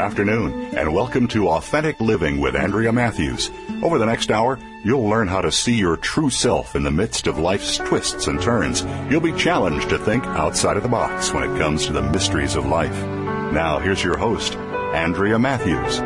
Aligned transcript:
Afternoon, 0.00 0.74
and 0.78 0.94
welcome 0.94 1.28
to 1.28 1.50
Authentic 1.50 2.00
Living 2.00 2.40
with 2.40 2.56
Andrea 2.56 2.90
Matthews. 2.90 3.50
Over 3.82 3.98
the 3.98 4.06
next 4.06 4.30
hour, 4.30 4.58
you'll 4.82 5.06
learn 5.06 5.28
how 5.28 5.42
to 5.42 5.52
see 5.52 5.74
your 5.74 5.98
true 5.98 6.30
self 6.30 6.74
in 6.74 6.84
the 6.84 6.90
midst 6.90 7.26
of 7.26 7.38
life's 7.38 7.76
twists 7.76 8.26
and 8.26 8.40
turns. 8.40 8.82
You'll 9.10 9.20
be 9.20 9.34
challenged 9.34 9.90
to 9.90 9.98
think 9.98 10.24
outside 10.24 10.78
of 10.78 10.82
the 10.82 10.88
box 10.88 11.34
when 11.34 11.42
it 11.42 11.58
comes 11.58 11.84
to 11.84 11.92
the 11.92 12.00
mysteries 12.00 12.56
of 12.56 12.64
life. 12.64 12.98
Now, 13.52 13.78
here's 13.78 14.02
your 14.02 14.16
host, 14.16 14.56
Andrea 14.56 15.38
Matthews. 15.38 15.98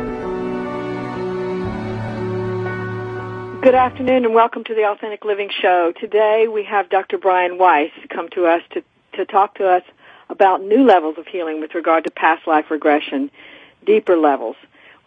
Good 3.63 3.75
afternoon, 3.75 4.25
and 4.25 4.35
welcome 4.35 4.65
to 4.65 4.75
the 4.75 4.89
Authentic 4.89 5.23
Living 5.23 5.49
Show. 5.61 5.93
Today, 5.97 6.47
we 6.51 6.65
have 6.65 6.89
Dr. 6.89 7.17
Brian 7.17 7.57
Weiss 7.57 7.91
come 8.09 8.27
to 8.31 8.45
us 8.45 8.61
to, 8.71 8.83
to 9.13 9.25
talk 9.25 9.55
to 9.55 9.69
us 9.69 9.83
about 10.29 10.61
new 10.61 10.83
levels 10.85 11.17
of 11.17 11.27
healing 11.27 11.61
with 11.61 11.73
regard 11.73 12.03
to 12.03 12.11
past 12.11 12.45
life 12.45 12.69
regression 12.69 13.31
deeper 13.85 14.17
levels. 14.17 14.55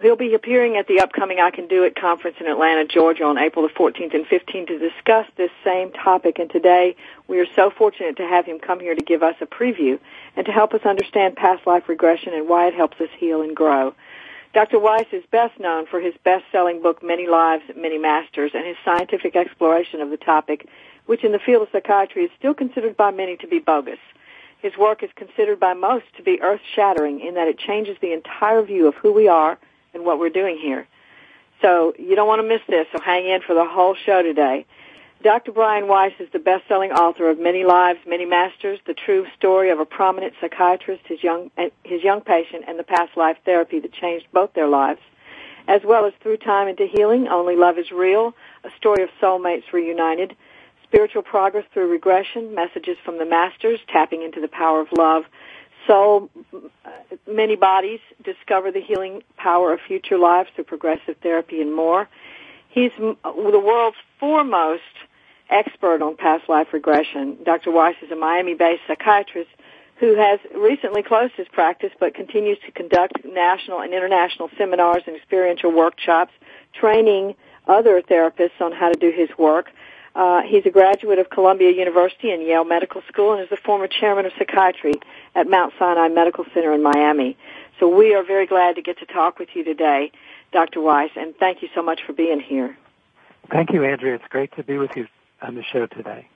He'll 0.00 0.14
be 0.14 0.34
appearing 0.34 0.76
at 0.76 0.86
the 0.86 1.00
upcoming 1.00 1.40
I 1.40 1.50
Can 1.50 1.66
Do 1.66 1.82
It 1.82 1.96
conference 1.96 2.36
in 2.38 2.46
Atlanta, 2.46 2.84
Georgia 2.84 3.24
on 3.24 3.36
April 3.36 3.66
the 3.66 3.74
14th 3.74 4.14
and 4.14 4.24
15th 4.24 4.68
to 4.68 4.78
discuss 4.78 5.26
this 5.36 5.50
same 5.64 5.90
topic. 5.90 6.38
And 6.38 6.48
today 6.48 6.94
we 7.26 7.40
are 7.40 7.46
so 7.56 7.70
fortunate 7.70 8.16
to 8.18 8.26
have 8.26 8.46
him 8.46 8.60
come 8.60 8.78
here 8.78 8.94
to 8.94 9.02
give 9.02 9.24
us 9.24 9.34
a 9.40 9.46
preview 9.46 9.98
and 10.36 10.46
to 10.46 10.52
help 10.52 10.72
us 10.72 10.82
understand 10.84 11.34
past 11.34 11.66
life 11.66 11.88
regression 11.88 12.32
and 12.32 12.48
why 12.48 12.68
it 12.68 12.74
helps 12.74 13.00
us 13.00 13.08
heal 13.18 13.42
and 13.42 13.56
grow. 13.56 13.92
Dr. 14.54 14.78
Weiss 14.78 15.06
is 15.12 15.24
best 15.30 15.58
known 15.58 15.86
for 15.86 16.00
his 16.00 16.14
best-selling 16.24 16.80
book, 16.80 17.02
Many 17.02 17.26
Lives, 17.26 17.64
Many 17.76 17.98
Masters, 17.98 18.52
and 18.54 18.64
his 18.64 18.76
scientific 18.84 19.36
exploration 19.36 20.00
of 20.00 20.10
the 20.10 20.16
topic, 20.16 20.68
which 21.06 21.24
in 21.24 21.32
the 21.32 21.38
field 21.38 21.62
of 21.62 21.68
psychiatry 21.72 22.24
is 22.24 22.30
still 22.38 22.54
considered 22.54 22.96
by 22.96 23.10
many 23.10 23.36
to 23.36 23.48
be 23.48 23.58
bogus. 23.58 23.98
His 24.60 24.76
work 24.76 25.02
is 25.02 25.10
considered 25.14 25.60
by 25.60 25.74
most 25.74 26.04
to 26.16 26.22
be 26.22 26.40
earth-shattering 26.42 27.20
in 27.20 27.34
that 27.34 27.48
it 27.48 27.58
changes 27.58 27.96
the 28.00 28.12
entire 28.12 28.62
view 28.62 28.88
of 28.88 28.94
who 28.96 29.12
we 29.12 29.28
are 29.28 29.58
and 29.94 30.04
what 30.04 30.18
we're 30.18 30.30
doing 30.30 30.58
here. 30.58 30.86
So 31.62 31.94
you 31.98 32.16
don't 32.16 32.28
want 32.28 32.42
to 32.42 32.48
miss 32.48 32.62
this, 32.68 32.86
so 32.92 33.00
hang 33.00 33.26
in 33.26 33.40
for 33.42 33.54
the 33.54 33.64
whole 33.64 33.94
show 33.94 34.22
today. 34.22 34.66
Dr. 35.22 35.50
Brian 35.50 35.88
Weiss 35.88 36.12
is 36.20 36.28
the 36.32 36.38
best-selling 36.38 36.92
author 36.92 37.28
of 37.28 37.40
Many 37.40 37.64
Lives, 37.64 37.98
Many 38.06 38.24
Masters, 38.24 38.78
the 38.86 38.94
true 38.94 39.26
story 39.36 39.70
of 39.70 39.80
a 39.80 39.84
prominent 39.84 40.34
psychiatrist, 40.40 41.02
his 41.06 41.22
young, 41.24 41.50
his 41.82 42.04
young 42.04 42.20
patient, 42.20 42.64
and 42.68 42.78
the 42.78 42.84
past 42.84 43.16
life 43.16 43.36
therapy 43.44 43.80
that 43.80 43.92
changed 43.92 44.26
both 44.32 44.52
their 44.54 44.68
lives, 44.68 45.00
as 45.66 45.82
well 45.84 46.04
as 46.06 46.12
Through 46.22 46.36
Time 46.36 46.68
into 46.68 46.86
Healing, 46.86 47.26
Only 47.26 47.56
Love 47.56 47.78
is 47.78 47.90
Real, 47.90 48.32
a 48.62 48.70
story 48.76 49.02
of 49.02 49.10
soulmates 49.20 49.72
reunited, 49.72 50.36
spiritual 50.88 51.22
progress 51.22 51.64
through 51.72 51.90
regression, 51.90 52.54
messages 52.54 52.96
from 53.04 53.18
the 53.18 53.26
masters, 53.26 53.78
tapping 53.88 54.22
into 54.22 54.40
the 54.40 54.48
power 54.48 54.80
of 54.80 54.88
love, 54.92 55.24
So 55.88 56.28
uh, 56.54 56.90
many 57.26 57.56
bodies, 57.56 58.00
discover 58.22 58.70
the 58.70 58.80
healing 58.80 59.22
power 59.36 59.72
of 59.72 59.80
future 59.80 60.18
lives 60.18 60.50
through 60.54 60.64
progressive 60.64 61.16
therapy 61.22 61.60
and 61.62 61.74
more. 61.74 62.08
He's 62.68 62.92
uh, 62.98 63.32
the 63.32 63.58
world's 63.58 63.96
foremost 64.20 64.82
expert 65.48 66.02
on 66.02 66.16
past 66.16 66.48
life 66.48 66.68
regression. 66.72 67.38
Dr. 67.42 67.70
Weiss 67.70 67.96
is 68.02 68.10
a 68.10 68.16
Miami-based 68.16 68.82
psychiatrist 68.86 69.48
who 69.96 70.14
has 70.14 70.38
recently 70.54 71.02
closed 71.02 71.34
his 71.34 71.48
practice 71.48 71.90
but 71.98 72.14
continues 72.14 72.58
to 72.66 72.70
conduct 72.70 73.24
national 73.24 73.80
and 73.80 73.94
international 73.94 74.50
seminars 74.58 75.02
and 75.06 75.16
experiential 75.16 75.72
workshops, 75.72 76.32
training 76.74 77.34
other 77.66 78.02
therapists 78.02 78.60
on 78.60 78.72
how 78.72 78.90
to 78.90 78.98
do 78.98 79.10
his 79.10 79.30
work. 79.38 79.70
Uh, 80.18 80.42
he's 80.42 80.66
a 80.66 80.70
graduate 80.70 81.20
of 81.20 81.30
Columbia 81.30 81.70
University 81.70 82.32
and 82.32 82.42
Yale 82.42 82.64
Medical 82.64 83.02
School 83.06 83.34
and 83.34 83.42
is 83.42 83.48
the 83.50 83.56
former 83.56 83.86
chairman 83.86 84.26
of 84.26 84.32
psychiatry 84.36 84.94
at 85.36 85.48
Mount 85.48 85.72
Sinai 85.78 86.08
Medical 86.08 86.44
Center 86.52 86.72
in 86.72 86.82
Miami. 86.82 87.36
So 87.78 87.86
we 87.86 88.16
are 88.16 88.24
very 88.24 88.48
glad 88.48 88.74
to 88.74 88.82
get 88.82 88.98
to 88.98 89.06
talk 89.06 89.38
with 89.38 89.50
you 89.54 89.62
today, 89.62 90.10
Dr. 90.50 90.80
Weiss, 90.80 91.12
and 91.14 91.36
thank 91.36 91.62
you 91.62 91.68
so 91.72 91.82
much 91.82 92.00
for 92.04 92.14
being 92.14 92.40
here. 92.40 92.76
Thank 93.48 93.72
you, 93.72 93.84
Andrea. 93.84 94.16
It's 94.16 94.26
great 94.28 94.50
to 94.56 94.64
be 94.64 94.76
with 94.76 94.90
you 94.96 95.06
on 95.40 95.54
the 95.54 95.62
show 95.62 95.86
today. 95.86 96.26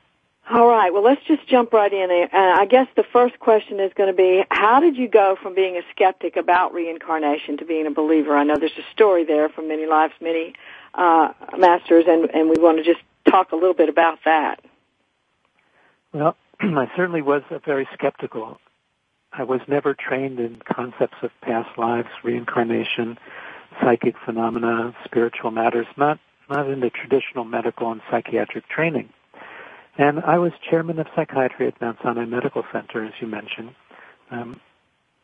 All 0.48 0.68
right. 0.68 0.92
Well, 0.92 1.02
let's 1.02 1.24
just 1.26 1.48
jump 1.48 1.72
right 1.72 1.92
in. 1.92 2.08
Uh, 2.32 2.36
I 2.36 2.66
guess 2.66 2.86
the 2.94 3.04
first 3.12 3.40
question 3.40 3.80
is 3.80 3.90
going 3.96 4.10
to 4.10 4.16
be, 4.16 4.44
how 4.48 4.78
did 4.78 4.96
you 4.96 5.08
go 5.08 5.36
from 5.42 5.56
being 5.56 5.76
a 5.76 5.82
skeptic 5.90 6.36
about 6.36 6.72
reincarnation 6.72 7.56
to 7.56 7.64
being 7.64 7.88
a 7.88 7.90
believer? 7.90 8.36
I 8.36 8.44
know 8.44 8.54
there's 8.56 8.78
a 8.78 8.92
story 8.92 9.24
there 9.24 9.48
from 9.48 9.66
many 9.66 9.86
lives, 9.86 10.14
many 10.20 10.54
uh, 10.94 11.32
masters, 11.58 12.04
and, 12.06 12.30
and 12.30 12.48
we 12.48 12.56
want 12.60 12.78
to 12.78 12.84
just 12.84 13.00
talk 13.28 13.52
a 13.52 13.56
little 13.56 13.74
bit 13.74 13.88
about 13.88 14.18
that. 14.24 14.60
Well, 16.12 16.36
I 16.60 16.90
certainly 16.96 17.22
was 17.22 17.42
very 17.64 17.88
skeptical. 17.94 18.58
I 19.32 19.44
was 19.44 19.60
never 19.66 19.94
trained 19.94 20.38
in 20.38 20.60
concepts 20.64 21.16
of 21.22 21.30
past 21.40 21.78
lives, 21.78 22.08
reincarnation, 22.22 23.18
psychic 23.80 24.14
phenomena, 24.24 24.94
spiritual 25.04 25.50
matters, 25.50 25.86
not, 25.96 26.18
not 26.50 26.68
in 26.68 26.80
the 26.80 26.90
traditional 26.90 27.44
medical 27.44 27.90
and 27.90 28.02
psychiatric 28.10 28.68
training. 28.68 29.08
And 29.96 30.20
I 30.20 30.38
was 30.38 30.52
chairman 30.68 30.98
of 30.98 31.06
psychiatry 31.14 31.66
at 31.66 31.80
Mount 31.80 31.98
Sinai 32.02 32.24
Medical 32.24 32.64
Center, 32.72 33.04
as 33.04 33.12
you 33.20 33.26
mentioned. 33.26 33.74
Um, 34.30 34.60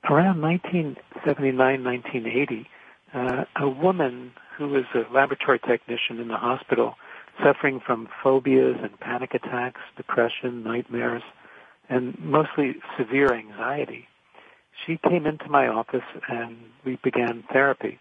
around 0.09 0.41
1979, 0.41 1.84
1980, 1.84 2.69
uh, 3.15 3.44
a 3.56 3.69
woman 3.69 4.32
who 4.56 4.69
was 4.69 4.84
a 4.94 5.12
laboratory 5.12 5.59
technician 5.59 6.19
in 6.19 6.28
the 6.28 6.36
hospital 6.36 6.97
suffering 7.43 7.81
from 7.84 8.09
phobias 8.22 8.76
and 8.82 8.99
panic 9.00 9.34
attacks, 9.34 9.81
depression, 9.97 10.62
nightmares, 10.62 11.22
and 11.88 12.19
mostly 12.19 12.76
severe 12.97 13.32
anxiety. 13.32 14.06
She 14.87 14.99
came 15.09 15.26
into 15.26 15.48
my 15.48 15.66
office 15.66 16.04
and 16.28 16.56
we 16.84 16.97
began 17.03 17.44
therapy. 17.53 17.98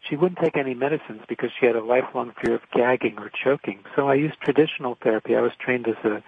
She 0.00 0.16
wouldn't 0.16 0.38
take 0.38 0.56
any 0.56 0.74
medicines 0.74 1.22
because 1.28 1.50
she 1.58 1.66
had 1.66 1.74
a 1.74 1.84
lifelong 1.84 2.32
fear 2.40 2.54
of 2.54 2.62
gagging 2.72 3.18
or 3.18 3.30
choking. 3.30 3.80
So 3.94 4.08
I 4.08 4.14
used 4.14 4.40
traditional 4.40 4.96
therapy. 5.02 5.34
I 5.34 5.40
was 5.40 5.52
trained 5.58 5.88
as 5.88 5.96
a 6.04 6.22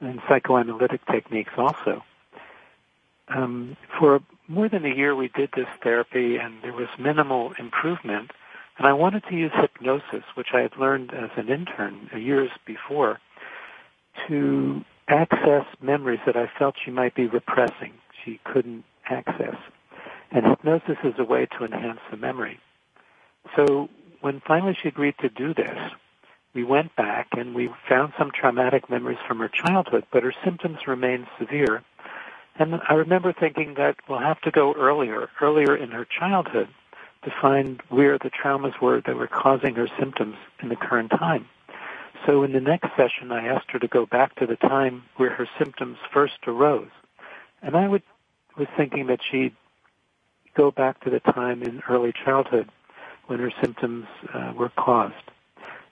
in 0.00 0.20
psychoanalytic 0.28 1.04
techniques 1.06 1.52
also. 1.56 2.02
Um, 3.28 3.76
for 3.98 4.20
more 4.48 4.68
than 4.68 4.84
a 4.84 4.94
year, 4.94 5.14
we 5.14 5.28
did 5.28 5.50
this 5.54 5.68
therapy, 5.82 6.36
and 6.36 6.54
there 6.62 6.72
was 6.72 6.88
minimal 6.98 7.52
improvement. 7.58 8.32
And 8.78 8.86
I 8.86 8.92
wanted 8.92 9.24
to 9.28 9.34
use 9.34 9.52
hypnosis, 9.54 10.24
which 10.34 10.48
I 10.54 10.60
had 10.60 10.76
learned 10.78 11.12
as 11.12 11.30
an 11.36 11.48
intern 11.48 12.08
years 12.16 12.50
before, 12.66 13.20
to 14.28 14.82
access 15.08 15.66
memories 15.82 16.20
that 16.26 16.36
I 16.36 16.50
felt 16.58 16.76
she 16.82 16.90
might 16.90 17.14
be 17.14 17.26
repressing, 17.26 17.92
she 18.24 18.40
couldn't 18.44 18.84
access. 19.08 19.56
And 20.30 20.46
hypnosis 20.46 20.96
is 21.04 21.14
a 21.18 21.24
way 21.24 21.46
to 21.58 21.64
enhance 21.64 22.00
the 22.10 22.16
memory. 22.16 22.60
So 23.56 23.88
when 24.20 24.40
finally 24.46 24.76
she 24.80 24.88
agreed 24.88 25.16
to 25.20 25.28
do 25.28 25.52
this, 25.52 25.78
we 26.54 26.64
went 26.64 26.94
back 26.96 27.28
and 27.32 27.54
we 27.54 27.70
found 27.88 28.12
some 28.18 28.30
traumatic 28.32 28.90
memories 28.90 29.18
from 29.26 29.38
her 29.38 29.48
childhood, 29.48 30.04
but 30.12 30.22
her 30.22 30.34
symptoms 30.44 30.86
remained 30.86 31.26
severe. 31.38 31.82
And 32.58 32.80
I 32.88 32.94
remember 32.94 33.32
thinking 33.32 33.74
that 33.74 33.96
we'll 34.08 34.18
have 34.18 34.40
to 34.42 34.50
go 34.50 34.74
earlier, 34.74 35.28
earlier 35.40 35.76
in 35.76 35.90
her 35.90 36.04
childhood 36.04 36.68
to 37.24 37.32
find 37.40 37.82
where 37.88 38.18
the 38.18 38.30
traumas 38.30 38.80
were 38.80 39.00
that 39.02 39.16
were 39.16 39.26
causing 39.26 39.74
her 39.74 39.88
symptoms 39.98 40.36
in 40.62 40.68
the 40.68 40.76
current 40.76 41.10
time. 41.10 41.46
So 42.26 42.42
in 42.42 42.52
the 42.52 42.60
next 42.60 42.88
session, 42.96 43.32
I 43.32 43.46
asked 43.46 43.70
her 43.70 43.78
to 43.78 43.88
go 43.88 44.06
back 44.06 44.34
to 44.36 44.46
the 44.46 44.56
time 44.56 45.04
where 45.16 45.30
her 45.30 45.48
symptoms 45.58 45.98
first 46.12 46.38
arose. 46.46 46.90
And 47.62 47.76
I 47.76 47.88
would, 47.88 48.02
was 48.58 48.68
thinking 48.76 49.06
that 49.06 49.20
she'd 49.30 49.54
go 50.56 50.70
back 50.70 51.02
to 51.04 51.10
the 51.10 51.20
time 51.20 51.62
in 51.62 51.82
early 51.88 52.12
childhood 52.24 52.68
when 53.26 53.38
her 53.38 53.52
symptoms 53.62 54.06
uh, 54.34 54.52
were 54.56 54.70
caused. 54.76 55.14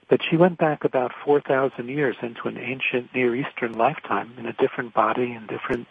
But 0.09 0.21
she 0.29 0.37
went 0.37 0.57
back 0.57 0.83
about 0.83 1.11
4,000 1.23 1.87
years 1.87 2.15
into 2.21 2.47
an 2.47 2.57
ancient 2.57 3.13
Near 3.13 3.35
Eastern 3.35 3.73
lifetime 3.73 4.33
in 4.37 4.45
a 4.45 4.53
different 4.53 4.93
body 4.93 5.31
and 5.31 5.47
different 5.47 5.87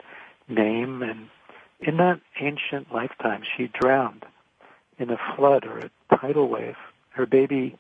name 0.49 1.03
and 1.03 1.29
in 1.81 1.97
that 1.99 2.21
ancient 2.41 2.93
lifetime, 2.93 3.43
she 3.57 3.69
drowned 3.69 4.25
in 4.99 5.11
a 5.11 5.19
flood 5.37 5.65
or 5.65 5.79
a 5.79 5.91
tidal 6.17 6.49
wave. 6.49 6.77
Her 7.11 7.27
baby 7.27 7.77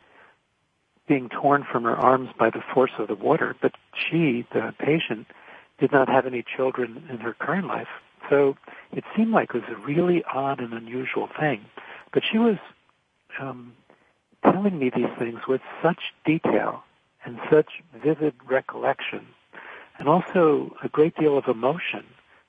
being 1.06 1.28
torn 1.28 1.64
from 1.70 1.84
her 1.84 1.96
arms 1.96 2.30
by 2.38 2.50
the 2.50 2.62
force 2.74 2.92
of 2.98 3.08
the 3.08 3.14
water, 3.14 3.56
but 3.60 3.72
she, 3.94 4.46
the 4.52 4.74
patient, 4.78 5.26
did 5.78 5.90
not 5.92 6.08
have 6.08 6.26
any 6.26 6.44
children 6.56 7.04
in 7.10 7.18
her 7.18 7.34
current 7.34 7.66
life. 7.66 7.88
So 8.28 8.56
it 8.92 9.04
seemed 9.16 9.32
like 9.32 9.54
it 9.54 9.62
was 9.62 9.70
a 9.70 9.86
really 9.86 10.22
odd 10.24 10.60
and 10.60 10.72
unusual 10.72 11.28
thing. 11.38 11.62
But 12.12 12.22
she 12.30 12.38
was 12.38 12.58
um, 13.40 13.72
telling 14.42 14.78
me 14.78 14.90
these 14.94 15.10
things 15.18 15.40
with 15.48 15.60
such 15.82 16.12
detail 16.24 16.82
and 17.24 17.38
such 17.50 17.82
vivid 18.02 18.34
recollection, 18.46 19.26
and 19.98 20.08
also 20.08 20.74
a 20.82 20.88
great 20.88 21.16
deal 21.16 21.36
of 21.36 21.48
emotion, 21.48 22.04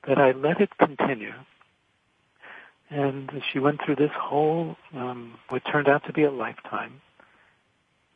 that 0.08 0.18
I 0.18 0.32
let 0.32 0.62
it 0.62 0.78
continue. 0.78 1.34
And 2.90 3.44
she 3.52 3.60
went 3.60 3.82
through 3.84 3.98
this 3.98 4.12
whole, 4.12 4.76
um, 4.96 5.36
what 5.50 5.64
turned 5.66 5.88
out 5.88 6.06
to 6.06 6.14
be 6.14 6.24
a 6.24 6.32
lifetime. 6.32 7.02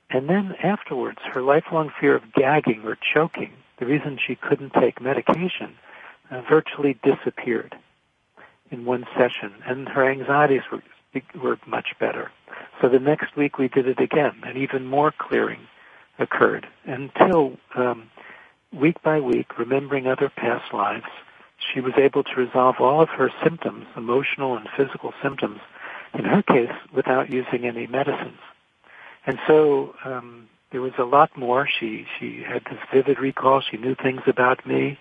And 0.10 0.30
then 0.30 0.56
afterwards, 0.64 1.20
her 1.34 1.42
lifelong 1.42 1.92
fear 2.00 2.16
of 2.16 2.34
gagging 2.34 2.81
or 2.84 2.98
choking, 3.14 3.52
the 3.78 3.86
reason 3.86 4.18
she 4.18 4.36
couldn't 4.36 4.74
take 4.74 5.02
medication, 5.02 5.75
uh, 6.30 6.42
virtually 6.42 6.98
disappeared 7.04 7.75
in 8.72 8.86
one 8.86 9.06
session, 9.16 9.54
and 9.66 9.88
her 9.90 10.10
anxieties 10.10 10.64
were 10.72 10.81
were 11.40 11.60
much 11.68 11.90
better. 12.00 12.31
So 12.81 12.90
the 12.90 13.00
next 13.00 13.36
week 13.36 13.60
we 13.60 13.68
did 13.68 13.88
it 13.88 14.00
again, 14.00 14.42
and 14.46 14.58
even 14.58 14.88
more 14.88 15.14
clearing 15.16 15.60
occurred 16.18 16.68
until 16.86 17.58
um, 17.75 18.10
week 18.72 19.02
by 19.04 19.20
week, 19.20 19.60
remembering 19.60 20.08
other 20.08 20.30
past 20.30 20.74
lives, 20.74 21.06
she 21.74 21.81
was 21.81 21.94
able 21.98 22.24
to 22.24 22.36
resolve 22.36 22.75
all 22.80 23.01
of 23.01 23.10
her 23.10 23.31
symptoms, 23.44 23.86
emotional 23.95 24.57
and 24.57 24.68
physical 24.75 25.13
symptoms, 25.21 25.60
in 26.13 26.25
her 26.25 26.42
case, 26.42 26.71
without 26.94 27.31
using 27.31 27.65
any 27.65 27.88
medicines. 27.88 28.39
And 29.25 29.39
so 29.48 29.95
um, 30.04 30.50
there 30.71 30.81
was 30.81 30.94
a 30.98 31.04
lot 31.04 31.36
more. 31.38 31.68
She 31.68 32.06
she 32.19 32.44
had 32.44 32.63
this 32.65 32.80
vivid 32.92 33.19
recall. 33.19 33.62
She 33.62 33.77
knew 33.77 33.95
things 33.95 34.21
about 34.27 34.65
me, 34.65 34.98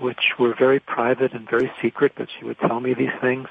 which 0.00 0.38
were 0.38 0.54
very 0.54 0.80
private 0.80 1.32
and 1.32 1.48
very 1.48 1.70
secret, 1.80 2.12
but 2.16 2.28
she 2.30 2.44
would 2.44 2.58
tell 2.58 2.80
me 2.80 2.94
these 2.94 3.16
things. 3.20 3.48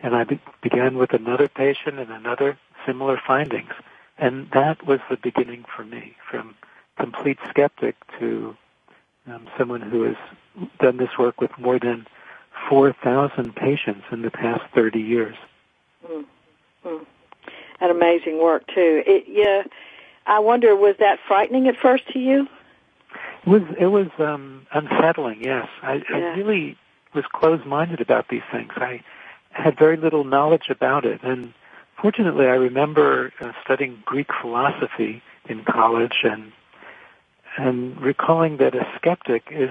And 0.00 0.14
I 0.14 0.24
be- 0.24 0.40
began 0.62 0.96
with 0.96 1.12
another 1.12 1.48
patient 1.48 1.98
and 1.98 2.10
another 2.10 2.58
similar 2.86 3.20
findings. 3.24 3.72
And 4.16 4.50
that 4.52 4.84
was 4.86 5.00
the 5.08 5.16
beginning 5.16 5.64
for 5.76 5.84
me, 5.84 6.16
from 6.28 6.54
complete 6.96 7.38
skeptic 7.48 7.96
to 8.18 8.56
um, 9.26 9.46
someone 9.56 9.82
who 9.82 10.02
has 10.02 10.16
done 10.80 10.96
this 10.96 11.16
work 11.18 11.40
with 11.40 11.50
more 11.58 11.78
than 11.78 12.06
4,000 12.68 13.54
patients 13.54 14.04
in 14.10 14.22
the 14.22 14.30
past 14.30 14.62
30 14.74 15.00
years. 15.00 15.36
Mm. 16.06 16.24
Mm. 16.84 17.06
An 17.80 17.90
amazing 17.90 18.42
work 18.42 18.66
too. 18.66 19.02
It, 19.06 19.24
yeah, 19.28 19.62
I 20.26 20.40
wonder, 20.40 20.74
was 20.76 20.96
that 20.98 21.18
frightening 21.26 21.68
at 21.68 21.76
first 21.76 22.08
to 22.12 22.18
you? 22.18 22.48
It 23.46 23.48
was. 23.48 23.62
It 23.78 23.86
was 23.86 24.08
um, 24.18 24.66
unsettling. 24.72 25.42
Yes, 25.42 25.68
I, 25.82 26.02
Yeah. 26.10 26.16
I 26.16 26.18
really 26.36 26.76
was 27.14 27.24
closed-minded 27.32 28.00
about 28.00 28.28
these 28.28 28.42
things. 28.52 28.72
I 28.76 29.02
had 29.50 29.78
very 29.78 29.96
little 29.96 30.24
knowledge 30.24 30.68
about 30.68 31.04
it, 31.06 31.22
and 31.22 31.54
fortunately, 32.00 32.46
I 32.46 32.56
remember 32.56 33.32
uh, 33.40 33.52
studying 33.64 34.02
Greek 34.04 34.28
philosophy 34.40 35.22
in 35.48 35.64
college, 35.64 36.18
and 36.24 36.52
and 37.56 38.00
recalling 38.00 38.58
that 38.58 38.74
a 38.74 38.86
skeptic 38.96 39.44
is 39.50 39.70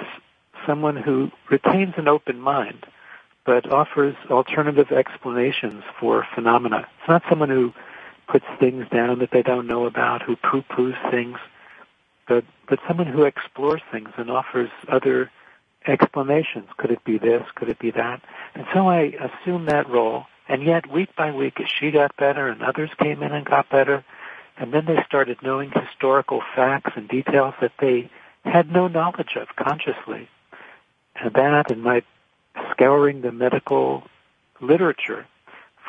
someone 0.67 0.97
who 0.97 1.31
retains 1.49 1.93
an 1.97 2.07
open 2.07 2.39
mind, 2.39 2.85
but 3.45 3.71
offers 3.71 4.15
alternative 4.29 4.91
explanations 4.91 5.83
for 5.99 6.27
phenomena. 6.35 6.85
It's 6.99 7.07
not 7.07 7.23
someone 7.29 7.49
who 7.49 7.73
puts 8.27 8.45
things 8.59 8.85
down 8.89 9.19
that 9.19 9.31
they 9.31 9.41
don't 9.41 9.65
know 9.65 9.85
about, 9.85 10.21
who 10.21 10.35
poo-poos 10.35 10.95
things, 11.09 11.37
but 12.27 12.43
but 12.67 12.79
someone 12.85 13.07
who 13.07 13.23
explores 13.23 13.81
things 13.89 14.09
and 14.17 14.29
offers 14.29 14.69
other 14.89 15.31
explanations. 15.87 16.67
Could 16.77 16.91
it 16.91 17.03
be 17.05 17.17
this? 17.17 17.43
Could 17.55 17.69
it 17.69 17.79
be 17.79 17.91
that? 17.91 18.21
And 18.53 18.65
so 18.73 18.89
I 18.89 19.13
assumed 19.27 19.69
that 19.69 19.89
role. 19.89 20.25
And 20.49 20.63
yet, 20.63 20.91
week 20.91 21.09
by 21.15 21.31
week, 21.31 21.59
as 21.61 21.67
she 21.69 21.91
got 21.91 22.15
better 22.17 22.47
and 22.47 22.61
others 22.61 22.89
came 23.01 23.23
in 23.23 23.31
and 23.31 23.45
got 23.45 23.69
better, 23.69 24.03
and 24.57 24.73
then 24.73 24.85
they 24.85 25.03
started 25.05 25.37
knowing 25.41 25.71
historical 25.71 26.41
facts 26.55 26.91
and 26.95 27.07
details 27.07 27.53
that 27.61 27.73
they 27.79 28.09
had 28.43 28.71
no 28.71 28.87
knowledge 28.87 29.35
of 29.35 29.47
consciously. 29.55 30.29
And 31.21 31.33
that 31.33 31.71
and 31.71 31.83
my 31.83 32.03
scouring 32.71 33.21
the 33.21 33.31
medical 33.31 34.03
literature 34.61 35.25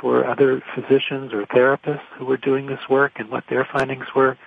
for 0.01 0.27
other 0.27 0.63
physicians 0.75 1.33
or 1.33 1.45
therapists 1.47 2.07
who 2.17 2.25
were 2.25 2.37
doing 2.37 2.67
this 2.67 2.89
work 2.89 3.13
and 3.17 3.31
what 3.31 3.45
their 3.49 3.65
findings 3.65 4.07
were. 4.15 4.39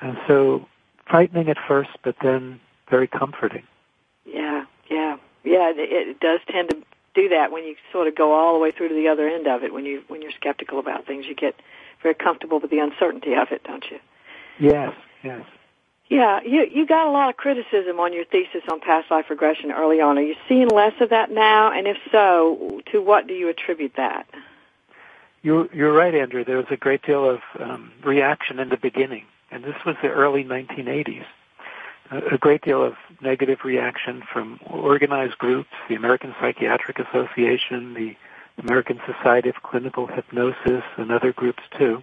And 0.00 0.18
so 0.26 0.66
frightening 1.08 1.48
at 1.48 1.58
first, 1.68 1.90
but 2.02 2.16
then 2.22 2.60
very 2.88 3.06
comforting. 3.06 3.64
Yeah, 4.24 4.64
yeah, 4.90 5.16
yeah. 5.44 5.70
It, 5.70 6.08
it 6.08 6.20
does 6.20 6.40
tend 6.50 6.70
to 6.70 6.76
do 7.14 7.28
that 7.30 7.52
when 7.52 7.64
you 7.64 7.76
sort 7.92 8.08
of 8.08 8.14
go 8.14 8.32
all 8.32 8.54
the 8.54 8.60
way 8.60 8.70
through 8.70 8.88
to 8.88 8.94
the 8.94 9.08
other 9.08 9.28
end 9.28 9.46
of 9.46 9.62
it. 9.62 9.72
When 9.72 9.84
you 9.84 10.02
when 10.08 10.22
you're 10.22 10.32
skeptical 10.32 10.78
about 10.78 11.06
things, 11.06 11.26
you 11.26 11.34
get 11.34 11.54
very 12.02 12.14
comfortable 12.14 12.60
with 12.60 12.70
the 12.70 12.78
uncertainty 12.78 13.34
of 13.34 13.48
it, 13.52 13.62
don't 13.64 13.84
you? 13.90 13.98
Yes, 14.58 14.94
yes. 15.22 15.44
Yeah, 16.10 16.40
you 16.44 16.66
you 16.68 16.86
got 16.86 17.06
a 17.06 17.10
lot 17.10 17.30
of 17.30 17.36
criticism 17.36 18.00
on 18.00 18.12
your 18.12 18.24
thesis 18.24 18.62
on 18.70 18.80
past 18.80 19.10
life 19.12 19.30
regression 19.30 19.70
early 19.70 20.00
on. 20.00 20.18
Are 20.18 20.22
you 20.22 20.34
seeing 20.48 20.68
less 20.68 20.92
of 21.00 21.10
that 21.10 21.30
now? 21.30 21.70
And 21.72 21.86
if 21.86 21.96
so, 22.10 22.80
to 22.90 23.00
what 23.00 23.28
do 23.28 23.34
you 23.34 23.48
attribute 23.48 23.92
that? 23.96 24.26
You're, 25.42 25.72
you're 25.72 25.92
right, 25.92 26.14
Andrea. 26.14 26.44
There 26.44 26.58
was 26.58 26.66
a 26.70 26.76
great 26.76 27.02
deal 27.02 27.28
of 27.28 27.40
um, 27.58 27.92
reaction 28.04 28.58
in 28.58 28.68
the 28.68 28.76
beginning, 28.76 29.24
and 29.50 29.64
this 29.64 29.76
was 29.86 29.96
the 30.02 30.08
early 30.08 30.44
1980s. 30.44 31.24
A, 32.10 32.34
a 32.34 32.38
great 32.38 32.62
deal 32.62 32.84
of 32.84 32.94
negative 33.22 33.60
reaction 33.64 34.22
from 34.32 34.60
organized 34.66 35.38
groups, 35.38 35.70
the 35.88 35.94
American 35.94 36.34
Psychiatric 36.40 36.98
Association, 36.98 37.94
the 37.94 38.16
American 38.58 39.00
Society 39.06 39.48
of 39.48 39.62
Clinical 39.62 40.08
Hypnosis, 40.08 40.82
and 40.98 41.10
other 41.10 41.32
groups 41.32 41.62
too. 41.78 42.02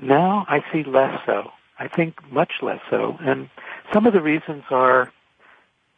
Now 0.00 0.44
I 0.48 0.64
see 0.72 0.82
less 0.82 1.20
so. 1.24 1.52
I 1.78 1.88
think 1.88 2.30
much 2.32 2.54
less 2.62 2.80
so. 2.90 3.16
And 3.20 3.50
some 3.92 4.06
of 4.06 4.12
the 4.12 4.22
reasons 4.22 4.64
are 4.70 5.12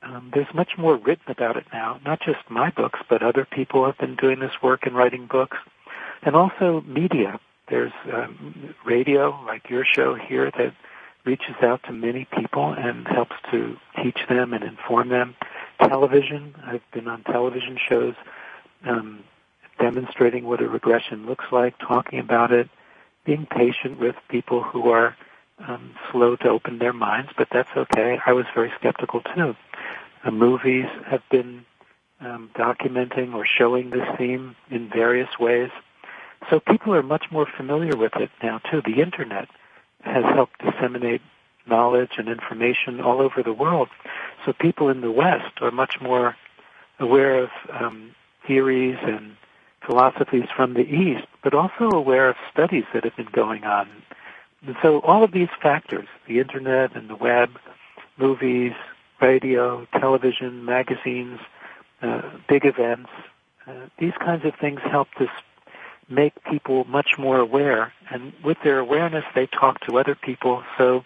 um, 0.03 0.31
there's 0.33 0.53
much 0.55 0.79
more 0.79 0.97
written 0.97 1.31
about 1.31 1.57
it 1.57 1.67
now, 1.73 2.01
not 2.05 2.21
just 2.21 2.39
my 2.49 2.71
books, 2.71 3.01
but 3.09 3.23
other 3.23 3.45
people 3.45 3.85
have 3.85 3.99
been 3.99 4.17
doing 4.17 4.39
this 4.39 4.63
work 4.63 4.87
and 4.87 4.97
writing 4.97 5.27
books. 5.27 5.57
And 6.23 6.35
also 6.35 6.83
media. 6.87 7.41
There's 7.69 7.93
um, 8.13 8.75
radio, 8.85 9.39
like 9.47 9.69
your 9.69 9.85
show 9.85 10.15
here, 10.15 10.51
that 10.57 10.75
reaches 11.25 11.57
out 11.63 11.83
to 11.85 11.93
many 11.93 12.27
people 12.33 12.73
and 12.73 13.07
helps 13.07 13.37
to 13.51 13.77
teach 14.03 14.19
them 14.29 14.55
and 14.55 14.65
inform 14.65 15.11
them. 15.11 15.37
Television, 15.79 16.55
I've 16.65 16.83
been 16.93 17.07
on 17.09 17.23
television 17.25 17.79
shows 17.89 18.15
um, 18.85 19.23
demonstrating 19.79 20.47
what 20.47 20.63
a 20.63 20.69
regression 20.69 21.27
looks 21.27 21.45
like, 21.53 21.79
talking 21.79 22.19
about 22.19 22.53
it, 22.53 22.69
being 23.25 23.47
patient 23.47 24.01
with 24.01 24.17
people 24.29 24.63
who 24.63 24.91
are 24.91 25.17
um, 25.67 25.95
slow 26.11 26.37
to 26.37 26.49
open 26.49 26.79
their 26.79 26.93
minds, 26.93 27.31
but 27.37 27.49
that's 27.51 27.71
okay. 27.77 28.19
I 28.25 28.33
was 28.33 28.47
very 28.55 28.73
skeptical 28.79 29.21
too. 29.21 29.57
Movies 30.31 30.87
have 31.07 31.23
been 31.31 31.65
um, 32.21 32.51
documenting 32.55 33.35
or 33.35 33.47
showing 33.47 33.91
this 33.91 34.07
theme 34.17 34.57
in 34.71 34.89
various 34.89 35.39
ways. 35.39 35.71
So 36.51 36.61
people 36.61 36.95
are 36.95 37.03
much 37.03 37.27
more 37.31 37.47
familiar 37.57 37.97
with 37.97 38.17
it 38.17 38.31
now 38.43 38.59
too. 38.71 38.83
The 38.85 39.01
internet 39.01 39.49
has 40.03 40.25
helped 40.25 40.61
disseminate 40.65 41.23
knowledge 41.67 42.13
and 42.19 42.29
information 42.29 43.01
all 43.01 43.21
over 43.21 43.43
the 43.43 43.53
world. 43.53 43.89
So 44.45 44.53
people 44.53 44.89
in 44.89 45.01
the 45.01 45.11
West 45.11 45.61
are 45.61 45.71
much 45.71 46.01
more 46.01 46.37
aware 46.99 47.43
of 47.43 47.51
um, 47.71 48.15
theories 48.47 48.99
and 49.03 49.37
philosophies 49.85 50.47
from 50.55 50.75
the 50.75 50.81
East, 50.81 51.27
but 51.43 51.55
also 51.55 51.91
aware 51.91 52.29
of 52.29 52.37
studies 52.53 52.85
that 52.93 53.05
have 53.05 53.17
been 53.17 53.29
going 53.33 53.65
on. 53.65 53.89
And 54.67 54.77
so 54.83 55.01
all 55.01 55.23
of 55.23 55.33
these 55.33 55.49
factors, 55.63 56.09
the 56.27 56.41
internet 56.41 56.97
and 56.97 57.09
the 57.09 57.17
web, 57.17 57.51
movies, 58.17 58.73
radio, 59.21 59.87
television, 59.93 60.65
magazines, 60.65 61.41
uh, 62.03 62.23
big 62.49 62.65
events, 62.65 63.11
uh, 63.67 63.87
these 63.99 64.15
kinds 64.19 64.45
of 64.45 64.55
things 64.61 64.81
help 64.83 65.09
to 65.19 65.29
make 66.09 66.33
people 66.45 66.85
much 66.85 67.19
more 67.19 67.39
aware. 67.39 67.93
And 68.11 68.33
with 68.43 68.59
their 68.65 68.79
awareness, 68.79 69.25
they 69.35 69.47
talk 69.47 69.81
to 69.81 69.99
other 69.99 70.15
people. 70.15 70.65
So 70.77 71.05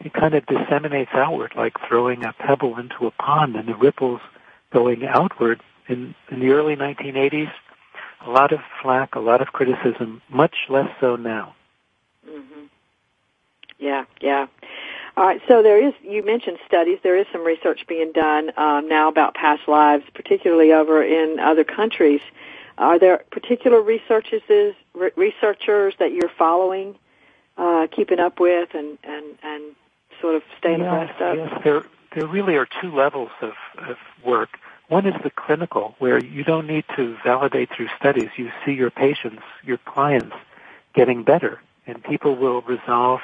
it 0.00 0.12
kind 0.12 0.34
of 0.34 0.44
disseminates 0.46 1.12
outward, 1.14 1.52
like 1.56 1.74
throwing 1.86 2.24
a 2.24 2.32
pebble 2.32 2.78
into 2.78 3.06
a 3.06 3.10
pond 3.12 3.56
and 3.56 3.68
the 3.68 3.74
ripples 3.74 4.20
going 4.72 5.04
outward. 5.06 5.62
In, 5.88 6.14
in 6.30 6.40
the 6.40 6.50
early 6.50 6.76
1980s, 6.76 7.52
a 8.26 8.30
lot 8.30 8.52
of 8.52 8.60
flack, 8.80 9.14
a 9.14 9.20
lot 9.20 9.40
of 9.42 9.48
criticism, 9.48 10.22
much 10.28 10.54
less 10.68 10.88
so 11.00 11.16
now. 11.16 11.54
hmm 12.24 12.61
Yeah, 13.82 14.04
yeah. 14.20 14.46
All 15.16 15.26
right, 15.26 15.42
so 15.48 15.62
there 15.62 15.84
is, 15.84 15.92
you 16.02 16.24
mentioned 16.24 16.58
studies, 16.66 16.98
there 17.02 17.16
is 17.16 17.26
some 17.32 17.44
research 17.44 17.84
being 17.86 18.12
done 18.12 18.52
um, 18.56 18.88
now 18.88 19.08
about 19.08 19.34
past 19.34 19.68
lives, 19.68 20.04
particularly 20.14 20.72
over 20.72 21.02
in 21.02 21.38
other 21.38 21.64
countries. 21.64 22.20
Are 22.78 22.98
there 22.98 23.18
particular 23.30 23.82
researchers, 23.82 24.42
researchers 25.16 25.94
that 25.98 26.12
you're 26.12 26.30
following, 26.30 26.94
uh, 27.58 27.88
keeping 27.90 28.20
up 28.20 28.40
with, 28.40 28.70
and, 28.72 28.96
and, 29.02 29.24
and 29.42 29.74
sort 30.20 30.36
of 30.36 30.42
staying 30.58 30.80
abreast 30.80 31.20
of? 31.20 31.36
Yes, 31.36 31.60
there, 31.62 31.84
there 32.14 32.26
really 32.26 32.56
are 32.56 32.68
two 32.80 32.94
levels 32.94 33.30
of, 33.42 33.52
of 33.78 33.96
work. 34.24 34.58
One 34.88 35.06
is 35.06 35.14
the 35.22 35.30
clinical, 35.30 35.94
where 35.98 36.24
you 36.24 36.44
don't 36.44 36.66
need 36.66 36.84
to 36.96 37.16
validate 37.24 37.68
through 37.76 37.88
studies. 37.98 38.30
You 38.36 38.50
see 38.64 38.72
your 38.72 38.90
patients, 38.90 39.42
your 39.64 39.78
clients, 39.78 40.36
getting 40.94 41.22
better, 41.22 41.60
and 41.86 42.02
people 42.02 42.36
will 42.36 42.62
resolve 42.62 43.20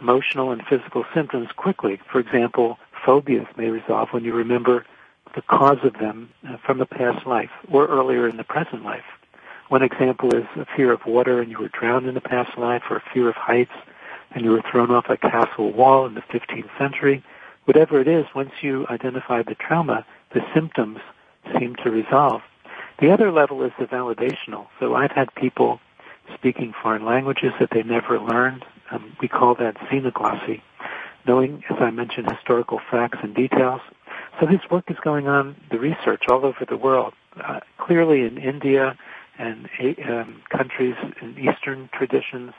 emotional 0.00 0.50
and 0.50 0.62
physical 0.66 1.04
symptoms 1.14 1.48
quickly. 1.56 2.00
For 2.10 2.18
example, 2.20 2.78
phobias 3.04 3.46
may 3.56 3.68
resolve 3.68 4.08
when 4.10 4.24
you 4.24 4.32
remember 4.34 4.84
the 5.34 5.42
cause 5.42 5.78
of 5.82 5.94
them 5.94 6.30
uh, 6.48 6.56
from 6.58 6.80
a 6.80 6.86
past 6.86 7.26
life 7.26 7.50
or 7.70 7.86
earlier 7.86 8.28
in 8.28 8.36
the 8.36 8.44
present 8.44 8.84
life. 8.84 9.04
One 9.68 9.82
example 9.82 10.34
is 10.34 10.44
a 10.56 10.66
fear 10.76 10.92
of 10.92 11.06
water 11.06 11.40
and 11.40 11.50
you 11.50 11.58
were 11.58 11.68
drowned 11.68 12.06
in 12.06 12.16
a 12.16 12.20
past 12.20 12.56
life 12.58 12.82
or 12.90 12.96
a 12.96 13.02
fear 13.12 13.28
of 13.28 13.34
heights 13.34 13.72
and 14.32 14.44
you 14.44 14.50
were 14.50 14.62
thrown 14.70 14.90
off 14.90 15.06
a 15.08 15.16
castle 15.16 15.72
wall 15.72 16.06
in 16.06 16.14
the 16.14 16.22
15th 16.22 16.68
century. 16.78 17.24
Whatever 17.64 18.00
it 18.00 18.08
is, 18.08 18.26
once 18.34 18.52
you 18.60 18.86
identify 18.90 19.42
the 19.42 19.54
trauma, 19.54 20.04
the 20.32 20.40
symptoms 20.52 20.98
seem 21.58 21.74
to 21.76 21.90
resolve. 21.90 22.42
The 23.00 23.10
other 23.10 23.32
level 23.32 23.62
is 23.64 23.72
the 23.78 23.86
validational. 23.86 24.66
So 24.78 24.94
I've 24.94 25.10
had 25.10 25.34
people 25.34 25.80
speaking 26.34 26.74
foreign 26.82 27.04
languages 27.04 27.52
that 27.58 27.70
they 27.70 27.82
never 27.82 28.18
learned. 28.20 28.64
Um, 28.90 29.16
we 29.20 29.28
call 29.28 29.54
that 29.56 29.76
xenoglossy, 29.76 30.60
knowing, 31.26 31.62
as 31.70 31.76
I 31.80 31.90
mentioned, 31.90 32.30
historical 32.30 32.80
facts 32.90 33.18
and 33.22 33.34
details. 33.34 33.80
So 34.40 34.46
this 34.46 34.60
work 34.70 34.90
is 34.90 34.96
going 35.02 35.28
on, 35.28 35.56
the 35.70 35.78
research 35.78 36.24
all 36.28 36.44
over 36.44 36.64
the 36.68 36.76
world. 36.76 37.14
Uh, 37.42 37.60
clearly 37.78 38.22
in 38.22 38.38
India 38.38 38.96
and 39.38 39.68
um, 40.08 40.42
countries 40.50 40.94
in 41.20 41.36
Eastern 41.38 41.88
traditions, 41.92 42.52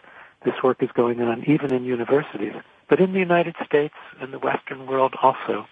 this 0.43 0.55
work 0.63 0.81
is 0.81 0.89
going 0.93 1.21
on 1.21 1.43
even 1.45 1.73
in 1.73 1.85
universities. 1.85 2.53
But 2.89 2.99
in 2.99 3.13
the 3.13 3.19
United 3.19 3.55
States 3.65 3.95
and 4.19 4.33
the 4.33 4.39
Western 4.39 4.85
world 4.85 5.15
also, 5.21 5.65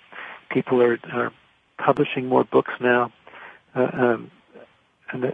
people 0.50 0.82
are, 0.82 1.00
are 1.12 1.32
publishing 1.78 2.28
more 2.28 2.44
books 2.44 2.74
now. 2.80 3.12
Uh, 3.76 3.90
um, 3.94 4.32
and 5.12 5.26
a 5.26 5.34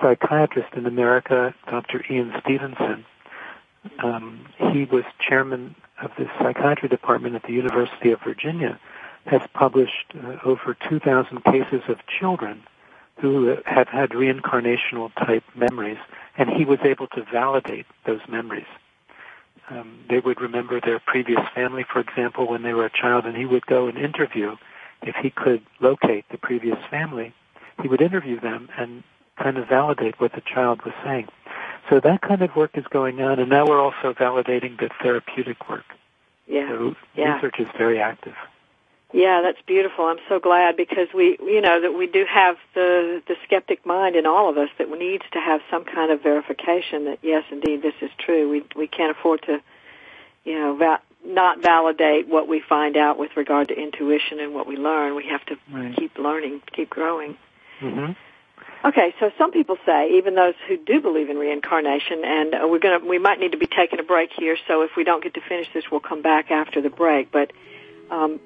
psychiatrist 0.00 0.74
in 0.74 0.86
America, 0.86 1.54
Dr. 1.68 2.04
Ian 2.10 2.32
Stevenson, 2.40 3.04
um, 4.02 4.46
he 4.72 4.84
was 4.84 5.04
chairman 5.18 5.74
of 6.02 6.10
the 6.18 6.28
psychiatry 6.38 6.88
department 6.88 7.34
at 7.34 7.42
the 7.44 7.52
University 7.52 8.10
of 8.12 8.20
Virginia, 8.20 8.78
has 9.26 9.42
published 9.54 10.14
uh, 10.14 10.36
over 10.44 10.76
2,000 10.88 11.44
cases 11.44 11.82
of 11.88 11.98
children 12.06 12.62
who 13.20 13.56
have 13.64 13.88
had 13.88 14.10
reincarnational 14.10 15.10
type 15.14 15.42
memories, 15.54 15.98
and 16.36 16.50
he 16.50 16.64
was 16.64 16.78
able 16.84 17.06
to 17.08 17.24
validate 17.32 17.86
those 18.04 18.20
memories. 18.28 18.66
Um, 19.70 20.04
they 20.08 20.20
would 20.20 20.40
remember 20.40 20.80
their 20.80 21.00
previous 21.00 21.40
family, 21.54 21.84
for 21.90 21.98
example, 21.98 22.46
when 22.46 22.62
they 22.62 22.74
were 22.74 22.86
a 22.86 22.90
child, 22.90 23.24
and 23.24 23.36
he 23.36 23.46
would 23.46 23.66
go 23.66 23.88
and 23.88 23.98
interview. 23.98 24.56
If 25.02 25.16
he 25.16 25.30
could 25.30 25.62
locate 25.80 26.26
the 26.30 26.38
previous 26.38 26.78
family, 26.90 27.34
he 27.82 27.88
would 27.88 28.00
interview 28.00 28.38
them 28.38 28.68
and 28.78 29.02
kind 29.38 29.58
of 29.58 29.68
validate 29.68 30.20
what 30.20 30.32
the 30.32 30.40
child 30.42 30.82
was 30.84 30.94
saying. 31.04 31.28
So 31.88 32.00
that 32.00 32.20
kind 32.20 32.42
of 32.42 32.54
work 32.56 32.76
is 32.76 32.84
going 32.90 33.20
on, 33.20 33.38
and 33.38 33.48
now 33.48 33.66
we're 33.66 33.80
also 33.80 34.12
validating 34.12 34.78
the 34.78 34.90
therapeutic 35.02 35.68
work. 35.68 35.84
Yeah. 36.46 36.68
So 36.68 36.96
yeah. 37.14 37.34
research 37.34 37.60
is 37.60 37.68
very 37.76 38.00
active. 38.00 38.34
Yeah, 39.12 39.40
that's 39.40 39.60
beautiful. 39.66 40.06
I'm 40.06 40.18
so 40.28 40.40
glad 40.40 40.76
because 40.76 41.08
we, 41.14 41.38
you 41.40 41.60
know, 41.60 41.80
that 41.80 41.92
we 41.96 42.06
do 42.06 42.26
have 42.28 42.56
the 42.74 43.22
the 43.28 43.36
skeptic 43.44 43.86
mind 43.86 44.16
in 44.16 44.26
all 44.26 44.50
of 44.50 44.58
us 44.58 44.68
that 44.78 44.90
needs 44.90 45.24
to 45.32 45.38
have 45.38 45.60
some 45.70 45.84
kind 45.84 46.10
of 46.10 46.22
verification 46.22 47.04
that 47.04 47.20
yes, 47.22 47.44
indeed, 47.50 47.82
this 47.82 47.94
is 48.02 48.10
true. 48.18 48.50
We 48.50 48.64
we 48.74 48.88
can't 48.88 49.16
afford 49.16 49.42
to, 49.42 49.60
you 50.44 50.58
know, 50.58 50.76
va- 50.76 51.00
not 51.24 51.62
validate 51.62 52.26
what 52.28 52.48
we 52.48 52.60
find 52.60 52.96
out 52.96 53.18
with 53.18 53.36
regard 53.36 53.68
to 53.68 53.80
intuition 53.80 54.40
and 54.40 54.54
what 54.54 54.66
we 54.66 54.76
learn. 54.76 55.14
We 55.14 55.26
have 55.28 55.44
to 55.46 55.56
right. 55.72 55.96
keep 55.96 56.18
learning, 56.18 56.62
keep 56.72 56.90
growing. 56.90 57.36
Mm-hmm. 57.80 58.12
Okay, 58.84 59.14
so 59.18 59.30
some 59.38 59.50
people 59.50 59.76
say, 59.84 60.18
even 60.18 60.34
those 60.34 60.54
who 60.68 60.76
do 60.76 61.00
believe 61.00 61.28
in 61.28 61.38
reincarnation, 61.38 62.24
and 62.24 62.54
uh, 62.54 62.68
we're 62.68 62.78
gonna, 62.78 63.04
we 63.04 63.18
might 63.18 63.40
need 63.40 63.52
to 63.52 63.58
be 63.58 63.66
taking 63.66 63.98
a 63.98 64.02
break 64.02 64.30
here. 64.36 64.56
So 64.68 64.82
if 64.82 64.90
we 64.96 65.02
don't 65.02 65.22
get 65.22 65.34
to 65.34 65.40
finish 65.40 65.66
this, 65.74 65.84
we'll 65.90 66.00
come 66.00 66.22
back 66.22 66.50
after 66.50 66.80
the 66.80 66.90
break. 66.90 67.32
But 67.32 67.52
um, 68.10 68.38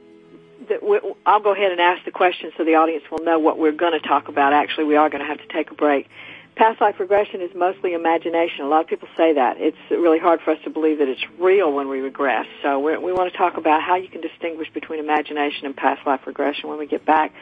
the, 0.69 1.15
I'll 1.27 1.41
go 1.41 1.53
ahead 1.53 1.73
and 1.73 1.81
ask 1.81 2.05
the 2.05 2.11
question 2.11 2.53
so 2.57 2.65
the 2.65 2.77
audience 2.77 3.05
will 3.11 3.25
know 3.25 3.39
what 3.39 3.59
we're 3.59 3.73
going 3.73 3.93
to 4.01 4.07
talk 4.07 4.29
about. 4.29 4.53
Actually, 4.53 4.85
we 4.85 4.97
are 4.97 5.11
going 5.11 5.21
to 5.21 5.27
have 5.27 5.39
to 5.39 5.49
take 5.49 5.71
a 5.71 5.75
break. 5.75 6.09
Past 6.57 6.81
life 6.81 7.01
regression 7.01 7.41
is 7.41 7.55
mostly 7.55 7.95
imagination. 7.95 8.65
A 8.65 8.69
lot 8.69 8.83
of 8.83 8.87
people 8.87 9.09
say 9.17 9.35
that. 9.35 9.57
It's 9.59 9.79
really 9.91 10.19
hard 10.19 10.41
for 10.43 10.53
us 10.53 10.59
to 10.65 10.71
believe 10.71 10.99
that 10.99 11.09
it's 11.09 11.25
real 11.39 11.73
when 11.73 11.89
we 11.89 12.01
regress. 12.01 12.47
So 12.63 12.79
we 12.79 12.97
we 12.99 13.13
want 13.13 13.33
to 13.33 13.39
talk 13.39 13.57
about 13.57 13.83
how 13.83 13.97
you 13.97 14.09
can 14.09 14.21
distinguish 14.21 14.71
between 14.73 15.01
imagination 15.01 15.67
and 15.67 15.77
past 15.77 16.07
life 16.07 16.27
regression 16.27 16.69
when 16.69 16.79
we 16.79 16.87
get 16.87 17.05
back. 17.05 17.33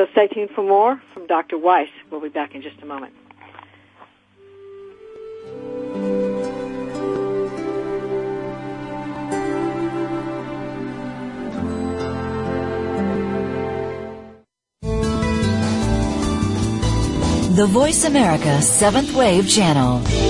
So 0.00 0.06
stay 0.12 0.28
tuned 0.28 0.48
for 0.54 0.62
more 0.62 0.98
from 1.12 1.26
Dr. 1.26 1.58
Weiss. 1.58 1.90
We'll 2.10 2.22
be 2.22 2.30
back 2.30 2.54
in 2.54 2.62
just 2.62 2.80
a 2.80 2.86
moment. 2.86 3.12
The 17.54 17.66
Voice 17.66 18.04
America 18.06 18.62
Seventh 18.62 19.14
Wave 19.14 19.46
Channel. 19.50 20.29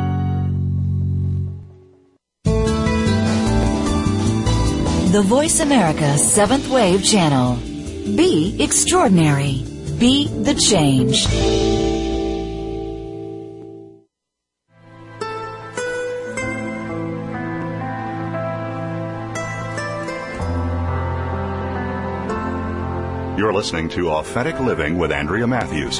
The 5.11 5.21
Voice 5.21 5.59
America 5.59 6.17
Seventh 6.17 6.69
Wave 6.69 7.03
Channel. 7.03 7.57
Be 8.15 8.55
extraordinary. 8.63 9.65
Be 9.99 10.29
the 10.29 10.53
change. 10.53 11.27
You're 23.37 23.51
listening 23.51 23.89
to 23.89 24.11
Authentic 24.11 24.57
Living 24.61 24.97
with 24.97 25.11
Andrea 25.11 25.45
Matthews. 25.45 25.99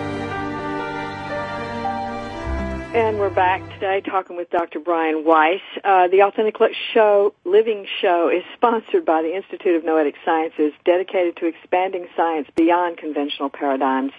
And 2.93 3.19
we're 3.19 3.29
back 3.29 3.61
today 3.75 4.01
talking 4.01 4.35
with 4.35 4.49
Dr. 4.49 4.81
Brian 4.81 5.23
Weiss. 5.23 5.61
Uh, 5.81 6.09
the 6.09 6.23
Authentic 6.23 6.57
Show, 6.93 7.33
Living 7.45 7.87
Show 8.01 8.27
is 8.27 8.43
sponsored 8.53 9.05
by 9.05 9.21
the 9.21 9.33
Institute 9.33 9.77
of 9.77 9.85
Noetic 9.85 10.15
Sciences, 10.25 10.73
dedicated 10.83 11.37
to 11.37 11.45
expanding 11.45 12.07
science 12.17 12.49
beyond 12.53 12.97
conventional 12.97 13.49
paradigms. 13.49 14.11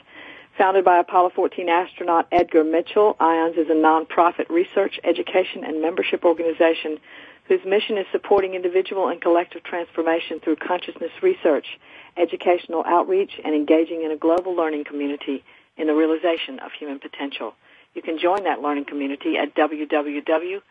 Founded 0.56 0.86
by 0.86 0.98
Apollo 0.98 1.32
14 1.34 1.68
astronaut 1.68 2.28
Edgar 2.32 2.64
Mitchell, 2.64 3.14
IONS 3.20 3.58
is 3.58 3.68
a 3.68 3.74
nonprofit 3.74 4.48
research, 4.48 4.98
education, 5.04 5.64
and 5.64 5.82
membership 5.82 6.24
organization 6.24 6.98
whose 7.48 7.60
mission 7.66 7.98
is 7.98 8.06
supporting 8.10 8.54
individual 8.54 9.08
and 9.08 9.20
collective 9.20 9.62
transformation 9.64 10.40
through 10.40 10.56
consciousness 10.56 11.12
research, 11.20 11.78
educational 12.16 12.82
outreach, 12.86 13.32
and 13.44 13.54
engaging 13.54 14.02
in 14.02 14.10
a 14.12 14.16
global 14.16 14.54
learning 14.54 14.84
community 14.84 15.44
in 15.76 15.88
the 15.88 15.94
realization 15.94 16.58
of 16.60 16.72
human 16.72 16.98
potential. 16.98 17.54
You 17.94 18.02
can 18.02 18.18
join 18.18 18.44
that 18.44 18.60
learning 18.62 18.86
community 18.86 19.36
at 19.36 19.54
www.noetic.org. 19.54 20.62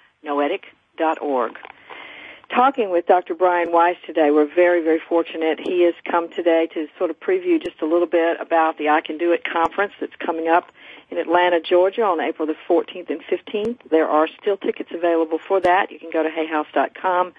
Talking 2.54 2.90
with 2.90 3.06
Dr. 3.06 3.34
Brian 3.34 3.72
Weiss 3.72 3.96
today, 4.06 4.30
we're 4.30 4.54
very, 4.54 4.84
very 4.84 5.00
fortunate. 5.00 5.58
He 5.58 5.84
has 5.84 5.94
come 6.10 6.30
today 6.30 6.68
to 6.74 6.88
sort 6.98 7.10
of 7.10 7.18
preview 7.18 7.64
just 7.64 7.82
a 7.82 7.86
little 7.86 8.08
bit 8.08 8.42
about 8.42 8.78
the 8.78 8.90
I 8.90 9.00
Can 9.00 9.18
Do 9.18 9.32
It 9.32 9.46
conference 9.46 9.94
that's 10.02 10.16
coming 10.18 10.50
up 10.50 10.70
in 11.10 11.18
Atlanta, 11.18 11.62
Georgia 11.62 12.04
on 12.04 12.20
April 12.20 12.46
the 12.46 12.56
14th 12.68 13.10
and 13.10 13.22
15th. 13.22 13.90
There 13.90 14.08
are 14.08 14.28
still 14.42 14.58
tickets 14.58 14.90
available 14.94 15.40
for 15.40 15.62
that. 15.62 15.92
You 15.92 16.00
can 16.00 16.10
go 16.12 16.24
to 16.24 16.30
hayhouse.com 16.30 17.34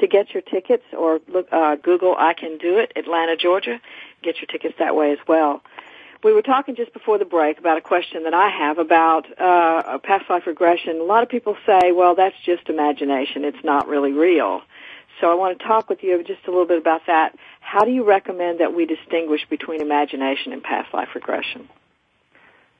to 0.00 0.06
get 0.06 0.34
your 0.34 0.42
tickets 0.42 0.84
or 0.96 1.20
look, 1.28 1.48
uh, 1.50 1.76
Google 1.76 2.14
I 2.18 2.34
Can 2.34 2.58
Do 2.58 2.76
It, 2.78 2.92
Atlanta, 2.94 3.36
Georgia. 3.36 3.80
Get 4.22 4.36
your 4.36 4.46
tickets 4.46 4.74
that 4.78 4.94
way 4.94 5.12
as 5.12 5.18
well. 5.26 5.62
We 6.22 6.32
were 6.32 6.42
talking 6.42 6.74
just 6.74 6.92
before 6.92 7.18
the 7.18 7.24
break 7.24 7.58
about 7.58 7.78
a 7.78 7.80
question 7.80 8.24
that 8.24 8.34
I 8.34 8.50
have 8.50 8.78
about 8.78 9.26
uh, 9.38 9.98
past 10.02 10.28
life 10.28 10.46
regression. 10.46 10.98
A 11.00 11.04
lot 11.04 11.22
of 11.22 11.28
people 11.28 11.56
say, 11.64 11.92
well, 11.92 12.16
that's 12.16 12.34
just 12.44 12.68
imagination. 12.68 13.44
It's 13.44 13.62
not 13.62 13.86
really 13.86 14.12
real. 14.12 14.62
So 15.20 15.30
I 15.30 15.34
want 15.34 15.58
to 15.58 15.64
talk 15.64 15.88
with 15.88 16.02
you 16.02 16.22
just 16.24 16.40
a 16.46 16.50
little 16.50 16.66
bit 16.66 16.78
about 16.78 17.02
that. 17.06 17.36
How 17.60 17.84
do 17.84 17.92
you 17.92 18.04
recommend 18.04 18.60
that 18.60 18.74
we 18.74 18.86
distinguish 18.86 19.42
between 19.48 19.80
imagination 19.80 20.52
and 20.52 20.62
past 20.62 20.92
life 20.92 21.08
regression? 21.14 21.68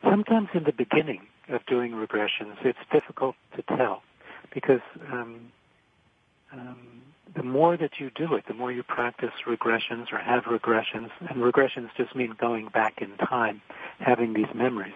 Sometimes 0.02 0.48
in 0.54 0.64
the 0.64 0.72
beginning 0.72 1.22
of 1.48 1.64
doing 1.66 1.92
regressions, 1.92 2.56
it's 2.64 2.78
difficult 2.92 3.34
to 3.56 3.62
tell 3.62 4.02
because 4.52 4.80
um, 5.12 5.52
um, 6.52 6.76
the 7.34 7.42
more 7.42 7.76
that 7.76 7.98
you 7.98 8.10
do 8.10 8.34
it, 8.34 8.44
the 8.46 8.54
more 8.54 8.72
you 8.72 8.82
practice 8.82 9.32
regressions 9.46 10.12
or 10.12 10.18
have 10.18 10.44
regressions, 10.44 11.10
and 11.28 11.42
regressions 11.42 11.90
just 11.96 12.14
mean 12.14 12.34
going 12.38 12.68
back 12.68 13.00
in 13.00 13.16
time, 13.16 13.60
having 14.00 14.32
these 14.32 14.52
memories, 14.54 14.94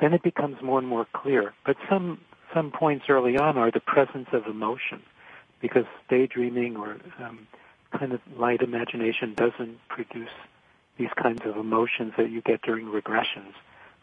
then 0.00 0.12
it 0.14 0.22
becomes 0.22 0.62
more 0.62 0.78
and 0.78 0.88
more 0.88 1.06
clear. 1.12 1.52
But 1.64 1.76
some 1.88 2.20
some 2.54 2.70
points 2.70 3.06
early 3.10 3.36
on 3.36 3.58
are 3.58 3.70
the 3.70 3.80
presence 3.80 4.28
of 4.32 4.46
emotion, 4.46 5.02
because 5.60 5.84
daydreaming 6.08 6.76
or 6.76 6.96
um, 7.22 7.46
kind 7.92 8.12
of 8.12 8.20
light 8.36 8.62
imagination 8.62 9.34
doesn't 9.34 9.78
produce 9.88 10.30
these 10.96 11.10
kinds 11.22 11.42
of 11.44 11.56
emotions 11.56 12.12
that 12.16 12.30
you 12.30 12.40
get 12.40 12.62
during 12.62 12.86
regressions. 12.86 13.52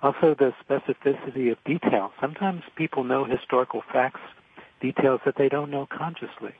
Also, 0.01 0.35
the 0.35 0.53
specificity 0.67 1.51
of 1.51 1.63
detail. 1.63 2.11
Sometimes 2.21 2.61
people 2.75 3.03
know 3.03 3.23
historical 3.23 3.81
facts, 3.91 4.21
details 4.79 5.21
that 5.25 5.35
they 5.35 5.49
don't 5.49 5.71
know 5.71 5.87
consciously. 5.87 6.53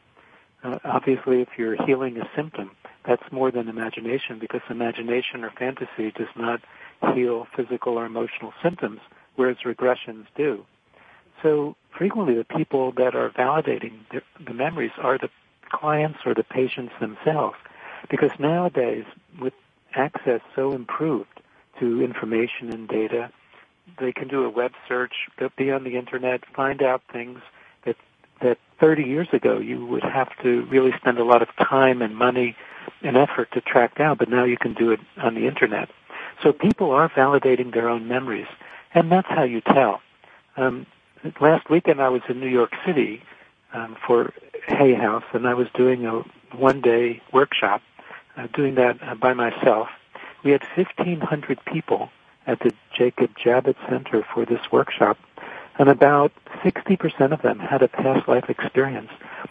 Uh, 0.66 0.80
obviously, 0.84 1.42
if 1.42 1.50
you're 1.58 1.76
healing 1.86 2.18
a 2.18 2.28
symptom, 2.36 2.72
that's 3.06 3.32
more 3.32 3.52
than 3.52 3.70
imagination 3.70 4.40
because 4.40 4.62
imagination 4.70 5.44
or 5.44 5.52
fantasy 5.52 6.12
does 6.16 6.28
not 6.36 6.60
heal 7.14 7.46
physical 7.56 8.00
or 8.00 8.06
emotional 8.06 8.52
symptoms, 8.64 9.00
whereas 9.36 9.58
regressions 9.64 10.26
do. 10.36 10.66
So 11.44 11.76
frequently 11.96 12.34
the 12.34 12.46
people 12.46 12.92
that 12.94 13.14
are 13.14 13.30
validating 13.30 14.00
the, 14.12 14.22
the 14.44 14.54
memories 14.54 14.92
are 14.98 15.20
the 15.20 15.30
clients 15.70 16.20
or 16.26 16.34
the 16.34 16.44
patients 16.44 16.94
themselves 17.00 17.58
because 18.10 18.32
nowadays 18.40 19.06
with 19.40 19.54
access 19.94 20.42
so 20.56 20.72
improved 20.72 21.42
to 21.80 22.02
information 22.02 22.72
and 22.72 22.88
data, 22.88 23.30
they 24.00 24.12
can 24.12 24.28
do 24.28 24.44
a 24.44 24.50
web 24.50 24.72
search, 24.88 25.14
be 25.58 25.70
on 25.70 25.84
the 25.84 25.96
internet, 25.96 26.42
find 26.56 26.82
out 26.82 27.04
things 27.12 27.40
30 28.80 29.04
years 29.04 29.28
ago 29.34 29.58
you 29.60 29.86
would 29.86 30.04
have 30.04 30.30
to 30.44 30.66
really 30.66 30.92
spend 30.98 31.18
a 31.18 31.24
lot 31.24 31.42
of 31.42 31.50
time 31.56 32.02
and 32.02 32.16
money 32.16 32.56
and 33.02 33.18
effort 33.18 33.52
to 33.54 33.62
track 33.62 33.98
down, 33.98 34.18
but 34.18 34.30
now 34.30 34.44
you 34.44 34.58
can 34.58 34.74
do 34.74 34.92
it 34.92 35.00
on 35.18 35.36
the 35.36 35.48
internet. 35.48 35.90
So 36.44 36.52
people 36.52 36.92
are 36.92 37.10
validating 37.10 37.74
their 37.74 37.90
own 37.90 38.08
memories, 38.08 38.48
and 38.94 39.12
that's 39.12 39.28
how 39.28 39.44
you 39.44 39.62
tell. 39.62 40.02
Um, 40.58 40.86
last 41.40 41.70
weekend 41.70 42.02
I 42.02 42.10
was 42.10 42.22
in 42.30 42.40
New 42.40 42.50
York 42.50 42.72
City 42.86 43.22
um, 43.74 43.96
for 44.06 44.34
Hay 44.68 44.94
House, 44.94 45.24
and 45.34 45.48
I 45.48 45.54
was 45.54 45.68
doing 45.76 46.06
a 46.06 46.24
one-day 46.56 47.22
workshop, 47.32 47.82
uh, 48.38 48.48
doing 48.54 48.76
that 48.76 49.02
uh, 49.02 49.16
by 49.16 49.34
myself. 49.34 49.90
We 50.44 50.52
had 50.52 50.64
1,500 50.76 51.60
people 51.66 52.10
at 52.48 52.60
the 52.60 52.72
Jacob 52.96 53.32
Javits 53.36 53.90
Center 53.90 54.26
for 54.34 54.46
this 54.46 54.72
workshop, 54.72 55.18
and 55.78 55.90
about 55.90 56.32
60% 56.64 57.34
of 57.34 57.42
them 57.42 57.60
had 57.60 57.82
a 57.82 57.88
past 57.88 58.28
life 58.28 58.50
experience. 58.50 59.10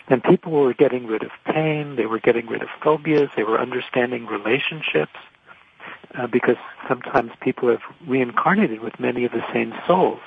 And 0.08 0.22
people 0.22 0.52
were 0.52 0.74
getting 0.74 1.06
rid 1.06 1.22
of 1.22 1.30
pain, 1.46 1.96
they 1.96 2.06
were 2.06 2.18
getting 2.18 2.46
rid 2.46 2.62
of 2.62 2.68
phobias, 2.82 3.30
they 3.36 3.44
were 3.44 3.60
understanding 3.60 4.26
relationships, 4.26 5.16
uh, 6.14 6.26
because 6.26 6.56
sometimes 6.88 7.32
people 7.40 7.68
have 7.68 7.82
reincarnated 8.06 8.80
with 8.80 8.98
many 8.98 9.24
of 9.24 9.32
the 9.32 9.44
same 9.52 9.74
souls 9.86 10.20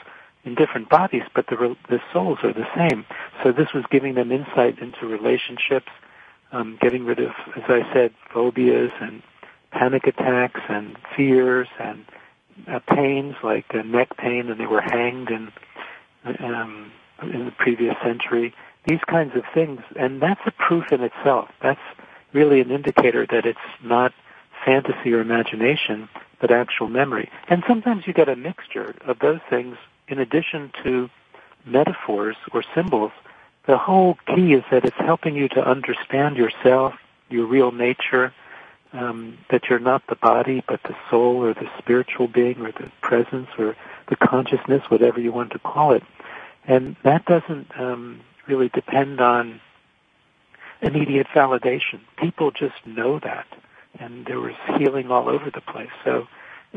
in 0.44 0.56
different 0.56 0.90
bodies, 0.90 1.24
but 1.36 1.48
the, 1.48 1.76
the 1.90 2.00
souls 2.14 2.40
are 2.44 2.54
the 2.54 2.68
same. 2.76 3.06
So 3.44 3.52
this 3.52 3.74
was 3.74 3.84
giving 3.90 4.16
them 4.16 4.32
insight 4.32 4.80
into 4.80 5.06
relationships, 5.06 5.92
um, 6.52 6.78
getting 6.82 7.06
rid 7.06 7.20
of, 7.20 7.32
as 7.56 7.64
I 7.68 7.82
said, 7.94 8.14
phobias 8.34 8.92
and 9.02 9.22
panic 9.72 10.08
attacks 10.08 10.62
and 10.70 10.98
fears 11.16 11.68
and 11.80 12.06
uh, 12.68 12.80
pains 12.80 13.36
like 13.44 13.66
uh, 13.74 13.82
neck 13.84 14.16
pain, 14.18 14.50
and 14.50 14.60
they 14.60 14.66
were 14.66 14.82
hanged 14.82 15.30
and 15.30 15.52
um, 16.40 16.92
in 17.22 17.46
the 17.46 17.52
previous 17.52 17.96
century. 18.04 18.54
These 18.86 19.02
kinds 19.08 19.36
of 19.36 19.44
things, 19.54 19.82
and 19.96 20.22
that's 20.22 20.42
a 20.46 20.52
proof 20.52 20.92
in 20.92 21.02
itself. 21.02 21.50
That's 21.62 21.82
really 22.34 22.62
an 22.62 22.72
indicator 22.72 23.26
that 23.26 23.46
it's 23.46 23.60
not 23.84 24.14
fantasy 24.66 25.14
or 25.14 25.20
imagination, 25.20 26.10
but 26.40 26.52
actual 26.52 26.88
memory. 26.88 27.30
And 27.50 27.64
sometimes 27.68 28.08
you 28.08 28.14
get 28.14 28.30
a 28.30 28.36
mixture 28.36 28.96
of 29.06 29.20
those 29.20 29.40
things 29.50 29.78
in 30.08 30.20
addition 30.20 30.72
to 30.84 31.10
metaphors 31.66 32.36
or 32.54 32.64
symbols. 32.74 33.12
The 33.66 33.78
whole 33.78 34.18
key 34.28 34.54
is 34.54 34.64
that 34.72 34.86
it's 34.86 34.98
helping 34.98 35.36
you 35.36 35.50
to 35.50 35.68
understand 35.68 36.38
yourself, 36.38 36.94
your 37.30 37.46
real 37.46 37.72
nature, 37.72 38.34
um, 38.94 39.38
that 39.50 39.64
you're 39.70 39.80
not 39.80 40.08
the 40.08 40.16
body, 40.16 40.64
but 40.68 40.82
the 40.84 40.96
soul 41.10 41.44
or 41.44 41.54
the 41.54 41.70
spiritual 41.78 42.28
being 42.28 42.62
or 42.62 42.72
the 42.72 42.90
presence 43.02 43.50
or 43.58 43.76
the 44.08 44.16
consciousness, 44.16 44.84
whatever 44.90 45.20
you 45.20 45.32
want 45.32 45.52
to 45.52 45.60
call 45.60 45.92
it. 45.92 46.04
And 46.68 46.98
that 47.04 47.26
doesn't 47.26 47.72
um, 47.80 48.20
really 48.48 48.70
depend 48.70 49.22
on 49.22 49.62
immediate 50.82 51.28
validation. 51.28 52.02
People 52.18 52.52
just 52.52 52.76
know 52.86 53.20
that. 53.20 53.48
And 54.00 54.26
there 54.26 54.40
was 54.40 54.54
healing 54.78 55.10
all 55.10 55.28
over 55.30 55.50
the 55.50 55.62
place. 55.62 55.90
So 56.04 56.28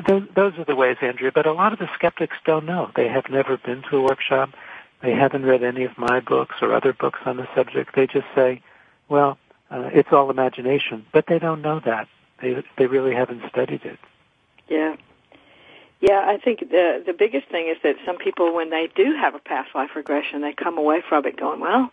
those, 0.07 0.26
those 0.35 0.59
are 0.59 0.64
the 0.64 0.76
ways, 0.76 0.96
Andrea. 1.03 1.33
But 1.35 1.46
a 1.46 1.53
lot 1.53 1.72
of 1.72 1.79
the 1.79 1.88
skeptics 1.94 2.37
don't 2.46 2.64
know. 2.64 2.90
They 2.94 3.09
have 3.09 3.29
never 3.29 3.59
been 3.59 3.83
to 3.90 3.98
a 3.98 4.03
workshop. 4.03 4.50
They 5.03 5.12
haven't 5.12 5.44
read 5.44 5.62
any 5.62 5.85
of 5.85 5.98
my 5.98 6.20
books 6.20 6.57
or 6.62 6.72
other 6.72 6.92
books 6.92 7.18
on 7.26 7.37
the 7.37 7.48
subject. 7.55 7.94
They 7.94 8.07
just 8.07 8.26
say, 8.35 8.62
well, 9.09 9.38
uh, 9.70 9.90
it's 9.92 10.12
all 10.12 10.31
imagination. 10.31 11.05
But 11.12 11.26
they 11.26 11.38
don't 11.38 11.62
know 11.62 11.81
that. 11.81 12.09
They, 12.40 12.62
they 12.79 12.87
really 12.87 13.14
haven't 13.14 13.42
studied 13.48 13.85
it. 13.85 13.98
Yeah. 14.68 14.96
Yeah, 16.00 16.18
I 16.18 16.38
think 16.38 16.60
the 16.60 17.02
the 17.04 17.12
biggest 17.12 17.48
thing 17.48 17.68
is 17.68 17.76
that 17.82 17.96
some 18.06 18.16
people, 18.16 18.54
when 18.54 18.70
they 18.70 18.88
do 18.94 19.14
have 19.20 19.34
a 19.34 19.38
past 19.38 19.74
life 19.74 19.90
regression, 19.94 20.40
they 20.40 20.52
come 20.52 20.78
away 20.78 21.02
from 21.06 21.26
it 21.26 21.36
going, 21.36 21.60
"Well, 21.60 21.90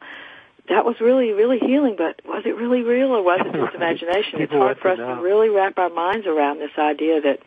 that 0.70 0.86
was 0.86 1.00
really 1.02 1.34
really 1.34 1.60
healing, 1.60 1.96
but 1.98 2.22
was 2.26 2.44
it 2.46 2.56
really 2.56 2.84
real 2.84 3.10
or 3.10 3.22
was 3.22 3.42
it 3.46 3.54
just 3.54 3.76
imagination?" 3.82 4.42
it's 4.42 4.52
hard 4.54 4.80
for 4.80 4.90
us 4.92 4.98
to 4.98 5.22
really 5.22 5.50
wrap 5.50 5.78
our 5.78 5.90
minds 5.90 6.26
around 6.26 6.60
this 6.60 6.72
idea 6.78 7.20
that 7.22 7.40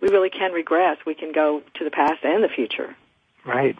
we 0.00 0.08
really 0.08 0.30
can 0.30 0.52
regress. 0.52 0.98
We 1.06 1.14
can 1.14 1.30
go 1.32 1.62
to 1.74 1.84
the 1.84 1.90
past 1.90 2.24
and 2.24 2.42
the 2.42 2.48
future. 2.48 2.96
Right. 3.44 3.76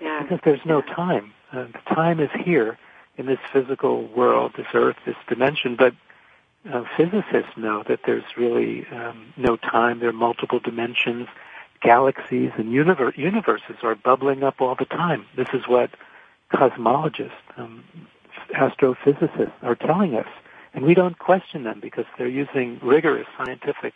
Yeah. 0.00 0.22
Because 0.22 0.40
there's 0.44 0.64
no 0.64 0.80
time. 0.80 1.32
Uh, 1.52 1.66
the 1.66 1.94
time 1.94 2.20
is 2.20 2.30
here 2.44 2.78
in 3.16 3.26
this 3.26 3.38
physical 3.52 4.06
world, 4.06 4.52
this 4.56 4.66
earth, 4.74 4.96
this 5.04 5.16
dimension, 5.28 5.76
but 5.76 5.92
uh, 6.70 6.84
physicists 6.96 7.56
know 7.56 7.82
that 7.88 8.00
there's 8.06 8.24
really 8.36 8.86
um, 8.88 9.32
no 9.36 9.56
time. 9.56 9.98
There 9.98 10.08
are 10.08 10.12
multiple 10.12 10.60
dimensions, 10.60 11.28
galaxies, 11.80 12.52
and 12.56 12.72
universe, 12.72 13.16
universes 13.16 13.76
are 13.82 13.94
bubbling 13.94 14.42
up 14.42 14.60
all 14.60 14.74
the 14.74 14.84
time. 14.84 15.26
This 15.36 15.48
is 15.52 15.66
what 15.66 15.90
cosmologists, 16.52 17.32
um, 17.56 17.82
astrophysicists 18.54 19.52
are 19.62 19.74
telling 19.74 20.14
us. 20.14 20.28
And 20.74 20.84
we 20.84 20.94
don't 20.94 21.18
question 21.18 21.64
them 21.64 21.80
because 21.80 22.06
they're 22.16 22.28
using 22.28 22.78
rigorous 22.82 23.26
scientific 23.36 23.94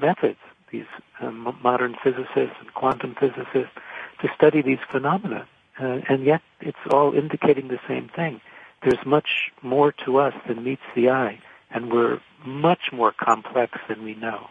methods, 0.00 0.38
these 0.72 0.86
um, 1.20 1.56
modern 1.62 1.94
physicists 2.02 2.56
and 2.60 2.72
quantum 2.74 3.14
physicists, 3.14 3.74
to 4.22 4.28
study 4.34 4.62
these 4.62 4.78
phenomena. 4.90 5.46
Uh, 5.80 6.00
and 6.08 6.24
yet 6.24 6.42
it's 6.60 6.78
all 6.90 7.14
indicating 7.14 7.68
the 7.68 7.78
same 7.86 8.08
thing. 8.08 8.40
There's 8.82 9.04
much 9.04 9.52
more 9.62 9.92
to 10.04 10.18
us 10.18 10.34
than 10.46 10.64
meets 10.64 10.82
the 10.94 11.10
eye 11.10 11.40
and 11.70 11.92
we're 11.92 12.20
much 12.44 12.92
more 12.92 13.12
complex 13.12 13.78
than 13.88 14.04
we 14.04 14.14
know. 14.14 14.48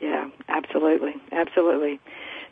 Yeah, 0.00 0.28
absolutely, 0.48 1.14
absolutely. 1.30 2.00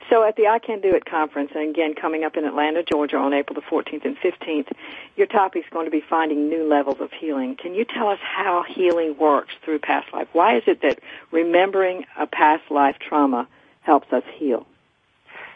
So 0.09 0.25
at 0.25 0.37
the 0.37 0.49
I 0.49 0.59
Can 0.59 0.81
Do 0.81 0.95
It 0.95 1.05
conference, 1.05 1.51
and 1.55 1.71
again 1.71 1.95
coming 1.95 2.25
up 2.25 2.37
in 2.37 2.45
Atlanta, 2.45 2.83
Georgia 2.83 3.17
on 3.17 3.35
April 3.35 3.55
the 3.55 3.67
14th 3.67 4.05
and 4.05 4.17
15th, 4.17 4.73
your 5.17 5.27
topic 5.27 5.65
is 5.65 5.71
going 5.71 5.85
to 5.85 5.91
be 5.91 6.01
finding 6.01 6.49
new 6.49 6.67
levels 6.67 6.97
of 7.01 7.11
healing. 7.13 7.57
Can 7.57 7.75
you 7.75 7.85
tell 7.85 8.09
us 8.09 8.19
how 8.23 8.65
healing 8.69 9.17
works 9.19 9.53
through 9.65 9.81
past 9.81 10.13
life? 10.13 10.29
Why 10.33 10.57
is 10.57 10.65
it 10.67 10.83
that 10.83 11.01
remembering 11.31 12.07
a 12.19 12.27
past 12.27 12.71
life 12.71 12.97
trauma 12.99 13.47
helps 13.83 14.13
us 14.13 14.25
heal? 14.37 14.67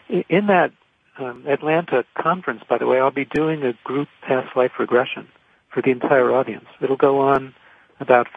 In 0.07 0.47
that 0.47 0.71
um, 1.17 1.45
Atlanta 1.47 2.05
conference, 2.15 2.63
by 2.69 2.77
the 2.77 2.85
way, 2.85 2.99
I'll 2.99 3.11
be 3.11 3.25
doing 3.25 3.63
a 3.63 3.73
group 3.83 4.07
past 4.21 4.55
life 4.55 4.73
regression 4.79 5.27
for 5.69 5.81
the 5.81 5.91
entire 5.91 6.31
audience. 6.31 6.65
It'll 6.81 6.97
go 6.97 7.19
on 7.19 7.53
about 7.99 8.27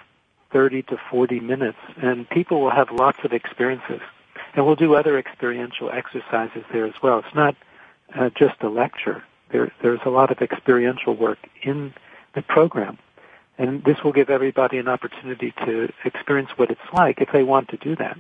30 0.53 0.83
to 0.83 0.99
40 1.11 1.41
minutes, 1.41 1.79
and 2.01 2.29
people 2.29 2.61
will 2.61 2.71
have 2.71 2.91
lots 2.91 3.19
of 3.25 3.33
experiences. 3.33 4.01
And 4.55 4.65
we'll 4.67 4.77
do 4.77 4.95
other 4.95 5.19
experiential 5.19 5.91
exercises 5.91 6.65
there 6.73 6.87
as 6.87 6.95
well. 7.03 7.19
It's 7.19 7.35
not 7.35 7.55
uh, 8.15 8.31
just 8.31 8.61
a 8.63 8.69
lecture. 8.69 9.23
There, 9.51 9.73
there's 9.83 10.01
a 10.05 10.11
lot 10.11 10.31
of 10.31 10.41
experiential 10.41 11.15
work 11.15 11.39
in 11.63 11.93
the 12.35 12.43
program. 12.43 12.99
And 13.59 13.83
this 13.85 13.97
will 14.05 14.13
give 14.13 14.31
everybody 14.31 14.79
an 14.79 14.89
opportunity 14.89 15.53
to 15.65 15.93
experience 16.05 16.51
what 16.57 16.71
it's 16.71 16.81
like 16.93 17.21
if 17.21 17.31
they 17.33 17.43
want 17.43 17.69
to 17.71 17.77
do 17.77 17.97
that. 17.97 18.17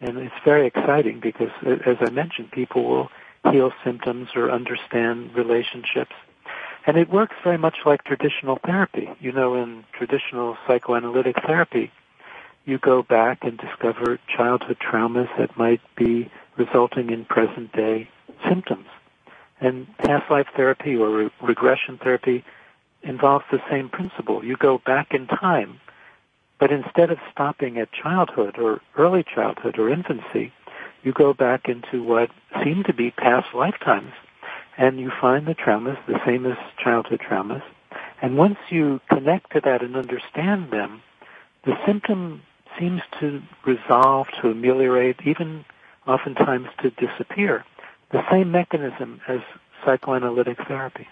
And 0.00 0.18
it's 0.18 0.34
very 0.44 0.66
exciting 0.66 1.20
because, 1.20 1.50
as 1.64 1.96
I 2.00 2.10
mentioned, 2.10 2.52
people 2.52 2.84
will 2.84 3.10
heal 3.50 3.72
symptoms 3.82 4.28
or 4.36 4.50
understand 4.50 5.34
relationships. 5.34 6.12
And 6.86 6.96
it 6.96 7.10
works 7.10 7.36
very 7.44 7.58
much 7.58 7.78
like 7.84 8.04
traditional 8.04 8.58
therapy. 8.64 9.08
You 9.20 9.32
know, 9.32 9.54
in 9.54 9.84
traditional 9.92 10.56
psychoanalytic 10.66 11.36
therapy, 11.46 11.90
you 12.64 12.78
go 12.78 13.02
back 13.02 13.38
and 13.42 13.58
discover 13.58 14.18
childhood 14.34 14.78
traumas 14.78 15.28
that 15.38 15.56
might 15.56 15.80
be 15.96 16.30
resulting 16.56 17.10
in 17.10 17.24
present 17.24 17.72
day 17.72 18.08
symptoms. 18.48 18.86
And 19.60 19.86
past 19.98 20.30
life 20.30 20.46
therapy 20.54 20.94
or 20.96 21.10
re- 21.10 21.30
regression 21.42 21.98
therapy 21.98 22.44
involves 23.02 23.44
the 23.50 23.60
same 23.70 23.88
principle. 23.88 24.44
You 24.44 24.56
go 24.56 24.80
back 24.84 25.12
in 25.12 25.26
time, 25.26 25.80
but 26.58 26.70
instead 26.70 27.10
of 27.10 27.18
stopping 27.32 27.78
at 27.78 27.92
childhood 27.92 28.58
or 28.58 28.80
early 28.96 29.24
childhood 29.24 29.78
or 29.78 29.90
infancy, 29.90 30.52
you 31.02 31.12
go 31.12 31.32
back 31.32 31.68
into 31.68 32.02
what 32.02 32.30
seem 32.62 32.84
to 32.84 32.92
be 32.92 33.10
past 33.10 33.46
lifetimes 33.54 34.12
and 34.78 34.98
you 34.98 35.10
find 35.20 35.46
the 35.46 35.54
traumas 35.54 35.98
the 36.06 36.20
same 36.24 36.46
as 36.46 36.56
childhood 36.82 37.20
traumas. 37.20 37.62
And 38.22 38.36
once 38.36 38.56
you 38.70 39.00
connect 39.08 39.52
to 39.52 39.60
that 39.64 39.82
and 39.82 39.96
understand 39.96 40.70
them, 40.70 41.02
the 41.64 41.74
symptom 41.84 42.42
seems 42.78 43.02
to 43.20 43.42
resolve, 43.66 44.28
to 44.40 44.50
ameliorate, 44.50 45.16
even 45.24 45.64
oftentimes 46.06 46.68
to 46.82 46.90
disappear. 46.90 47.64
The 48.12 48.22
same 48.30 48.50
mechanism 48.50 49.20
as 49.28 49.40
psychoanalytic 49.84 50.58
therapy. 50.66 51.06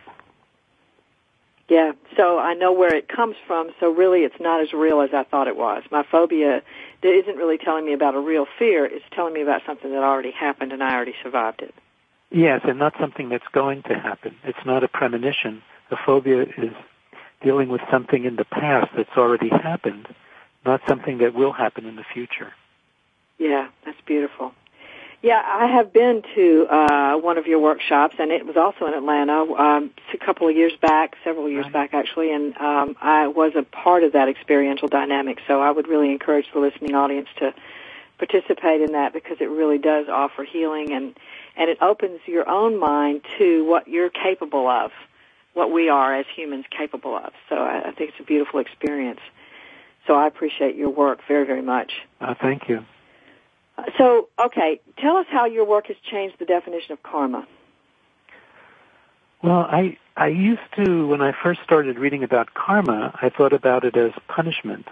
Yeah, 1.68 1.92
so 2.16 2.38
I 2.38 2.55
know 2.55 2.72
where 2.72 2.94
it 2.94 3.09
comes 3.09 3.35
from, 3.46 3.70
so 3.81 3.90
really 3.90 4.20
it's 4.20 4.40
not 4.40 4.62
as 4.62 4.72
real 4.72 5.00
as 5.00 5.11
I 5.12 5.24
thought 5.24 5.48
it 5.48 5.57
was. 5.57 5.83
My 5.90 6.05
phobia 6.09 6.62
isn't 7.02 7.37
really 7.37 7.59
telling 7.59 7.85
me 7.85 7.92
about 7.92 8.14
a 8.14 8.20
real 8.20 8.46
fear, 8.59 8.87
it's 8.87 9.05
telling 9.12 9.35
me 9.35 9.42
about 9.42 9.62
something 9.66 9.90
that 9.90 10.05
already 10.05 10.31
happened 10.31 10.72
and 10.72 10.83
I 10.83 10.94
already 10.94 11.14
survived 11.22 11.62
it. 11.62 11.74
Yes, 12.37 12.61
and 12.64 12.79
not 12.79 12.92
something 13.01 13.31
that's 13.31 13.49
going 13.53 13.83
to 13.85 13.94
happen. 13.94 14.37
It's 14.44 14.59
not 14.66 14.85
a 14.85 14.88
premonition. 14.88 15.62
A 15.90 15.96
phobia 16.05 16.42
is 16.42 16.75
dealing 17.42 17.70
with 17.70 17.81
something 17.90 18.27
in 18.27 18.37
the 18.37 18.44
past 18.44 18.90
that's 18.94 19.16
already 19.16 19.49
happened, 19.49 20.07
not 20.62 20.83
something 20.87 21.16
that 21.18 21.33
will 21.33 21.53
happen 21.53 21.87
in 21.87 21.96
the 21.96 22.05
future. 22.12 22.53
Yeah, 23.38 23.68
that's 23.87 24.01
beautiful. 24.05 24.53
Yeah, 25.22 25.40
I 25.42 25.66
have 25.66 25.94
been 25.94 26.22
to 26.35 26.66
uh, 26.68 27.16
one 27.16 27.38
of 27.38 27.46
your 27.46 27.59
workshops, 27.59 28.16
and 28.18 28.31
it 28.31 28.44
was 28.44 28.59
also 28.59 28.85
in 28.85 28.92
Atlanta 28.92 29.40
um, 29.55 29.90
a 30.12 30.18
couple 30.18 30.46
of 30.46 30.55
years 30.55 30.75
back, 30.83 31.16
several 31.25 31.49
years 31.49 31.64
right. 31.64 31.72
back 31.72 31.94
actually, 31.94 32.33
and 32.33 32.55
um, 32.59 32.96
I 33.01 33.29
was 33.29 33.53
a 33.57 33.62
part 33.62 34.05
of 34.05 34.12
that 34.12 34.29
experiential 34.29 34.88
dynamic. 34.88 35.38
So 35.49 35.62
I 35.62 35.70
would 35.70 35.88
really 35.88 36.12
encourage 36.12 36.53
the 36.53 36.61
listening 36.61 36.94
audience 36.94 37.29
to 37.38 37.55
participate 38.18 38.83
in 38.83 38.92
that 38.92 39.14
because 39.14 39.38
it 39.40 39.49
really 39.49 39.79
does 39.79 40.07
offer 40.11 40.44
healing 40.44 40.92
and 40.92 41.18
and 41.56 41.70
it 41.70 41.78
opens 41.80 42.20
your 42.26 42.48
own 42.48 42.78
mind 42.78 43.22
to 43.38 43.64
what 43.64 43.88
you're 43.88 44.10
capable 44.10 44.68
of, 44.68 44.90
what 45.54 45.72
we 45.72 45.88
are 45.88 46.14
as 46.14 46.26
humans 46.34 46.66
capable 46.76 47.16
of. 47.16 47.32
So 47.48 47.56
I, 47.56 47.88
I 47.88 47.92
think 47.92 48.10
it's 48.10 48.20
a 48.20 48.24
beautiful 48.24 48.60
experience. 48.60 49.20
So 50.06 50.14
I 50.14 50.26
appreciate 50.26 50.76
your 50.76 50.90
work 50.90 51.20
very, 51.26 51.46
very 51.46 51.62
much. 51.62 51.92
Uh, 52.20 52.34
thank 52.40 52.68
you. 52.68 52.84
So, 53.98 54.28
okay, 54.42 54.80
tell 54.98 55.16
us 55.16 55.26
how 55.30 55.46
your 55.46 55.64
work 55.66 55.88
has 55.88 55.96
changed 56.10 56.36
the 56.38 56.46
definition 56.46 56.92
of 56.92 57.02
karma. 57.02 57.46
Well, 59.42 59.66
I 59.70 59.98
I 60.16 60.28
used 60.28 60.62
to 60.76 61.06
when 61.06 61.20
I 61.20 61.32
first 61.42 61.60
started 61.62 61.98
reading 61.98 62.24
about 62.24 62.54
karma, 62.54 63.16
I 63.20 63.28
thought 63.28 63.52
about 63.52 63.84
it 63.84 63.96
as 63.96 64.12
punishment, 64.28 64.88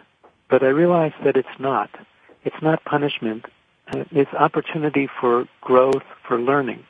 but 0.50 0.62
I 0.62 0.66
realized 0.68 1.14
that 1.24 1.36
it's 1.36 1.58
not. 1.58 1.88
It's 2.44 2.60
not 2.60 2.84
punishment. 2.84 3.46
It's 3.92 4.32
opportunity 4.32 5.08
for 5.20 5.46
growth, 5.60 6.02
for 6.26 6.38
learning. 6.38 6.84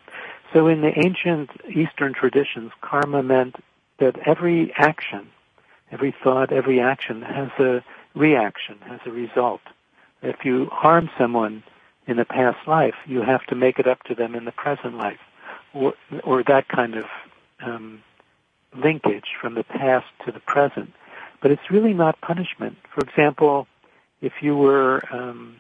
So 0.52 0.68
in 0.68 0.80
the 0.80 0.92
ancient 1.04 1.50
Eastern 1.68 2.12
traditions, 2.12 2.72
karma 2.80 3.22
meant 3.22 3.56
that 3.98 4.16
every 4.26 4.72
action, 4.76 5.28
every 5.90 6.14
thought, 6.22 6.52
every 6.52 6.80
action 6.80 7.22
has 7.22 7.50
a 7.58 7.82
reaction, 8.14 8.78
has 8.86 9.00
a 9.06 9.10
result. 9.10 9.60
If 10.22 10.44
you 10.44 10.66
harm 10.66 11.10
someone, 11.18 11.64
in 12.06 12.18
a 12.18 12.24
past 12.24 12.66
life, 12.66 12.94
you 13.06 13.22
have 13.22 13.44
to 13.46 13.54
make 13.54 13.78
it 13.78 13.86
up 13.86 14.02
to 14.04 14.14
them 14.14 14.34
in 14.34 14.44
the 14.44 14.52
present 14.52 14.96
life, 14.96 15.20
or, 15.72 15.94
or 16.22 16.42
that 16.42 16.68
kind 16.68 16.96
of 16.96 17.04
um, 17.60 18.02
linkage 18.76 19.28
from 19.40 19.54
the 19.54 19.64
past 19.64 20.06
to 20.24 20.32
the 20.32 20.40
present. 20.40 20.92
But 21.40 21.50
it's 21.50 21.70
really 21.70 21.94
not 21.94 22.20
punishment. 22.20 22.76
For 22.94 23.00
example, 23.00 23.66
if 24.20 24.34
you 24.42 24.56
were, 24.56 25.02
um, 25.10 25.56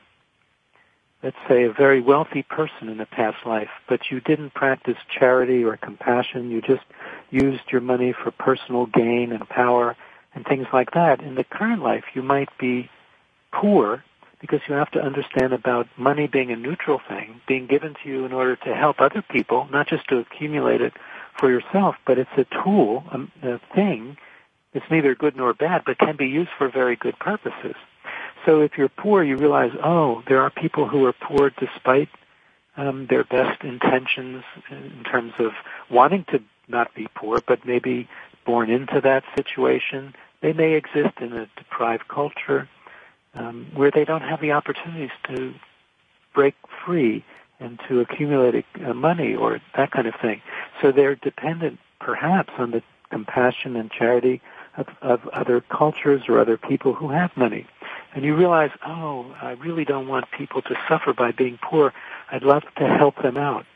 let's 1.24 1.36
say, 1.48 1.64
a 1.64 1.72
very 1.72 2.02
wealthy 2.02 2.42
person 2.42 2.90
in 2.90 3.00
a 3.00 3.06
past 3.06 3.46
life, 3.46 3.70
but 3.88 4.10
you 4.10 4.20
didn't 4.20 4.52
practice 4.52 4.98
charity 5.08 5.64
or 5.64 5.78
compassion, 5.78 6.50
you 6.50 6.60
just 6.60 6.84
used 7.30 7.62
your 7.72 7.80
money 7.80 8.12
for 8.12 8.30
personal 8.30 8.84
gain 8.84 9.32
and 9.32 9.48
power 9.48 9.96
and 10.34 10.44
things 10.44 10.66
like 10.72 10.90
that, 10.92 11.22
in 11.22 11.34
the 11.34 11.44
current 11.44 11.82
life 11.82 12.04
you 12.12 12.22
might 12.22 12.50
be 12.58 12.90
poor 13.52 14.04
because 14.40 14.60
you 14.68 14.74
have 14.74 14.90
to 14.90 15.00
understand 15.00 15.54
about 15.54 15.88
money 15.96 16.26
being 16.26 16.50
a 16.50 16.56
neutral 16.56 17.00
thing, 17.08 17.40
being 17.48 17.66
given 17.66 17.94
to 18.02 18.10
you 18.10 18.26
in 18.26 18.32
order 18.34 18.56
to 18.56 18.74
help 18.74 19.00
other 19.00 19.22
people, 19.22 19.66
not 19.72 19.88
just 19.88 20.06
to 20.08 20.18
accumulate 20.18 20.82
it 20.82 20.92
for 21.38 21.50
yourself, 21.50 21.96
but 22.06 22.18
it's 22.18 22.36
a 22.36 22.44
tool, 22.62 23.02
a, 23.10 23.54
a 23.54 23.60
thing. 23.74 24.18
It's 24.74 24.84
neither 24.90 25.14
good 25.14 25.36
nor 25.36 25.54
bad, 25.54 25.84
but 25.86 25.96
can 25.96 26.16
be 26.16 26.26
used 26.26 26.50
for 26.58 26.68
very 26.68 26.96
good 26.96 27.18
purposes. 27.18 27.76
So 28.44 28.60
if 28.60 28.76
you're 28.76 28.88
poor, 28.88 29.22
you 29.22 29.36
realize, 29.36 29.72
oh, 29.82 30.22
there 30.28 30.42
are 30.42 30.50
people 30.50 30.86
who 30.86 31.04
are 31.06 31.12
poor 31.12 31.50
despite 31.50 32.08
um, 32.76 33.06
their 33.08 33.24
best 33.24 33.62
intentions 33.62 34.44
in 34.70 35.04
terms 35.04 35.32
of 35.38 35.52
wanting 35.90 36.24
to 36.30 36.42
not 36.68 36.94
be 36.94 37.08
poor, 37.14 37.40
but 37.46 37.64
maybe 37.64 38.08
born 38.44 38.70
into 38.70 39.00
that 39.00 39.24
situation. 39.36 40.14
They 40.40 40.52
may 40.52 40.72
exist 40.74 41.18
in 41.20 41.32
a 41.32 41.48
deprived 41.56 42.08
culture 42.08 42.68
um, 43.34 43.66
where 43.74 43.90
they 43.90 44.04
don't 44.04 44.22
have 44.22 44.40
the 44.40 44.52
opportunities 44.52 45.10
to 45.28 45.54
break 46.34 46.54
free 46.84 47.24
and 47.60 47.80
to 47.88 48.00
accumulate 48.00 48.66
uh, 48.84 48.92
money 48.92 49.34
or 49.34 49.60
that 49.76 49.90
kind 49.90 50.06
of 50.06 50.14
thing. 50.20 50.42
So 50.82 50.92
they're 50.92 51.14
dependent 51.14 51.78
perhaps 52.00 52.52
on 52.58 52.72
the 52.72 52.82
compassion 53.10 53.76
and 53.76 53.90
charity 53.90 54.42
of, 54.76 54.88
of 55.00 55.26
other 55.28 55.60
cultures 55.60 56.22
or 56.28 56.40
other 56.40 56.56
people 56.56 56.94
who 56.94 57.10
have 57.10 57.36
money. 57.36 57.66
And 58.14 58.24
you 58.24 58.36
realize, 58.36 58.70
oh, 58.86 59.34
I 59.42 59.52
really 59.52 59.84
don't 59.84 60.06
want 60.06 60.26
people 60.36 60.62
to 60.62 60.74
suffer 60.88 61.12
by 61.12 61.32
being 61.32 61.58
poor. 61.60 61.92
I'd 62.30 62.44
love 62.44 62.62
to 62.78 62.86
help 62.86 63.16
them 63.20 63.36
out. 63.36 63.66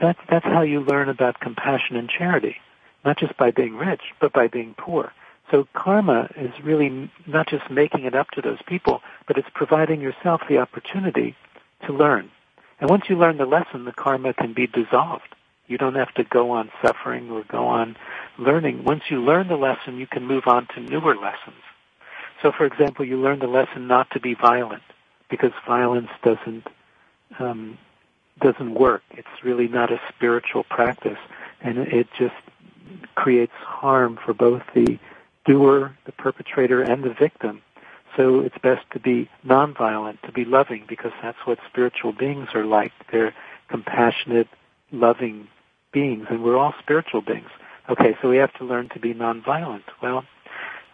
That's, 0.00 0.18
that's 0.30 0.44
how 0.44 0.62
you 0.62 0.80
learn 0.80 1.08
about 1.08 1.40
compassion 1.40 1.96
and 1.96 2.08
charity. 2.08 2.56
Not 3.04 3.18
just 3.18 3.36
by 3.36 3.50
being 3.50 3.76
rich, 3.76 4.00
but 4.20 4.32
by 4.32 4.48
being 4.48 4.74
poor. 4.76 5.12
So 5.50 5.66
karma 5.74 6.30
is 6.36 6.52
really 6.62 7.10
not 7.26 7.48
just 7.48 7.70
making 7.70 8.04
it 8.04 8.14
up 8.14 8.30
to 8.32 8.42
those 8.42 8.60
people, 8.66 9.02
but 9.26 9.38
it's 9.38 9.48
providing 9.54 10.00
yourself 10.00 10.42
the 10.48 10.58
opportunity 10.58 11.36
to 11.86 11.92
learn. 11.92 12.30
And 12.80 12.88
once 12.88 13.04
you 13.08 13.16
learn 13.16 13.38
the 13.38 13.46
lesson, 13.46 13.84
the 13.84 13.92
karma 13.92 14.34
can 14.34 14.52
be 14.52 14.66
dissolved. 14.66 15.34
You 15.66 15.78
don't 15.78 15.94
have 15.96 16.12
to 16.14 16.24
go 16.24 16.52
on 16.52 16.70
suffering 16.82 17.30
or 17.30 17.44
go 17.44 17.66
on 17.66 17.96
learning. 18.38 18.84
Once 18.84 19.02
you 19.10 19.20
learn 19.20 19.48
the 19.48 19.56
lesson, 19.56 19.98
you 19.98 20.06
can 20.06 20.26
move 20.26 20.44
on 20.46 20.66
to 20.74 20.80
newer 20.80 21.14
lessons. 21.14 21.62
So, 22.42 22.52
for 22.52 22.64
example, 22.64 23.04
you 23.04 23.16
learn 23.20 23.40
the 23.40 23.46
lesson 23.46 23.86
not 23.86 24.10
to 24.12 24.20
be 24.20 24.34
violent 24.34 24.82
because 25.30 25.52
violence 25.66 26.10
doesn't 26.22 26.66
um, 27.38 27.78
doesn't 28.40 28.74
work. 28.74 29.02
It's 29.10 29.28
really 29.42 29.68
not 29.68 29.92
a 29.92 30.00
spiritual 30.08 30.64
practice, 30.64 31.18
and 31.60 31.78
it 31.78 32.06
just 32.16 32.34
creates 33.14 33.52
harm 33.56 34.18
for 34.24 34.32
both 34.32 34.62
the 34.74 34.98
doer, 35.44 35.96
the 36.06 36.12
perpetrator, 36.12 36.82
and 36.82 37.02
the 37.02 37.12
victim. 37.12 37.62
So 38.16 38.40
it's 38.40 38.56
best 38.58 38.84
to 38.92 39.00
be 39.00 39.28
nonviolent, 39.46 40.20
to 40.22 40.32
be 40.32 40.44
loving, 40.44 40.84
because 40.88 41.12
that's 41.22 41.38
what 41.44 41.58
spiritual 41.68 42.12
beings 42.12 42.48
are 42.54 42.64
like. 42.64 42.92
They're 43.12 43.34
compassionate, 43.68 44.48
loving 44.92 45.48
beings, 45.92 46.26
and 46.30 46.42
we're 46.42 46.56
all 46.56 46.74
spiritual 46.80 47.22
beings. 47.22 47.50
Okay, 47.88 48.16
so 48.20 48.28
we 48.28 48.36
have 48.36 48.52
to 48.54 48.64
learn 48.64 48.88
to 48.90 49.00
be 49.00 49.14
nonviolent. 49.14 49.84
Well, 50.02 50.24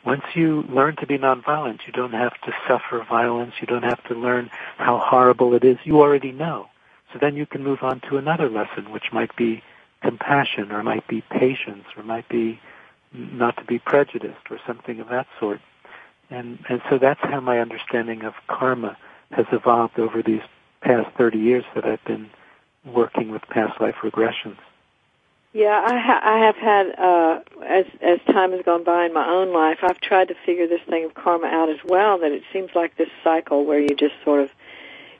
once 0.04 0.22
you 0.34 0.62
learn 0.68 0.96
to 0.96 1.06
be 1.06 1.18
nonviolent, 1.18 1.80
you 1.86 1.92
don't 1.92 2.12
have 2.12 2.38
to 2.42 2.52
suffer 2.68 3.04
violence. 3.08 3.54
You 3.60 3.66
don't 3.66 3.84
have 3.84 4.02
to 4.04 4.14
learn 4.14 4.50
how 4.76 4.98
horrible 4.98 5.54
it 5.54 5.64
is. 5.64 5.78
You 5.84 6.00
already 6.00 6.32
know. 6.32 6.68
So 7.12 7.18
then 7.18 7.36
you 7.36 7.46
can 7.46 7.62
move 7.62 7.82
on 7.82 8.00
to 8.10 8.18
another 8.18 8.50
lesson, 8.50 8.90
which 8.92 9.12
might 9.12 9.34
be 9.36 9.62
compassion, 10.02 10.72
or 10.72 10.82
might 10.82 11.06
be 11.06 11.22
patience, 11.30 11.84
or 11.96 12.02
might 12.02 12.28
be 12.28 12.60
not 13.12 13.56
to 13.56 13.64
be 13.64 13.78
prejudiced, 13.78 14.50
or 14.50 14.58
something 14.66 15.00
of 15.00 15.08
that 15.08 15.26
sort. 15.40 15.60
And 16.30 16.58
and 16.68 16.82
so 16.90 16.98
that's 16.98 17.20
how 17.20 17.40
my 17.40 17.60
understanding 17.60 18.24
of 18.24 18.34
karma 18.48 18.96
has 19.30 19.46
evolved 19.52 19.98
over 19.98 20.22
these 20.22 20.42
past 20.80 21.08
30 21.16 21.38
years 21.38 21.64
that 21.74 21.84
I've 21.84 22.04
been 22.04 22.30
working 22.84 23.30
with 23.30 23.42
past 23.42 23.80
life 23.80 23.96
regressions. 24.02 24.58
Yeah, 25.54 25.80
I, 25.86 25.98
ha- 26.00 26.20
I 26.24 26.38
have 26.46 26.56
had 26.56 26.86
uh, 26.98 27.40
as 27.64 27.86
as 28.02 28.18
time 28.26 28.50
has 28.50 28.62
gone 28.64 28.82
by 28.82 29.06
in 29.06 29.14
my 29.14 29.24
own 29.24 29.52
life, 29.52 29.78
I've 29.84 30.00
tried 30.00 30.26
to 30.28 30.34
figure 30.44 30.66
this 30.66 30.80
thing 30.90 31.04
of 31.04 31.14
karma 31.14 31.46
out 31.46 31.70
as 31.70 31.78
well. 31.84 32.18
That 32.18 32.32
it 32.32 32.42
seems 32.52 32.70
like 32.74 32.96
this 32.96 33.08
cycle 33.22 33.64
where 33.64 33.78
you 33.78 33.94
just 33.94 34.14
sort 34.24 34.40
of 34.40 34.50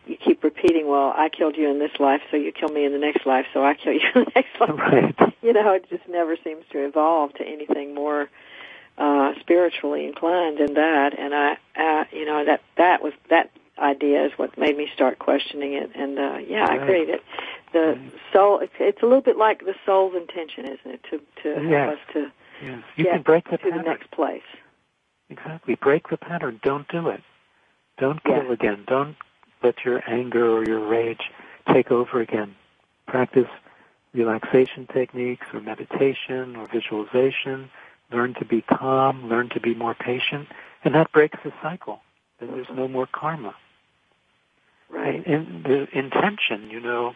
you 0.09 0.16
keep 0.16 0.42
repeating, 0.42 0.88
well, 0.88 1.12
I 1.16 1.29
killed 1.29 1.57
you 1.57 1.70
in 1.70 1.79
this 1.79 1.92
life, 2.01 2.20
so 2.33 2.37
you 2.37 2.51
kill 2.51 2.68
me 2.68 2.85
in 2.85 2.90
the 2.90 2.99
next 2.99 3.25
life, 3.25 3.47
so 3.55 3.64
I 3.64 3.75
kill 3.75 3.92
you 3.94 4.01
in 4.12 4.25
the 4.25 4.33
next 4.35 4.61
life. 4.61 4.70
Right. 4.77 5.35
You 5.40 5.53
know, 5.53 5.73
it 5.75 5.88
just 5.88 6.09
never 6.09 6.37
seems 6.42 6.64
to 6.73 6.85
evolve 6.85 7.33
to 7.35 7.47
anything 7.47 7.94
more 7.94 8.29
uh 8.99 9.35
spiritually 9.38 10.05
inclined 10.05 10.59
than 10.59 10.75
that. 10.75 11.16
And 11.16 11.33
I, 11.33 11.53
uh, 11.77 12.05
you 12.12 12.25
know, 12.25 12.44
that 12.44 12.61
that 12.77 13.03
was 13.05 13.12
that 13.31 13.51
idea 13.78 14.24
is 14.26 14.32
what 14.37 14.56
made 14.56 14.76
me 14.76 14.88
start 14.94 15.18
questioning 15.18 15.74
it. 15.74 15.90
And 15.94 16.18
uh 16.18 16.38
yeah, 16.46 16.66
I 16.68 16.76
agree 16.76 17.04
that 17.06 17.20
the 17.72 17.98
soul. 18.32 18.60
It's, 18.60 18.72
it's 18.78 19.02
a 19.02 19.06
little 19.06 19.20
bit 19.20 19.37
like 19.37 19.60
the 19.60 19.74
soul's 19.84 20.14
intention, 20.14 20.64
isn't 20.66 20.90
it, 20.94 21.00
to 21.10 21.20
to 21.42 21.68
help 21.68 21.98
us 21.98 21.98
to 22.12 22.26
Yes. 22.62 22.82
You 22.96 23.04
get 23.04 23.12
can 23.14 23.22
break 23.22 23.50
the 23.50 23.58
to 23.58 23.70
the 23.70 23.82
next 23.82 24.10
place. 24.12 24.42
Exactly. 25.28 25.74
Break 25.74 26.08
the 26.08 26.16
pattern. 26.16 26.60
Don't 26.62 26.87
do 26.88 27.08
it. 27.08 27.22
Don't 27.98 28.22
kill 28.24 28.44
Yeah. 28.44 28.52
again. 28.52 28.84
Don't 28.87 29.16
let 29.62 29.84
your 29.84 30.02
anger 30.08 30.48
or 30.56 30.64
your 30.64 30.80
rage 30.87 31.30
take 31.72 31.90
over 31.90 32.20
again. 32.20 32.54
Practice 33.06 33.48
relaxation 34.12 34.87
techniques 34.87 35.46
or 35.52 35.60
meditation 35.60 36.56
or 36.56 36.66
visualization. 36.66 37.70
Learn 38.12 38.34
to 38.34 38.44
be 38.44 38.62
calm. 38.62 39.28
Learn 39.28 39.48
to 39.50 39.60
be 39.60 39.74
more 39.74 39.94
patient. 39.94 40.48
And 40.84 40.94
that 40.94 41.10
breaks 41.12 41.38
the 41.42 41.52
cycle. 41.62 42.02
Then 42.38 42.50
there's 42.52 42.68
no 42.70 42.87
more 42.87 43.06
karma. 43.06 43.54
Right. 44.94 45.26
And, 45.26 45.64
the 45.64 45.88
intention, 45.92 46.70
you 46.70 46.80
know, 46.80 47.14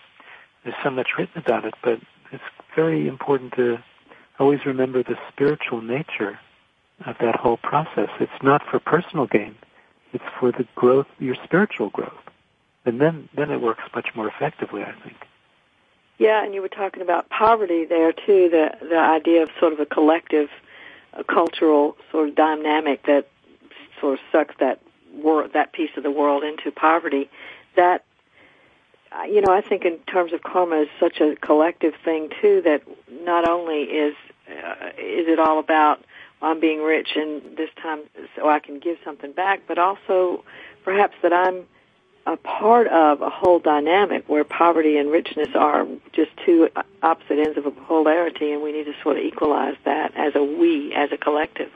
there's 0.64 0.77
so 0.83 0.91
much 0.91 1.11
written 1.17 1.41
about 1.41 1.64
it, 1.64 1.75
but 1.83 2.01
it's 2.33 2.43
very 2.75 3.07
important 3.07 3.55
to 3.55 3.79
always 4.38 4.67
remember 4.67 5.03
the 5.03 5.17
spiritual 5.33 5.81
nature 5.81 6.38
of 7.07 7.17
that 7.21 7.37
whole 7.37 7.57
process. 7.57 8.09
It's 8.21 8.43
not 8.43 8.62
for 8.69 8.79
personal 8.81 9.27
gain. 9.27 9.55
It's 10.12 10.25
for 10.41 10.51
the 10.51 10.67
growth, 10.75 11.07
your 11.19 11.37
spiritual 11.45 11.91
growth. 11.91 12.12
And 12.85 13.01
then, 13.01 13.29
then 13.37 13.51
it 13.51 13.61
works 13.61 13.83
much 13.95 14.09
more 14.14 14.29
effectively, 14.29 14.83
I 14.83 14.93
think. 15.05 15.17
Yeah, 16.19 16.43
and 16.43 16.53
you 16.53 16.61
were 16.61 16.69
talking 16.69 17.03
about 17.03 17.29
poverty 17.31 17.85
there 17.85 18.12
too. 18.12 18.49
The 18.51 18.71
the 18.81 18.99
idea 18.99 19.45
of 19.45 19.51
sort 19.61 19.73
of 19.73 19.79
a 19.79 19.87
collective, 19.87 20.49
a 21.12 21.23
cultural 21.23 21.97
sort 22.11 22.29
of 22.31 22.35
dynamic 22.35 23.07
that 23.07 23.29
sort 24.01 24.14
of 24.14 24.21
sucks 24.33 24.55
that 24.59 24.81
wor- 25.14 25.47
that 25.49 25.73
piece 25.73 25.91
of 25.97 26.03
the 26.03 26.11
world 26.11 26.43
into 26.43 26.73
poverty. 26.73 27.31
That 27.77 28.05
you 29.27 29.41
know, 29.41 29.53
I 29.53 29.61
think 29.61 29.85
in 29.85 29.99
terms 30.01 30.33
of 30.33 30.43
karma 30.43 30.83
is 30.83 30.89
such 31.01 31.21
a 31.21 31.37
collective 31.37 31.95
thing 32.05 32.31
too. 32.41 32.63
That 32.63 32.83
not 33.11 33.49
only 33.49 33.83
is 33.83 34.15
uh, 34.49 34.89
is 34.99 35.29
it 35.29 35.39
all 35.39 35.59
about 35.59 36.05
I'm 36.41 36.61
being 36.61 36.83
rich 36.83 37.11
and 37.17 37.57
this 37.57 37.71
time 37.83 38.01
so 38.37 38.49
I 38.49 38.61
can 38.61 38.79
give 38.79 38.99
something 39.05 39.33
back, 39.33 39.63
but 39.67 39.79
also 39.79 40.45
perhaps 40.85 41.17
that 41.23 41.33
I'm 41.33 41.67
a 42.27 42.37
part 42.37 42.87
of 42.89 43.23
a 43.23 43.31
whole 43.31 43.59
dynamic 43.59 44.29
where 44.29 44.45
poverty 44.45 44.99
and 44.99 45.11
richness 45.11 45.49
are 45.55 45.87
just 46.13 46.31
two 46.45 46.69
opposite 47.03 47.39
ends 47.39 47.57
of 47.57 47.65
a 47.65 47.71
polarity, 47.71 48.53
and 48.53 48.63
we 48.63 48.71
need 48.73 48.85
to 48.85 48.95
sort 49.03 49.17
of 49.17 49.25
equalize 49.25 49.77
that 49.85 50.15
as 50.15 50.35
a 50.35 50.43
we, 50.43 50.93
as 50.95 51.11
a 51.11 51.17
collective. 51.17 51.71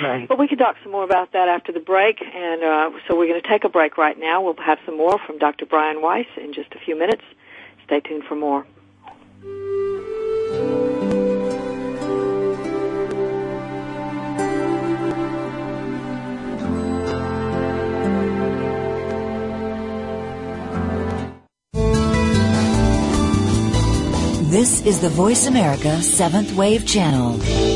Right. 0.00 0.28
But 0.28 0.38
we 0.38 0.46
can 0.46 0.58
talk 0.58 0.76
some 0.82 0.92
more 0.92 1.04
about 1.04 1.32
that 1.32 1.48
after 1.48 1.72
the 1.72 1.80
break, 1.80 2.22
and 2.22 2.62
uh, 2.62 2.90
so 3.06 3.16
we're 3.16 3.28
going 3.28 3.40
to 3.40 3.48
take 3.48 3.64
a 3.64 3.68
break 3.68 3.96
right 3.96 4.18
now. 4.18 4.42
We'll 4.42 4.56
have 4.56 4.78
some 4.84 4.96
more 4.96 5.18
from 5.18 5.38
Dr. 5.38 5.64
Brian 5.64 6.02
Weiss 6.02 6.26
in 6.36 6.52
just 6.52 6.74
a 6.74 6.78
few 6.78 6.98
minutes. 6.98 7.22
Stay 7.84 8.00
tuned 8.00 8.24
for 8.24 8.34
more. 8.34 8.66
This 24.50 24.86
is 24.86 25.00
the 25.00 25.10
Voice 25.10 25.46
America 25.46 26.02
Seventh 26.02 26.54
Wave 26.54 26.86
Channel. 26.86 27.75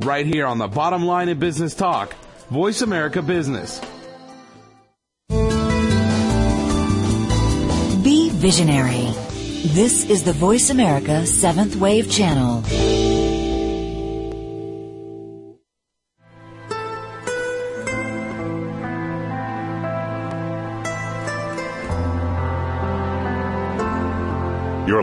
right 0.00 0.26
here 0.26 0.46
on 0.46 0.58
the 0.58 0.68
bottom 0.68 1.04
line 1.04 1.28
in 1.28 1.38
business 1.38 1.74
talk, 1.74 2.14
Voice 2.50 2.82
America 2.82 3.22
Business. 3.22 3.80
Be 8.02 8.30
visionary. 8.30 9.12
This 9.68 10.08
is 10.10 10.24
the 10.24 10.34
Voice 10.34 10.70
America 10.70 11.26
Seventh 11.26 11.76
Wave 11.76 12.10
Channel. 12.10 12.62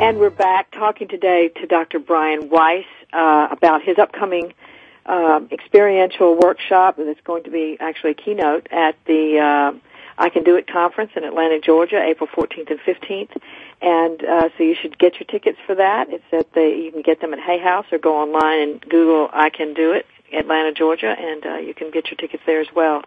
And 0.00 0.18
we're 0.20 0.30
back 0.30 0.70
talking 0.70 1.08
today 1.08 1.48
to 1.56 1.66
Dr. 1.66 1.98
Brian 1.98 2.50
Weiss 2.50 2.84
uh, 3.12 3.48
about 3.50 3.82
his 3.82 3.98
upcoming 3.98 4.54
um, 5.06 5.48
experiential 5.50 6.38
workshop 6.38 6.96
that's 6.98 7.20
going 7.24 7.42
to 7.44 7.50
be 7.50 7.76
actually 7.80 8.12
a 8.12 8.14
keynote 8.14 8.68
at 8.70 8.94
the 9.06 9.38
uh, 9.40 9.78
I 10.16 10.28
Can 10.28 10.44
Do 10.44 10.54
It 10.54 10.68
conference 10.68 11.10
in 11.16 11.24
Atlanta, 11.24 11.58
Georgia, 11.58 12.00
April 12.00 12.28
14th 12.28 12.70
and 12.70 12.78
15th. 12.78 13.36
And 13.82 14.24
uh, 14.24 14.48
so 14.56 14.62
you 14.62 14.76
should 14.80 14.96
get 15.00 15.14
your 15.14 15.26
tickets 15.26 15.58
for 15.66 15.74
that. 15.74 16.10
It's 16.10 16.24
at 16.30 16.52
the 16.52 16.60
you 16.60 16.92
can 16.92 17.02
get 17.02 17.20
them 17.20 17.32
at 17.32 17.40
Hay 17.40 17.58
House 17.58 17.86
or 17.90 17.98
go 17.98 18.18
online 18.18 18.68
and 18.68 18.80
Google 18.80 19.28
I 19.32 19.50
Can 19.50 19.74
Do 19.74 19.90
It 19.90 20.06
Atlanta, 20.32 20.72
Georgia, 20.72 21.14
and 21.18 21.44
uh, 21.44 21.56
you 21.56 21.74
can 21.74 21.90
get 21.90 22.06
your 22.06 22.16
tickets 22.16 22.42
there 22.46 22.60
as 22.60 22.68
well. 22.74 23.02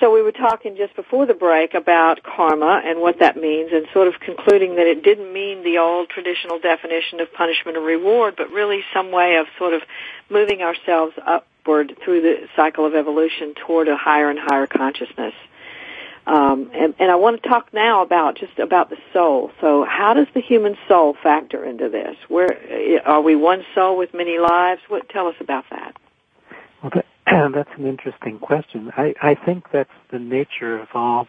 So 0.00 0.14
we 0.14 0.22
were 0.22 0.32
talking 0.32 0.76
just 0.76 0.94
before 0.94 1.26
the 1.26 1.34
break 1.34 1.74
about 1.74 2.22
karma 2.22 2.82
and 2.84 3.00
what 3.00 3.18
that 3.18 3.36
means 3.36 3.70
and 3.72 3.86
sort 3.92 4.06
of 4.06 4.20
concluding 4.20 4.76
that 4.76 4.86
it 4.86 5.02
didn't 5.02 5.32
mean 5.32 5.64
the 5.64 5.78
old 5.78 6.08
traditional 6.08 6.60
definition 6.60 7.18
of 7.20 7.32
punishment 7.32 7.76
or 7.76 7.80
reward, 7.80 8.34
but 8.36 8.50
really 8.50 8.84
some 8.94 9.10
way 9.10 9.36
of 9.36 9.46
sort 9.58 9.74
of 9.74 9.82
moving 10.30 10.62
ourselves 10.62 11.14
upward 11.26 11.98
through 12.04 12.22
the 12.22 12.48
cycle 12.54 12.86
of 12.86 12.94
evolution 12.94 13.54
toward 13.66 13.88
a 13.88 13.96
higher 13.96 14.30
and 14.30 14.38
higher 14.38 14.68
consciousness. 14.68 15.34
Um, 16.28 16.70
and, 16.74 16.94
and 16.98 17.10
I 17.10 17.16
want 17.16 17.42
to 17.42 17.48
talk 17.48 17.72
now 17.72 18.02
about 18.02 18.36
just 18.36 18.58
about 18.58 18.90
the 18.90 18.98
soul. 19.14 19.50
So, 19.62 19.84
how 19.84 20.12
does 20.12 20.26
the 20.34 20.42
human 20.42 20.76
soul 20.86 21.16
factor 21.22 21.64
into 21.64 21.88
this? 21.88 22.16
Where 22.28 23.00
are 23.06 23.22
we 23.22 23.34
one 23.34 23.64
soul 23.74 23.96
with 23.96 24.12
many 24.12 24.38
lives? 24.38 24.82
What 24.88 25.08
tell 25.08 25.28
us 25.28 25.36
about 25.40 25.64
that? 25.70 25.96
That, 26.82 27.06
that's 27.54 27.70
an 27.76 27.86
interesting 27.86 28.38
question. 28.38 28.92
I, 28.96 29.14
I 29.20 29.34
think 29.34 29.70
that's 29.70 29.90
the 30.10 30.18
nature 30.18 30.78
of 30.78 30.88
all 30.94 31.26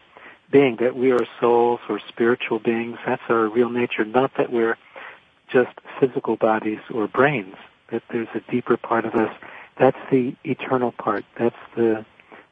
being, 0.51 0.77
that 0.79 0.95
we 0.95 1.11
are 1.11 1.25
souls 1.39 1.79
or 1.89 1.99
spiritual 2.07 2.59
beings. 2.59 2.97
That's 3.05 3.21
our 3.29 3.47
real 3.47 3.69
nature, 3.69 4.05
not 4.05 4.31
that 4.37 4.51
we're 4.51 4.77
just 5.51 5.71
physical 5.99 6.35
bodies 6.35 6.79
or 6.93 7.07
brains, 7.07 7.55
that 7.91 8.03
there's 8.11 8.27
a 8.33 8.51
deeper 8.51 8.77
part 8.77 9.05
of 9.05 9.15
us. 9.15 9.33
That's 9.77 9.97
the 10.11 10.35
eternal 10.43 10.91
part. 10.91 11.25
That's 11.37 11.55
the 11.75 12.05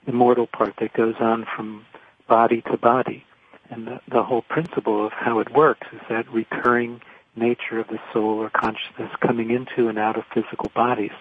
immortal 0.05 0.47
part 0.47 0.75
that 0.79 0.93
goes 0.93 1.15
on 1.19 1.45
from 1.55 1.85
body 2.27 2.61
to 2.63 2.77
body. 2.77 3.25
And 3.69 3.87
the, 3.87 4.01
the 4.09 4.23
whole 4.23 4.43
principle 4.43 5.05
of 5.05 5.11
how 5.11 5.39
it 5.39 5.51
works 5.53 5.87
is 5.91 6.01
that 6.09 6.31
recurring 6.31 7.01
nature 7.35 7.79
of 7.79 7.87
the 7.87 7.99
soul 8.13 8.39
or 8.39 8.49
consciousness 8.49 9.11
coming 9.21 9.51
into 9.51 9.89
and 9.89 9.99
out 9.99 10.17
of 10.17 10.23
physical 10.33 10.71
bodies. 10.73 11.11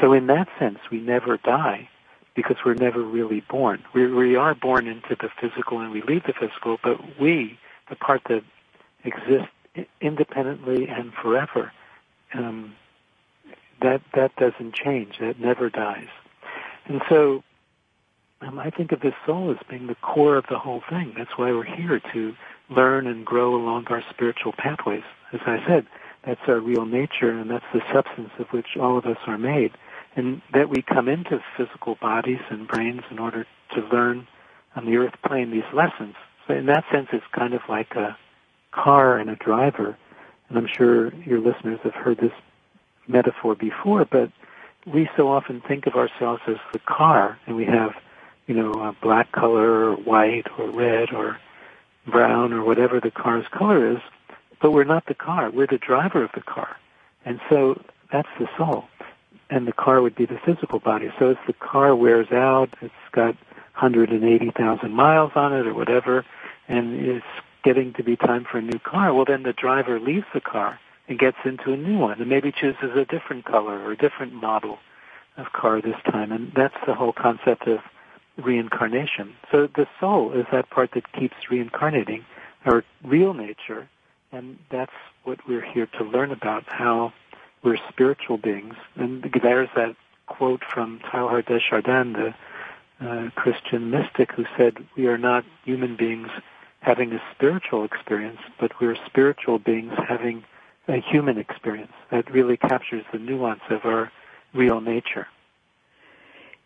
So 0.00 0.12
in 0.12 0.26
that 0.28 0.48
sense, 0.58 0.78
we 0.90 1.00
never 1.00 1.36
die 1.36 1.88
because 2.34 2.56
we're 2.64 2.74
never 2.74 3.02
really 3.02 3.40
born. 3.40 3.82
We, 3.94 4.06
we 4.06 4.36
are 4.36 4.54
born 4.54 4.86
into 4.86 5.16
the 5.16 5.28
physical 5.40 5.80
and 5.80 5.90
we 5.90 6.02
leave 6.02 6.24
the 6.24 6.32
physical, 6.32 6.78
but 6.82 6.98
we, 7.20 7.58
the 7.88 7.96
part 7.96 8.22
that 8.28 8.42
exists 9.04 9.50
independently 10.00 10.88
and 10.88 11.12
forever, 11.12 11.72
um, 12.34 12.74
that 13.82 14.02
that 14.14 14.34
doesn't 14.36 14.74
change. 14.74 15.18
That 15.20 15.40
never 15.40 15.70
dies. 15.70 16.08
And 16.86 17.02
so, 17.08 17.42
um, 18.42 18.58
I 18.58 18.70
think 18.70 18.92
of 18.92 19.00
the 19.00 19.12
soul 19.26 19.50
as 19.50 19.58
being 19.68 19.86
the 19.86 19.94
core 19.96 20.36
of 20.36 20.46
the 20.48 20.58
whole 20.58 20.82
thing. 20.88 21.14
That's 21.16 21.36
why 21.36 21.52
we're 21.52 21.64
here 21.64 22.00
to 22.12 22.34
learn 22.68 23.06
and 23.06 23.24
grow 23.24 23.54
along 23.54 23.86
our 23.88 24.02
spiritual 24.10 24.52
pathways. 24.52 25.02
As 25.32 25.40
I 25.46 25.64
said, 25.66 25.86
that's 26.24 26.40
our 26.48 26.60
real 26.60 26.84
nature, 26.84 27.30
and 27.30 27.50
that's 27.50 27.64
the 27.72 27.82
substance 27.92 28.30
of 28.38 28.48
which 28.48 28.76
all 28.76 28.98
of 28.98 29.06
us 29.06 29.18
are 29.26 29.38
made. 29.38 29.72
And 30.16 30.42
that 30.52 30.68
we 30.68 30.82
come 30.82 31.08
into 31.08 31.42
physical 31.56 31.94
bodies 31.94 32.40
and 32.50 32.66
brains 32.66 33.02
in 33.10 33.18
order 33.18 33.46
to 33.74 33.80
learn 33.80 34.26
on 34.76 34.84
the 34.84 34.96
earth 34.96 35.14
plane 35.24 35.50
these 35.50 35.62
lessons. 35.72 36.14
So 36.46 36.54
in 36.54 36.66
that 36.66 36.84
sense, 36.90 37.08
it's 37.12 37.24
kind 37.32 37.54
of 37.54 37.62
like 37.68 37.94
a 37.94 38.16
car 38.72 39.18
and 39.18 39.30
a 39.30 39.36
driver. 39.36 39.96
And 40.48 40.58
I'm 40.58 40.66
sure 40.66 41.14
your 41.14 41.40
listeners 41.40 41.78
have 41.84 41.94
heard 41.94 42.18
this 42.18 42.32
metaphor 43.06 43.54
before, 43.54 44.04
but 44.04 44.30
we 44.86 45.08
so 45.16 45.28
often 45.28 45.60
think 45.60 45.86
of 45.86 45.94
ourselves 45.94 46.42
as 46.46 46.56
the 46.72 46.78
car, 46.80 47.38
and 47.46 47.56
we 47.56 47.64
have, 47.66 47.94
you 48.46 48.54
know, 48.54 48.72
a 48.72 48.96
black 49.00 49.30
color 49.32 49.90
or 49.90 49.94
white 49.94 50.46
or 50.58 50.70
red 50.70 51.12
or 51.12 51.38
brown 52.06 52.52
or 52.52 52.64
whatever 52.64 53.00
the 53.00 53.10
car's 53.10 53.46
color 53.48 53.92
is, 53.92 54.00
but 54.60 54.72
we're 54.72 54.84
not 54.84 55.06
the 55.06 55.14
car. 55.14 55.50
We're 55.50 55.66
the 55.66 55.78
driver 55.78 56.22
of 56.22 56.30
the 56.34 56.42
car. 56.42 56.76
And 57.24 57.40
so 57.48 57.80
that's 58.12 58.28
the 58.38 58.48
soul. 58.56 58.84
And 59.48 59.66
the 59.66 59.72
car 59.72 60.00
would 60.00 60.14
be 60.14 60.26
the 60.26 60.38
physical 60.44 60.78
body. 60.78 61.10
So 61.18 61.30
as 61.30 61.36
the 61.46 61.52
car 61.52 61.94
wears 61.96 62.30
out, 62.30 62.70
it's 62.80 62.92
got 63.12 63.34
180,000 63.74 64.92
miles 64.92 65.32
on 65.34 65.52
it 65.54 65.66
or 65.66 65.74
whatever, 65.74 66.24
and 66.68 66.94
it's 66.94 67.24
getting 67.62 67.92
to 67.94 68.02
be 68.02 68.16
time 68.16 68.44
for 68.50 68.58
a 68.58 68.62
new 68.62 68.78
car, 68.78 69.12
well 69.12 69.24
then 69.24 69.42
the 69.42 69.52
driver 69.52 69.98
leaves 70.00 70.26
the 70.32 70.40
car 70.40 70.78
and 71.08 71.18
gets 71.18 71.36
into 71.44 71.72
a 71.72 71.76
new 71.76 71.98
one 71.98 72.20
and 72.20 72.28
maybe 72.28 72.52
chooses 72.52 72.96
a 72.96 73.04
different 73.04 73.44
color 73.44 73.78
or 73.80 73.92
a 73.92 73.96
different 73.96 74.32
model 74.32 74.78
of 75.36 75.52
car 75.52 75.80
this 75.80 75.96
time. 76.04 76.32
And 76.32 76.52
that's 76.54 76.76
the 76.86 76.94
whole 76.94 77.12
concept 77.12 77.66
of 77.66 77.80
reincarnation. 78.36 79.34
So 79.50 79.66
the 79.66 79.86
soul 79.98 80.32
is 80.32 80.46
that 80.52 80.70
part 80.70 80.92
that 80.94 81.12
keeps 81.12 81.34
reincarnating, 81.50 82.24
our 82.64 82.84
real 83.04 83.34
nature, 83.34 83.88
and 84.32 84.58
that's 84.70 84.92
what 85.24 85.38
we're 85.46 85.64
here 85.64 85.86
to 85.98 86.04
learn 86.04 86.30
about, 86.30 86.64
how 86.66 87.12
we're 87.62 87.78
spiritual 87.88 88.38
beings. 88.38 88.74
And 88.96 89.22
there's 89.42 89.68
that 89.76 89.96
quote 90.26 90.62
from 90.64 91.00
Teilhard 91.00 91.46
de 91.46 91.60
Chardin, 91.60 92.12
the 92.12 92.34
uh, 93.00 93.30
Christian 93.34 93.90
mystic, 93.90 94.32
who 94.32 94.44
said, 94.56 94.76
we 94.96 95.06
are 95.06 95.18
not 95.18 95.44
human 95.64 95.96
beings 95.96 96.28
having 96.80 97.12
a 97.12 97.22
spiritual 97.34 97.84
experience, 97.84 98.40
but 98.58 98.72
we're 98.80 98.96
spiritual 99.06 99.58
beings 99.58 99.92
having 100.08 100.44
a 100.88 101.00
human 101.00 101.36
experience. 101.36 101.92
That 102.10 102.30
really 102.30 102.56
captures 102.56 103.04
the 103.12 103.18
nuance 103.18 103.60
of 103.68 103.84
our 103.84 104.10
real 104.54 104.80
nature. 104.80 105.26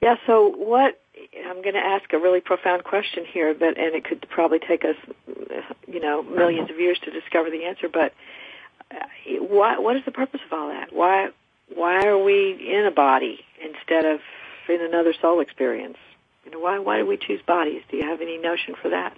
Yeah, 0.00 0.16
so 0.26 0.48
what 0.48 1.00
I'm 1.46 1.62
going 1.62 1.74
to 1.74 1.80
ask 1.80 2.12
a 2.12 2.18
really 2.18 2.40
profound 2.40 2.84
question 2.84 3.24
here, 3.24 3.54
but 3.54 3.78
and 3.78 3.94
it 3.94 4.04
could 4.04 4.26
probably 4.28 4.58
take 4.58 4.84
us, 4.84 4.96
you 5.86 6.00
know, 6.00 6.22
millions 6.22 6.70
of 6.70 6.78
years 6.78 6.98
to 7.04 7.10
discover 7.10 7.50
the 7.50 7.64
answer. 7.64 7.88
But 7.88 8.12
uh, 8.90 9.04
why? 9.40 9.78
What 9.78 9.96
is 9.96 10.04
the 10.04 10.12
purpose 10.12 10.40
of 10.46 10.52
all 10.52 10.68
that? 10.68 10.92
Why? 10.92 11.28
Why 11.74 12.06
are 12.06 12.18
we 12.18 12.52
in 12.52 12.84
a 12.86 12.90
body 12.90 13.40
instead 13.62 14.04
of 14.04 14.20
in 14.68 14.80
another 14.80 15.14
soul 15.20 15.40
experience? 15.40 15.96
You 16.44 16.50
know, 16.50 16.58
why? 16.58 16.78
Why 16.78 16.98
do 16.98 17.06
we 17.06 17.16
choose 17.16 17.40
bodies? 17.46 17.82
Do 17.90 17.96
you 17.96 18.04
have 18.04 18.20
any 18.20 18.38
notion 18.38 18.74
for 18.80 18.90
that? 18.90 19.16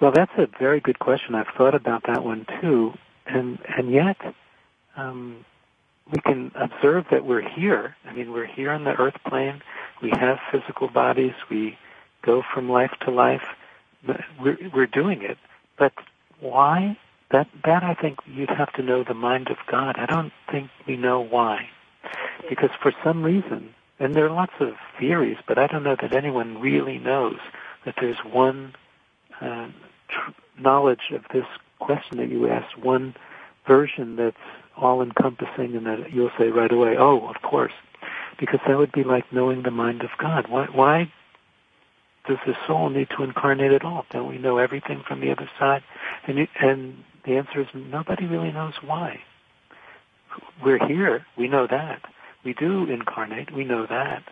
Well, 0.00 0.12
that's 0.12 0.32
a 0.38 0.48
very 0.58 0.80
good 0.80 0.98
question. 0.98 1.34
I've 1.34 1.54
thought 1.56 1.74
about 1.74 2.04
that 2.06 2.24
one 2.24 2.46
too, 2.60 2.94
and 3.26 3.58
and 3.76 3.90
yet. 3.90 4.16
Um, 4.96 5.44
we 6.10 6.20
can 6.22 6.50
observe 6.54 7.04
that 7.10 7.26
we're 7.26 7.46
here. 7.46 7.94
I 8.06 8.14
mean, 8.14 8.32
we're 8.32 8.46
here 8.46 8.70
on 8.70 8.84
the 8.84 8.92
earth 8.92 9.16
plane 9.28 9.60
we 10.02 10.10
have 10.10 10.38
physical 10.50 10.88
bodies. 10.88 11.32
We 11.50 11.76
go 12.22 12.42
from 12.54 12.68
life 12.68 12.92
to 13.02 13.10
life. 13.10 13.42
We're, 14.40 14.58
we're 14.74 14.86
doing 14.86 15.22
it. 15.22 15.38
But 15.78 15.92
why? 16.40 16.96
That, 17.30 17.48
that 17.64 17.82
I 17.82 17.94
think 17.94 18.18
you'd 18.26 18.50
have 18.50 18.72
to 18.74 18.82
know 18.82 19.04
the 19.04 19.14
mind 19.14 19.48
of 19.48 19.58
God. 19.70 19.96
I 19.98 20.06
don't 20.06 20.32
think 20.50 20.70
we 20.86 20.96
know 20.96 21.20
why. 21.20 21.68
Because 22.48 22.70
for 22.80 22.92
some 23.04 23.22
reason, 23.22 23.74
and 23.98 24.14
there 24.14 24.24
are 24.24 24.30
lots 24.30 24.54
of 24.60 24.74
theories, 24.98 25.36
but 25.46 25.58
I 25.58 25.66
don't 25.66 25.82
know 25.82 25.96
that 26.00 26.14
anyone 26.14 26.60
really 26.60 26.98
knows 26.98 27.38
that 27.84 27.96
there's 28.00 28.18
one 28.24 28.74
uh, 29.40 29.68
tr- 30.08 30.30
knowledge 30.58 31.10
of 31.12 31.24
this 31.32 31.44
question 31.80 32.18
that 32.18 32.30
you 32.30 32.48
asked, 32.48 32.78
one 32.78 33.14
version 33.66 34.16
that's 34.16 34.36
all 34.76 35.02
encompassing 35.02 35.76
and 35.76 35.86
that 35.86 36.12
you'll 36.12 36.30
say 36.38 36.48
right 36.48 36.72
away, 36.72 36.96
oh, 36.98 37.28
of 37.28 37.42
course 37.42 37.72
because 38.38 38.60
that 38.66 38.78
would 38.78 38.92
be 38.92 39.04
like 39.04 39.32
knowing 39.32 39.62
the 39.62 39.70
mind 39.70 40.02
of 40.02 40.10
God. 40.18 40.48
Why, 40.48 40.66
why 40.66 41.12
does 42.26 42.38
the 42.46 42.56
soul 42.66 42.90
need 42.90 43.08
to 43.16 43.22
incarnate 43.22 43.72
at 43.72 43.84
all? 43.84 44.06
Don't 44.10 44.28
we 44.28 44.38
know 44.38 44.58
everything 44.58 45.02
from 45.06 45.20
the 45.20 45.30
other 45.30 45.50
side? 45.58 45.82
And, 46.26 46.38
you, 46.38 46.46
and 46.60 47.02
the 47.24 47.36
answer 47.36 47.60
is 47.60 47.66
nobody 47.74 48.26
really 48.26 48.52
knows 48.52 48.74
why. 48.84 49.20
We're 50.62 50.84
here. 50.86 51.26
We 51.36 51.48
know 51.48 51.66
that. 51.66 52.02
We 52.44 52.52
do 52.54 52.84
incarnate. 52.84 53.52
We 53.52 53.64
know 53.64 53.86
that. 53.86 54.22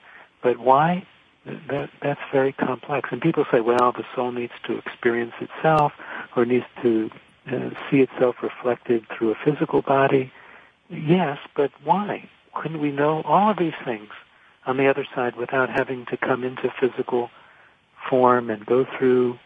But 0.43 0.59
why? 0.59 1.07
That, 1.45 1.91
that's 2.03 2.21
very 2.33 2.53
complex. 2.53 3.09
And 3.13 3.21
people 3.21 3.45
say, 3.51 3.61
well, 3.61 3.93
the 3.93 4.05
soul 4.15 4.33
needs 4.33 4.53
to 4.67 4.79
experience 4.79 5.35
itself 5.41 5.93
or 6.37 6.45
needs 6.45 6.67
to 6.83 7.11
uh, 7.51 7.71
see 7.91 7.99
itself 7.99 8.37
reflected 8.43 9.07
through 9.17 9.31
a 9.31 9.37
physical 9.45 9.81
body. 9.83 10.33
Yes, 10.91 11.39
but 11.55 11.71
why? 11.85 12.29
Couldn't 12.61 12.81
we 12.81 12.91
know 12.91 13.23
all 13.23 13.51
of 13.51 13.59
these 13.59 13.75
things 13.85 14.11
on 14.67 14.77
the 14.77 14.89
other 14.89 15.07
side 15.15 15.37
without 15.37 15.69
having 15.71 16.07
to 16.07 16.17
come 16.17 16.45
into 16.45 16.73
physical 16.81 17.31
form 18.09 18.51
and 18.51 18.65
go 18.67 18.87
through 18.99 19.39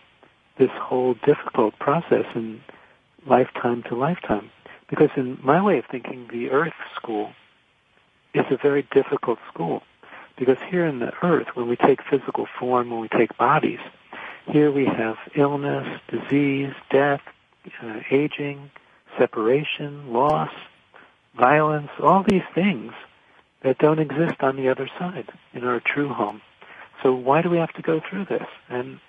this 0.58 0.70
whole 0.72 1.14
difficult 1.26 1.78
process 1.78 2.24
in 2.34 2.60
lifetime 3.26 3.82
to 3.88 3.94
lifetime? 3.94 4.50
Because 4.88 5.10
in 5.16 5.38
my 5.42 5.62
way 5.62 5.78
of 5.78 5.84
thinking, 5.90 6.28
the 6.32 6.50
earth 6.50 6.74
school 6.96 7.32
is 8.34 8.44
a 8.50 8.56
very 8.56 8.86
difficult 8.92 9.38
school. 9.52 9.82
Because 10.38 10.58
here 10.70 10.86
in 10.86 11.00
the 11.00 11.12
earth, 11.22 11.48
when 11.54 11.68
we 11.68 11.76
take 11.76 12.00
physical 12.02 12.46
form, 12.58 12.90
when 12.90 13.00
we 13.00 13.08
take 13.08 13.36
bodies, 13.36 13.80
here 14.46 14.72
we 14.72 14.86
have 14.86 15.16
illness, 15.34 16.00
disease, 16.08 16.72
death, 16.90 17.20
uh, 17.82 18.00
aging, 18.10 18.70
separation, 19.18 20.12
loss, 20.12 20.50
violence, 21.38 21.90
all 22.00 22.24
these 22.26 22.42
things 22.54 22.92
that 23.62 23.78
don't 23.78 23.98
exist 23.98 24.40
on 24.40 24.56
the 24.56 24.68
other 24.68 24.88
side 24.98 25.30
in 25.52 25.64
our 25.64 25.80
true 25.80 26.08
home. 26.08 26.40
So 27.02 27.14
why 27.14 27.42
do 27.42 27.50
we 27.50 27.58
have 27.58 27.72
to 27.74 27.82
go 27.82 28.00
through 28.08 28.26
this? 28.26 28.46
And 28.68 29.00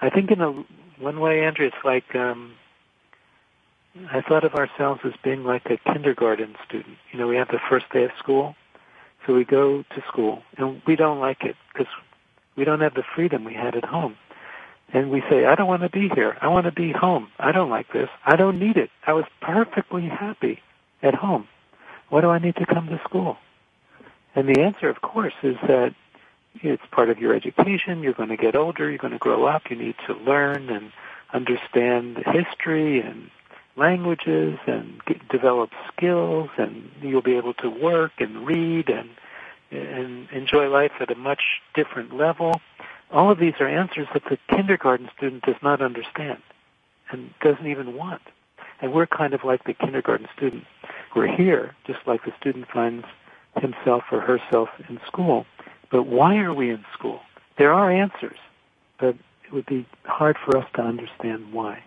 I 0.00 0.10
think 0.10 0.30
in 0.30 0.40
a 0.40 0.64
one 0.98 1.20
way, 1.20 1.44
Andrea, 1.44 1.68
it's 1.68 1.84
like 1.84 2.14
um, 2.14 2.54
I 4.10 4.20
thought 4.20 4.44
of 4.44 4.54
ourselves 4.54 5.00
as 5.04 5.12
being 5.22 5.44
like 5.44 5.66
a 5.66 5.76
kindergarten 5.92 6.56
student. 6.66 6.96
You 7.12 7.18
know, 7.18 7.26
we 7.26 7.36
have 7.36 7.48
the 7.48 7.60
first 7.68 7.86
day 7.92 8.04
of 8.04 8.10
school, 8.18 8.54
so 9.26 9.34
we 9.34 9.44
go 9.44 9.82
to 9.82 10.02
school, 10.08 10.42
and 10.56 10.82
we 10.86 10.96
don't 10.96 11.20
like 11.20 11.44
it 11.44 11.56
because 11.72 11.92
we 12.56 12.64
don't 12.64 12.80
have 12.80 12.94
the 12.94 13.04
freedom 13.14 13.44
we 13.44 13.54
had 13.54 13.76
at 13.76 13.84
home. 13.84 14.16
And 14.92 15.10
we 15.10 15.22
say, 15.28 15.44
I 15.44 15.54
don't 15.54 15.68
want 15.68 15.82
to 15.82 15.90
be 15.90 16.08
here. 16.14 16.36
I 16.40 16.48
want 16.48 16.64
to 16.64 16.72
be 16.72 16.92
home. 16.92 17.28
I 17.38 17.52
don't 17.52 17.68
like 17.68 17.92
this. 17.92 18.08
I 18.24 18.36
don't 18.36 18.58
need 18.58 18.78
it. 18.78 18.88
I 19.06 19.12
was 19.12 19.26
perfectly 19.42 20.08
happy 20.08 20.60
at 21.02 21.14
home. 21.14 21.48
Why 22.08 22.20
do 22.20 22.28
I 22.28 22.38
need 22.38 22.56
to 22.56 22.66
come 22.66 22.88
to 22.88 23.00
school? 23.04 23.36
And 24.34 24.48
the 24.48 24.60
answer, 24.60 24.88
of 24.88 25.00
course, 25.00 25.34
is 25.42 25.56
that 25.66 25.94
it's 26.62 26.82
part 26.90 27.10
of 27.10 27.18
your 27.18 27.34
education. 27.34 28.02
You're 28.02 28.14
going 28.14 28.30
to 28.30 28.36
get 28.36 28.56
older. 28.56 28.88
You're 28.88 28.98
going 28.98 29.12
to 29.12 29.18
grow 29.18 29.44
up. 29.44 29.62
You 29.70 29.76
need 29.76 29.96
to 30.06 30.14
learn 30.14 30.70
and 30.70 30.92
understand 31.32 32.18
history 32.26 33.00
and 33.00 33.30
languages 33.76 34.58
and 34.66 35.02
get, 35.04 35.28
develop 35.28 35.70
skills, 35.92 36.50
and 36.56 36.90
you'll 37.00 37.22
be 37.22 37.36
able 37.36 37.54
to 37.54 37.68
work 37.70 38.12
and 38.18 38.46
read 38.46 38.88
and 38.88 39.10
and 39.70 40.30
enjoy 40.30 40.68
life 40.68 40.92
at 40.98 41.10
a 41.10 41.14
much 41.14 41.42
different 41.74 42.16
level. 42.16 42.58
All 43.10 43.30
of 43.30 43.38
these 43.38 43.52
are 43.60 43.68
answers 43.68 44.08
that 44.14 44.24
the 44.24 44.38
kindergarten 44.48 45.10
student 45.14 45.42
does 45.42 45.56
not 45.62 45.82
understand 45.82 46.42
and 47.10 47.34
doesn't 47.40 47.66
even 47.66 47.94
want. 47.94 48.22
And 48.80 48.92
we're 48.92 49.06
kind 49.06 49.34
of 49.34 49.44
like 49.44 49.64
the 49.64 49.74
kindergarten 49.74 50.28
student. 50.36 50.64
We're 51.14 51.34
here, 51.34 51.74
just 51.86 52.00
like 52.06 52.24
the 52.24 52.32
student 52.38 52.66
finds 52.72 53.04
himself 53.56 54.04
or 54.12 54.20
herself 54.20 54.68
in 54.88 55.00
school. 55.06 55.46
But 55.90 56.04
why 56.04 56.36
are 56.38 56.54
we 56.54 56.70
in 56.70 56.84
school? 56.92 57.20
There 57.56 57.72
are 57.72 57.90
answers, 57.90 58.38
but 59.00 59.16
it 59.44 59.52
would 59.52 59.66
be 59.66 59.86
hard 60.04 60.36
for 60.44 60.56
us 60.56 60.66
to 60.74 60.82
understand 60.82 61.52
why. 61.52 61.82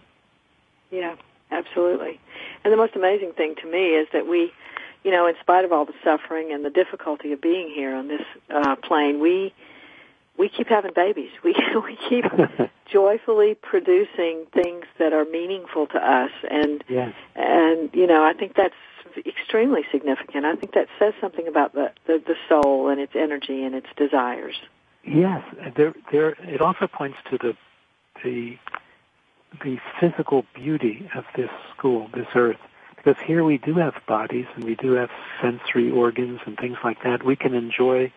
Yeah, 0.90 1.16
absolutely. 1.52 2.20
And 2.64 2.74
the 2.74 2.78
most 2.78 2.96
amazing 2.96 3.34
thing 3.34 3.56
to 3.62 3.72
me 3.72 3.90
is 3.90 4.08
that 4.12 4.28
we, 4.28 4.52
you 5.04 5.12
know, 5.12 5.28
in 5.28 5.36
spite 5.40 5.64
of 5.64 5.72
all 5.72 5.86
the 5.86 5.94
suffering 6.04 6.52
and 6.52 6.66
the 6.66 6.70
difficulty 6.70 7.32
of 7.32 7.42
being 7.42 7.72
here 7.74 7.96
on 7.96 8.08
this 8.08 8.22
uh, 8.54 8.76
plane, 8.76 9.20
we 9.20 9.54
we 10.38 10.50
keep 10.50 10.68
having 10.68 10.92
babies. 10.96 11.32
We 11.44 11.56
we 11.76 11.98
keep 12.10 12.26
joyfully 12.92 13.56
producing 13.56 14.46
things 14.54 14.86
that 15.00 15.14
are 15.14 15.26
meaningful 15.26 15.88
to 15.88 15.98
us, 15.98 16.32
and 16.50 16.84
yes. 16.88 17.14
and 17.36 17.90
you 17.94 18.08
know, 18.08 18.24
I 18.24 18.34
think 18.34 18.56
that's 18.56 18.76
extremely 19.26 19.82
significant. 19.92 20.46
I 20.46 20.56
think 20.56 20.74
that 20.74 20.88
says 20.98 21.14
something 21.20 21.48
about 21.48 21.74
the, 21.74 21.92
the, 22.06 22.24
the 22.26 22.36
soul 22.48 22.90
and 22.90 23.00
its 23.00 23.14
energy 23.16 23.64
and 23.64 23.76
its 23.76 23.88
desires. 23.98 24.56
Yes, 25.04 25.44
there, 25.76 25.94
there. 26.12 26.30
It 26.48 26.62
also 26.62 26.88
points 26.88 27.18
to 27.30 27.38
the 27.38 27.58
the 28.24 28.58
the 29.64 29.80
physical 30.00 30.46
beauty 30.54 31.10
of 31.14 31.26
this 31.36 31.50
school, 31.76 32.10
this 32.14 32.28
earth, 32.36 32.60
because 32.96 33.22
here 33.26 33.44
we 33.44 33.58
do 33.58 33.76
have 33.76 33.96
bodies 34.08 34.46
and 34.56 34.64
we 34.64 34.76
do 34.76 34.94
have 34.94 35.10
sensory 35.42 35.92
organs 35.92 36.40
and 36.46 36.58
things 36.58 36.78
like 36.84 37.04
that. 37.04 37.24
We 37.24 37.36
can 37.36 37.54
enjoy 37.54 38.14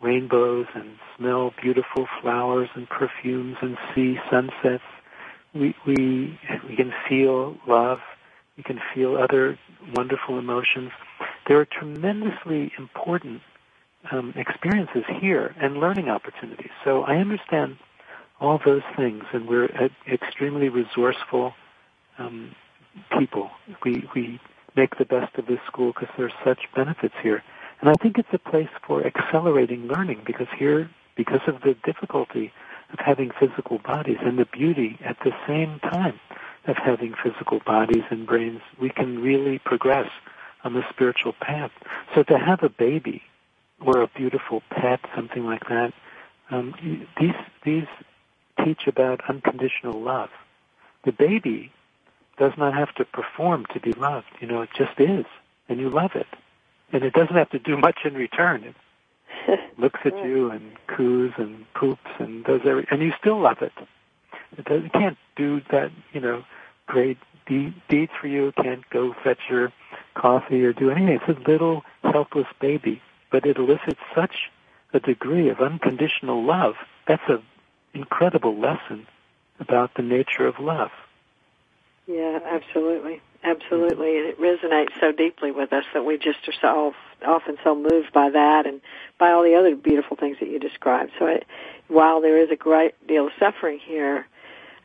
rainbows 0.00 0.66
and 0.74 0.96
smell 1.16 1.52
beautiful 1.60 2.06
flowers 2.20 2.68
and 2.74 2.88
perfumes 2.88 3.56
and 3.62 3.76
see 3.94 4.18
sunsets. 4.30 4.84
We 5.54 5.74
we 5.86 6.38
we 6.68 6.76
can 6.76 6.92
feel 7.08 7.56
love 7.66 7.98
We 8.56 8.62
can 8.62 8.80
feel 8.94 9.16
other 9.16 9.58
wonderful 9.94 10.38
emotions. 10.38 10.90
There 11.46 11.58
are 11.60 11.66
tremendously 11.66 12.72
important 12.78 13.42
um, 14.10 14.32
experiences 14.36 15.04
here 15.20 15.54
and 15.60 15.78
learning 15.78 16.08
opportunities. 16.08 16.70
So 16.84 17.02
I 17.02 17.16
understand 17.16 17.76
all 18.40 18.58
those 18.64 18.82
things, 18.96 19.24
and 19.32 19.48
we're 19.48 19.68
extremely 20.10 20.68
resourceful 20.68 21.54
um, 22.18 22.54
people. 23.18 23.50
We 23.84 24.08
we 24.14 24.40
make 24.76 24.98
the 24.98 25.04
best 25.04 25.36
of 25.36 25.46
this 25.46 25.58
school 25.66 25.92
because 25.92 26.08
there's 26.16 26.32
such 26.44 26.60
benefits 26.74 27.14
here, 27.22 27.42
and 27.80 27.90
I 27.90 27.94
think 27.94 28.18
it's 28.18 28.32
a 28.32 28.38
place 28.38 28.68
for 28.86 29.06
accelerating 29.06 29.86
learning 29.86 30.22
because 30.26 30.48
here, 30.58 30.90
because 31.16 31.40
of 31.46 31.60
the 31.62 31.74
difficulty 31.84 32.52
of 32.92 32.98
having 32.98 33.30
physical 33.38 33.78
bodies 33.78 34.18
and 34.22 34.38
the 34.38 34.46
beauty 34.46 34.98
at 35.04 35.16
the 35.24 35.32
same 35.46 35.78
time 35.80 36.18
of 36.66 36.76
having 36.76 37.14
physical 37.22 37.60
bodies 37.60 38.04
and 38.10 38.26
brains, 38.26 38.60
we 38.80 38.90
can 38.90 39.22
really 39.22 39.58
progress 39.58 40.10
on 40.64 40.74
the 40.74 40.84
spiritual 40.90 41.32
path. 41.40 41.70
So 42.14 42.22
to 42.24 42.38
have 42.38 42.62
a 42.62 42.68
baby 42.68 43.22
or 43.80 44.00
a 44.00 44.08
beautiful 44.08 44.62
pet, 44.70 45.00
something 45.14 45.44
like 45.44 45.68
that, 45.68 45.92
um, 46.50 46.74
these 47.20 47.34
these 47.64 47.86
teach 48.64 48.86
about 48.86 49.20
unconditional 49.28 50.00
love. 50.00 50.30
The 51.04 51.12
baby 51.12 51.72
does 52.38 52.52
not 52.56 52.74
have 52.74 52.94
to 52.96 53.04
perform 53.04 53.66
to 53.72 53.80
be 53.80 53.92
loved. 53.92 54.26
You 54.40 54.46
know, 54.46 54.62
it 54.62 54.70
just 54.76 54.98
is, 54.98 55.26
and 55.68 55.78
you 55.78 55.90
love 55.90 56.12
it, 56.14 56.26
and 56.92 57.02
it 57.02 57.12
doesn't 57.12 57.36
have 57.36 57.50
to 57.50 57.58
do 57.58 57.76
much 57.76 58.00
in 58.04 58.14
return. 58.14 58.74
It 59.48 59.60
looks 59.78 60.00
at 60.04 60.16
you 60.24 60.50
and 60.50 60.72
coos 60.86 61.32
and 61.38 61.64
poops 61.74 62.10
and 62.18 62.44
does 62.44 62.60
every, 62.66 62.86
and 62.90 63.02
you 63.02 63.12
still 63.18 63.40
love 63.40 63.58
it. 63.60 63.72
It, 64.56 64.64
does, 64.64 64.84
it 64.84 64.92
can't 64.92 65.18
do 65.36 65.60
that, 65.70 65.90
you 66.12 66.20
know, 66.20 66.44
great 66.86 67.18
de- 67.46 67.74
deeds 67.88 68.12
for 68.20 68.28
you. 68.28 68.52
Can't 68.62 68.88
go 68.90 69.14
fetch 69.24 69.40
your 69.50 69.72
coffee 70.14 70.64
or 70.64 70.72
do 70.72 70.90
anything. 70.90 71.18
It's 71.26 71.38
a 71.38 71.50
little 71.50 71.82
helpless 72.02 72.46
baby, 72.60 73.02
but 73.30 73.44
it 73.46 73.56
elicits 73.56 74.00
such 74.14 74.50
a 74.92 75.00
degree 75.00 75.48
of 75.48 75.60
unconditional 75.60 76.44
love. 76.44 76.74
That's 77.06 77.22
an 77.28 77.42
incredible 77.94 78.58
lesson 78.58 79.06
about 79.60 79.94
the 79.94 80.02
nature 80.02 80.46
of 80.46 80.58
love. 80.60 80.90
Yeah, 82.06 82.38
absolutely, 82.44 83.20
absolutely, 83.46 84.18
and 84.18 84.26
it 84.26 84.40
resonates 84.40 84.98
so 85.00 85.12
deeply 85.12 85.50
with 85.50 85.72
us 85.72 85.84
that 85.94 86.04
we 86.04 86.18
just 86.18 86.46
are 86.48 86.54
so 86.60 86.94
often 87.24 87.56
so 87.64 87.74
moved 87.74 88.12
by 88.12 88.30
that 88.30 88.66
and 88.66 88.80
by 89.18 89.30
all 89.30 89.42
the 89.42 89.54
other 89.54 89.74
beautiful 89.74 90.16
things 90.16 90.36
that 90.40 90.48
you 90.48 90.58
described. 90.58 91.12
So, 91.18 91.26
it, 91.26 91.46
while 91.88 92.20
there 92.20 92.38
is 92.38 92.50
a 92.50 92.56
great 92.56 92.94
deal 93.06 93.26
of 93.26 93.32
suffering 93.38 93.78
here, 93.78 94.26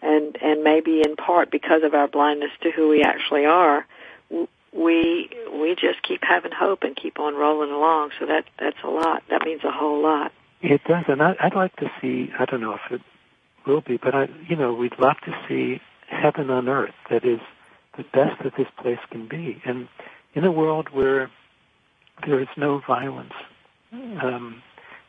and 0.02 0.38
and 0.42 0.64
maybe 0.64 1.02
in 1.02 1.16
part 1.16 1.52
because 1.52 1.84
of 1.84 1.94
our 1.94 2.08
blindness 2.08 2.52
to 2.62 2.72
who 2.72 2.90
we 2.90 3.04
actually 3.04 3.46
are, 3.46 3.86
we 4.72 5.30
we 5.54 5.76
just 5.76 6.02
keep 6.04 6.22
having 6.24 6.52
hope 6.52 6.84
and 6.84 6.96
keep 6.96 7.20
on 7.20 7.36
rolling 7.36 7.72
along. 7.72 8.12
So 8.20 8.26
that 8.28 8.46
that's 8.60 8.78
a 8.84 8.90
lot. 8.90 9.24
That 9.30 9.46
means 9.46 9.64
a 9.64 9.72
whole 9.72 10.02
lot. 10.02 10.32
It 10.62 10.82
does, 10.84 11.06
and 11.08 11.22
I, 11.22 11.36
I'd 11.40 11.56
like 11.56 11.76
to 11.78 11.92
see. 12.02 12.32
I 12.38 12.46
don't 12.46 12.62
know 12.62 12.76
if 12.76 12.92
it 12.92 13.02
will 13.66 13.82
be, 13.82 13.98
but 13.98 14.14
I, 14.16 14.28
you 14.48 14.56
know, 14.56 14.74
we'd 14.74 14.98
love 15.00 15.18
to 15.26 15.34
see 15.48 15.82
heaven 16.08 16.50
on 16.50 16.70
earth. 16.70 16.94
That 17.10 17.26
is 17.26 17.40
the 17.98 18.04
best 18.04 18.42
that 18.44 18.56
this 18.58 18.68
place 18.78 19.00
can 19.10 19.28
be, 19.28 19.62
and 19.66 19.88
in 20.34 20.44
a 20.46 20.52
world 20.52 20.90
where 20.90 21.30
there 22.26 22.40
is 22.40 22.48
no 22.56 22.82
violence, 22.88 23.34
um, 23.94 24.62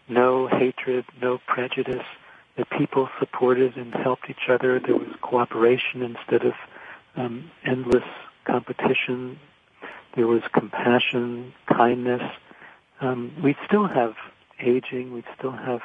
no 0.08 0.48
hatred, 0.48 1.04
no 1.20 1.38
prejudice, 1.46 2.04
the 2.56 2.64
people 2.64 3.08
supported 3.18 3.76
and 3.76 3.94
helped 3.94 4.28
each 4.28 4.48
other. 4.48 4.80
There 4.80 4.96
was 4.96 5.08
cooperation 5.20 6.02
instead 6.02 6.44
of 6.44 6.54
um, 7.16 7.50
endless 7.64 8.04
competition. 8.44 9.38
There 10.14 10.26
was 10.26 10.42
compassion, 10.52 11.54
kindness. 11.66 12.22
Um, 13.00 13.32
we 13.42 13.56
still 13.66 13.86
have 13.86 14.14
aging. 14.60 15.12
We 15.12 15.24
still 15.38 15.52
have 15.52 15.80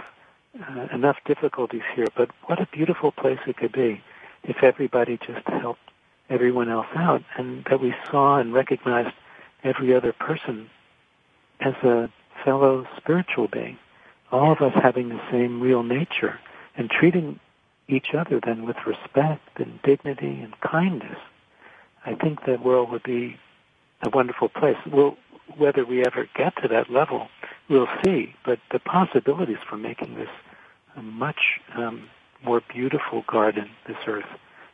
uh, 0.62 0.88
enough 0.94 1.18
difficulties 1.26 1.84
here. 1.96 2.08
But 2.16 2.32
what 2.46 2.60
a 2.60 2.68
beautiful 2.72 3.12
place 3.12 3.40
it 3.48 3.58
could 3.58 3.72
be 3.72 4.02
if 4.44 4.64
everybody 4.64 5.18
just 5.18 5.48
helped 5.48 5.80
everyone 6.30 6.70
else 6.70 6.88
out, 6.96 7.24
and 7.38 7.66
that 7.70 7.82
we 7.82 7.94
saw 8.10 8.38
and 8.38 8.54
recognized 8.54 9.16
every 9.64 9.96
other 9.96 10.14
person 10.14 10.70
as 11.62 11.74
a 11.84 12.10
fellow 12.44 12.88
spiritual 12.98 13.48
being. 13.48 13.78
All 14.32 14.52
of 14.52 14.62
us 14.62 14.74
having 14.82 15.10
the 15.10 15.22
same 15.32 15.62
real 15.62 15.84
nature 15.84 16.40
and 16.76 16.90
treating 16.90 17.40
each 17.88 18.14
other 18.14 18.40
then 18.46 18.66
with 18.66 18.78
respect 18.86 19.60
and 19.60 19.82
dignity 19.82 20.42
and 20.42 20.60
kindness, 20.60 21.18
I 22.06 22.14
think 22.16 22.46
that 22.46 22.64
world 22.64 22.92
would 22.92 23.04
be 23.04 23.38
a 24.04 24.10
wonderful 24.10 24.50
place. 24.50 24.78
We'll, 24.86 25.18
whether 25.58 25.86
we 25.86 26.06
ever 26.06 26.28
get 26.36 26.56
to 26.62 26.68
that 26.68 26.90
level, 26.90 27.30
we'll 27.70 27.88
see. 28.04 28.36
But 28.46 28.60
the 28.72 28.80
possibilities 28.80 29.58
for 29.68 29.78
making 29.78 30.16
this 30.16 30.30
a 30.96 31.02
much 31.02 31.60
um, 31.76 32.10
more 32.44 32.62
beautiful 32.74 33.24
garden, 33.28 33.70
this 33.88 33.98
earth, 34.06 34.26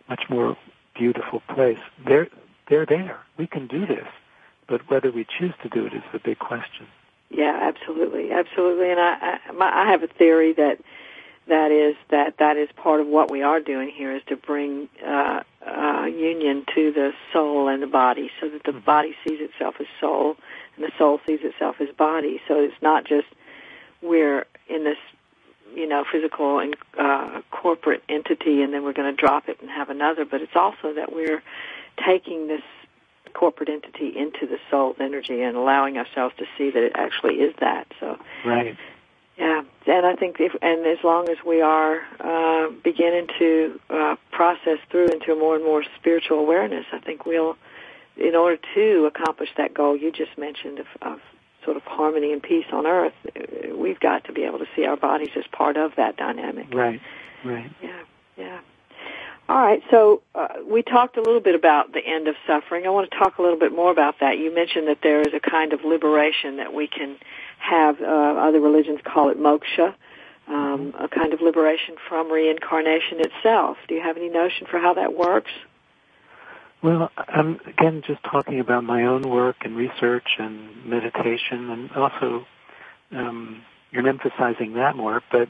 much 0.10 0.24
more 0.30 0.58
beautiful 0.96 1.42
place, 1.54 1.80
they're 2.06 2.28
they're 2.70 2.86
there. 2.86 3.20
We 3.38 3.48
can 3.48 3.68
do 3.68 3.86
this, 3.86 4.08
but 4.68 4.90
whether 4.90 5.12
we 5.12 5.26
choose 5.38 5.54
to 5.64 5.70
do 5.70 5.86
it 5.86 5.94
is 5.94 6.04
the 6.12 6.20
big 6.20 6.40
question. 6.40 6.88
Yeah, 7.30 7.58
absolutely, 7.62 8.32
absolutely. 8.32 8.92
And 8.92 9.00
I 9.00 9.40
I, 9.48 9.52
my, 9.52 9.70
I 9.84 9.92
have 9.92 10.04
a 10.04 10.08
theory 10.08 10.54
that 10.54 10.80
that 11.48 11.72
is 11.72 11.96
that 12.10 12.38
that 12.38 12.58
is 12.58 12.70
part 12.76 13.02
of 13.02 13.08
what 13.08 13.30
we 13.30 13.42
are 13.42 13.60
doing 13.60 13.90
here 13.90 14.16
is 14.16 14.22
to 14.28 14.38
bring 14.38 14.88
uh, 15.06 15.44
uh, 15.66 16.06
union 16.06 16.66
to 16.76 16.92
the 16.92 17.12
soul 17.32 17.68
and 17.68 17.82
the 17.82 17.88
body, 17.88 18.32
so 18.40 18.50
that 18.50 18.64
the 18.64 18.72
mm-hmm. 18.72 18.86
body 18.86 19.16
sees 19.26 19.40
itself 19.42 19.76
as 19.80 19.88
soul 20.00 20.38
and 20.76 20.86
the 20.86 20.92
soul 20.98 21.20
sees 21.26 21.40
itself 21.44 21.78
as 21.80 21.90
body. 21.98 22.42
So 22.48 22.60
it's 22.60 22.82
not 22.82 23.06
just 23.06 23.28
we're 24.02 24.46
in 24.70 24.84
this 24.84 24.98
you 25.76 25.88
know, 25.88 26.04
physical 26.12 26.60
and 26.60 26.76
uh, 26.98 27.42
corporate 27.52 28.04
entity, 28.10 28.62
and 28.62 28.74
then 28.74 28.84
we're 28.84 28.94
going 28.94 29.14
to 29.14 29.20
drop 29.20 29.50
it 29.50 29.58
and 29.62 29.70
have 29.70 29.90
another. 29.90 30.26
But 30.26 30.42
it's 30.42 30.56
also 30.56 30.94
that 30.94 31.14
we're 31.14 31.42
taking 32.06 32.48
this 32.48 32.62
corporate 33.34 33.70
entity 33.70 34.14
into 34.16 34.46
the 34.46 34.58
soul 34.70 34.96
energy 35.00 35.42
and 35.42 35.58
allowing 35.58 35.98
ourselves 35.98 36.36
to 36.38 36.46
see 36.58 36.70
that 36.70 36.84
it 36.84 36.92
actually 36.96 37.36
is 37.36 37.54
that. 37.60 37.88
So, 38.00 38.18
right. 38.46 38.78
Yeah, 39.38 39.64
and 39.88 40.06
I 40.06 40.16
think, 40.16 40.38
if, 40.40 40.54
and 40.62 40.86
as 40.86 41.04
long 41.04 41.28
as 41.28 41.38
we 41.44 41.62
are 41.62 42.02
uh, 42.20 42.70
beginning 42.84 43.28
to 43.40 43.80
uh, 43.90 44.16
process 44.32 44.78
through 44.92 45.08
into 45.08 45.36
more 45.36 45.56
and 45.56 45.66
more 45.66 45.84
spiritual 46.00 46.38
awareness, 46.38 46.86
I 46.94 47.00
think 47.00 47.26
we'll, 47.26 47.58
in 48.16 48.36
order 48.36 48.62
to 48.76 49.06
accomplish 49.06 49.50
that 49.58 49.74
goal 49.74 49.98
you 49.98 50.12
just 50.12 50.38
mentioned 50.38 50.78
of, 50.78 50.86
of 51.02 51.20
sort 51.66 51.78
of 51.78 51.84
harmony 51.84 52.34
and 52.34 52.42
peace 52.42 52.66
on 52.72 52.86
earth, 52.86 53.14
we've 53.76 54.00
got 54.00 54.26
to 54.26 54.34
be 54.34 54.44
able 54.44 54.60
to 54.60 54.68
see 54.76 54.86
our 54.86 54.98
bodies 54.98 55.32
as 55.36 55.46
part 55.52 55.78
of 55.78 55.96
that 55.98 56.18
dynamic. 56.18 56.74
Right, 56.74 57.02
right. 57.44 57.72
Yeah, 57.82 58.00
yeah. 58.38 58.60
All 59.50 59.58
right, 59.58 59.84
so 59.92 60.22
uh, 60.34 60.48
we 60.66 60.84
talked 60.84 61.18
a 61.18 61.22
little 61.22 61.42
bit 61.42 61.54
about 61.54 61.92
the 61.92 62.00
end 62.00 62.30
of 62.30 62.36
suffering. 62.48 62.86
I 62.86 62.90
want 62.92 63.12
to 63.12 63.18
talk 63.18 63.40
a 63.40 63.42
little 63.42 63.60
bit 63.60 63.74
more 63.74 63.92
about 63.92 64.22
that. 64.22 64.38
You 64.38 64.56
mentioned 64.56 64.88
that 64.88 65.00
there 65.04 65.20
is 65.20 65.34
a 65.34 65.40
kind 65.40 65.74
of 65.74 65.84
liberation 65.84 66.58
that 66.58 66.74
we 66.74 66.88
can 66.88 67.18
have. 67.60 68.02
Uh, 68.02 68.06
other 68.06 68.62
religions 68.62 69.00
call 69.04 69.30
it 69.32 69.38
moksha, 69.38 69.94
um, 70.48 70.94
a 70.98 71.10
kind 71.10 71.34
of 71.34 71.42
liberation 71.42 71.96
from 72.08 72.32
reincarnation 72.32 73.20
itself. 73.20 73.78
Do 73.90 73.96
you 73.96 74.02
have 74.02 74.16
any 74.16 74.30
notion 74.30 74.66
for 74.66 74.80
how 74.80 74.94
that 74.94 75.14
works? 75.14 75.52
Well, 76.84 77.12
I'm 77.16 77.62
again 77.66 78.04
just 78.06 78.22
talking 78.24 78.60
about 78.60 78.84
my 78.84 79.06
own 79.06 79.22
work 79.22 79.56
and 79.62 79.78
research 79.78 80.28
and 80.38 80.86
meditation, 80.86 81.70
and 81.70 81.90
also 81.94 82.46
um, 83.14 83.62
you're 83.92 84.06
emphasizing 84.06 84.74
that 84.74 84.98
more. 84.98 85.22
But 85.32 85.48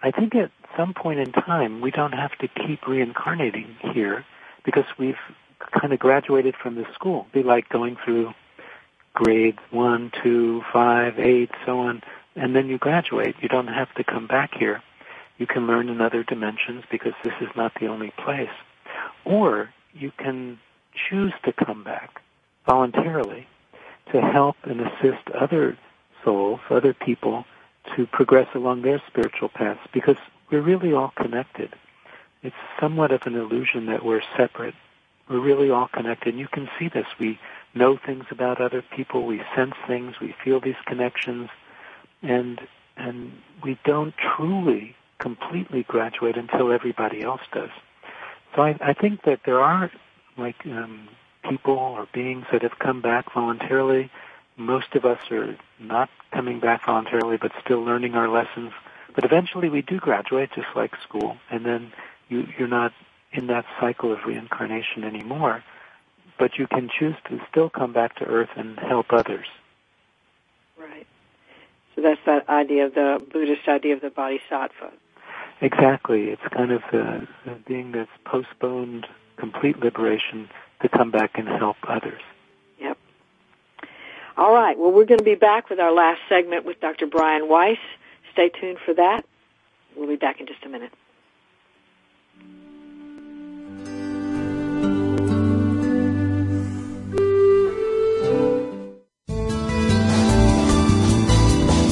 I 0.00 0.12
think 0.12 0.36
at 0.36 0.52
some 0.76 0.94
point 0.94 1.18
in 1.18 1.32
time, 1.32 1.80
we 1.80 1.90
don't 1.90 2.12
have 2.12 2.38
to 2.38 2.46
keep 2.46 2.86
reincarnating 2.86 3.76
here 3.92 4.24
because 4.64 4.84
we've 4.96 5.18
kind 5.72 5.92
of 5.92 5.98
graduated 5.98 6.54
from 6.54 6.76
the 6.76 6.86
school. 6.94 7.26
It'd 7.32 7.44
be 7.44 7.48
like 7.48 7.68
going 7.68 7.96
through 8.04 8.32
grades 9.12 9.58
one, 9.72 10.12
two, 10.22 10.62
five, 10.72 11.18
eight, 11.18 11.50
so 11.64 11.80
on, 11.80 12.02
and 12.36 12.54
then 12.54 12.68
you 12.68 12.78
graduate. 12.78 13.34
You 13.40 13.48
don't 13.48 13.66
have 13.66 13.92
to 13.94 14.04
come 14.04 14.28
back 14.28 14.54
here. 14.56 14.84
You 15.36 15.48
can 15.48 15.66
learn 15.66 15.88
in 15.88 16.00
other 16.00 16.22
dimensions 16.22 16.84
because 16.92 17.14
this 17.24 17.34
is 17.40 17.48
not 17.56 17.72
the 17.80 17.88
only 17.88 18.12
place. 18.24 18.54
Or 19.24 19.70
you 19.92 20.12
can 20.16 20.60
choose 21.08 21.32
to 21.44 21.52
come 21.52 21.84
back 21.84 22.20
voluntarily 22.66 23.46
to 24.12 24.20
help 24.20 24.56
and 24.64 24.80
assist 24.80 25.28
other 25.34 25.76
souls, 26.24 26.60
other 26.70 26.94
people 26.94 27.44
to 27.94 28.06
progress 28.06 28.48
along 28.54 28.82
their 28.82 29.00
spiritual 29.06 29.48
paths 29.48 29.80
because 29.92 30.16
we're 30.50 30.60
really 30.60 30.92
all 30.92 31.12
connected. 31.16 31.74
It's 32.42 32.56
somewhat 32.80 33.12
of 33.12 33.22
an 33.26 33.34
illusion 33.34 33.86
that 33.86 34.04
we're 34.04 34.22
separate. 34.36 34.74
We're 35.28 35.40
really 35.40 35.70
all 35.70 35.88
connected. 35.88 36.34
And 36.34 36.38
you 36.38 36.48
can 36.48 36.68
see 36.78 36.88
this. 36.88 37.06
We 37.18 37.38
know 37.74 37.96
things 37.96 38.24
about 38.30 38.60
other 38.60 38.82
people. 38.82 39.26
We 39.26 39.42
sense 39.54 39.74
things. 39.86 40.20
We 40.20 40.34
feel 40.44 40.60
these 40.60 40.76
connections. 40.86 41.48
And, 42.22 42.60
and 42.96 43.32
we 43.62 43.78
don't 43.84 44.14
truly 44.16 44.94
completely 45.18 45.82
graduate 45.82 46.36
until 46.36 46.72
everybody 46.72 47.22
else 47.22 47.40
does. 47.52 47.70
So 48.54 48.62
I, 48.62 48.76
I 48.80 48.92
think 48.92 49.22
that 49.22 49.40
there 49.44 49.60
are 49.60 49.90
like 50.38 50.66
um, 50.66 51.08
people 51.48 51.74
or 51.74 52.06
beings 52.12 52.46
that 52.52 52.62
have 52.62 52.78
come 52.78 53.00
back 53.00 53.32
voluntarily 53.32 54.10
most 54.56 54.94
of 54.94 55.04
us 55.04 55.18
are 55.30 55.56
not 55.78 56.08
coming 56.32 56.60
back 56.60 56.86
voluntarily, 56.86 57.36
but 57.36 57.52
still 57.62 57.82
learning 57.82 58.14
our 58.14 58.28
lessons. 58.28 58.72
But 59.14 59.24
eventually 59.24 59.68
we 59.68 59.82
do 59.82 59.98
graduate, 59.98 60.50
just 60.54 60.68
like 60.74 60.92
school, 61.02 61.36
and 61.50 61.64
then 61.64 61.92
you, 62.28 62.46
you're 62.58 62.68
not 62.68 62.92
in 63.32 63.46
that 63.48 63.64
cycle 63.80 64.12
of 64.12 64.20
reincarnation 64.26 65.04
anymore. 65.04 65.62
But 66.38 66.58
you 66.58 66.66
can 66.66 66.90
choose 66.98 67.16
to 67.28 67.40
still 67.50 67.70
come 67.70 67.92
back 67.92 68.16
to 68.16 68.24
Earth 68.24 68.50
and 68.56 68.78
help 68.78 69.06
others. 69.10 69.46
Right. 70.78 71.06
So 71.94 72.02
that's 72.02 72.20
that 72.26 72.48
idea 72.48 72.86
of 72.86 72.94
the 72.94 73.22
Buddhist 73.32 73.66
idea 73.68 73.94
of 73.94 74.02
the 74.02 74.10
bodhisattva. 74.10 74.92
Exactly. 75.62 76.24
It's 76.28 76.42
kind 76.52 76.72
of 76.72 76.82
the, 76.92 77.26
the 77.46 77.52
being 77.66 77.92
that's 77.92 78.10
postponed 78.26 79.06
complete 79.36 79.78
liberation 79.78 80.48
to 80.82 80.88
come 80.88 81.10
back 81.10 81.32
and 81.34 81.48
help 81.48 81.76
others. 81.88 82.20
Yep. 82.80 82.98
All 84.36 84.52
right. 84.52 84.78
Well, 84.78 84.92
we're 84.92 85.06
going 85.06 85.18
to 85.18 85.24
be 85.24 85.34
back 85.34 85.70
with 85.70 85.80
our 85.80 85.92
last 85.92 86.20
segment 86.28 86.64
with 86.64 86.80
Dr. 86.80 87.06
Brian 87.06 87.48
Weiss. 87.48 87.78
Stay 88.32 88.50
tuned 88.60 88.78
for 88.84 88.94
that. 88.94 89.24
We'll 89.96 90.08
be 90.08 90.16
back 90.16 90.40
in 90.40 90.46
just 90.46 90.64
a 90.64 90.68
minute. 90.68 90.92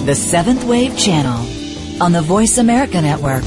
The 0.04 0.14
Seventh 0.14 0.64
Wave 0.64 0.98
Channel 0.98 2.02
on 2.02 2.12
the 2.12 2.20
Voice 2.20 2.58
America 2.58 3.00
Network. 3.00 3.42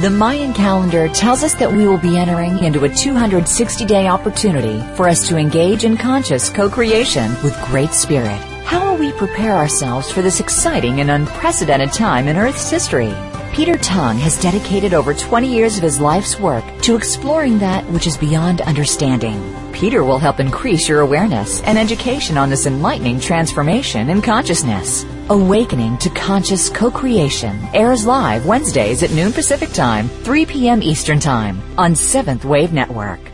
The 0.00 0.10
Mayan 0.10 0.52
calendar 0.52 1.08
tells 1.08 1.44
us 1.44 1.54
that 1.54 1.72
we 1.72 1.86
will 1.86 1.98
be 1.98 2.18
entering 2.18 2.58
into 2.64 2.82
a 2.82 2.88
260 2.88 3.84
day 3.84 4.08
opportunity 4.08 4.82
for 4.96 5.08
us 5.08 5.28
to 5.28 5.36
engage 5.36 5.84
in 5.84 5.96
conscious 5.96 6.50
co 6.50 6.68
creation 6.68 7.30
with 7.44 7.56
Great 7.66 7.92
Spirit. 7.92 8.38
How 8.64 8.90
will 8.90 8.98
we 8.98 9.12
prepare 9.12 9.54
ourselves 9.54 10.10
for 10.10 10.20
this 10.20 10.40
exciting 10.40 10.98
and 11.00 11.12
unprecedented 11.12 11.92
time 11.92 12.26
in 12.26 12.36
Earth's 12.36 12.68
history? 12.68 13.14
Peter 13.52 13.78
Tong 13.78 14.18
has 14.18 14.40
dedicated 14.42 14.94
over 14.94 15.14
20 15.14 15.46
years 15.46 15.76
of 15.76 15.84
his 15.84 16.00
life's 16.00 16.40
work 16.40 16.64
to 16.82 16.96
exploring 16.96 17.60
that 17.60 17.84
which 17.90 18.08
is 18.08 18.16
beyond 18.16 18.62
understanding. 18.62 19.40
Peter 19.72 20.02
will 20.02 20.18
help 20.18 20.40
increase 20.40 20.88
your 20.88 21.02
awareness 21.02 21.62
and 21.62 21.78
education 21.78 22.36
on 22.36 22.50
this 22.50 22.66
enlightening 22.66 23.20
transformation 23.20 24.10
in 24.10 24.20
consciousness. 24.20 25.04
Awakening 25.30 25.96
to 25.98 26.10
Conscious 26.10 26.68
Co-Creation 26.68 27.58
airs 27.72 28.04
live 28.04 28.44
Wednesdays 28.44 29.02
at 29.02 29.10
noon 29.12 29.32
Pacific 29.32 29.70
Time, 29.70 30.06
3 30.06 30.44
p.m. 30.44 30.82
Eastern 30.82 31.18
Time 31.18 31.62
on 31.78 31.94
Seventh 31.94 32.44
Wave 32.44 32.74
Network. 32.74 33.33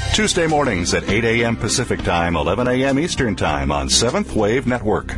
Tuesday 0.13 0.47
mornings 0.47 0.93
at 0.93 1.09
8 1.09 1.23
a.m. 1.23 1.55
Pacific 1.55 2.03
Time, 2.03 2.35
11 2.35 2.67
a.m. 2.67 2.99
Eastern 2.99 3.35
Time 3.35 3.71
on 3.71 3.89
Seventh 3.89 4.35
Wave 4.35 4.67
Network. 4.67 5.15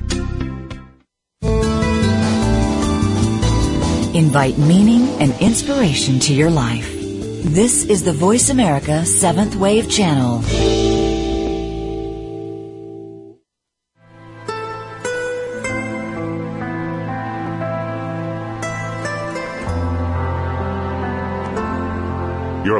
Invite 4.13 4.57
meaning 4.59 5.07
and 5.19 5.33
inspiration 5.41 6.19
to 6.19 6.33
your 6.33 6.51
life. 6.51 6.91
This 7.43 7.83
is 7.85 8.03
the 8.03 8.13
Voice 8.13 8.49
America 8.49 9.05
Seventh 9.05 9.55
Wave 9.55 9.89
Channel. 9.89 10.43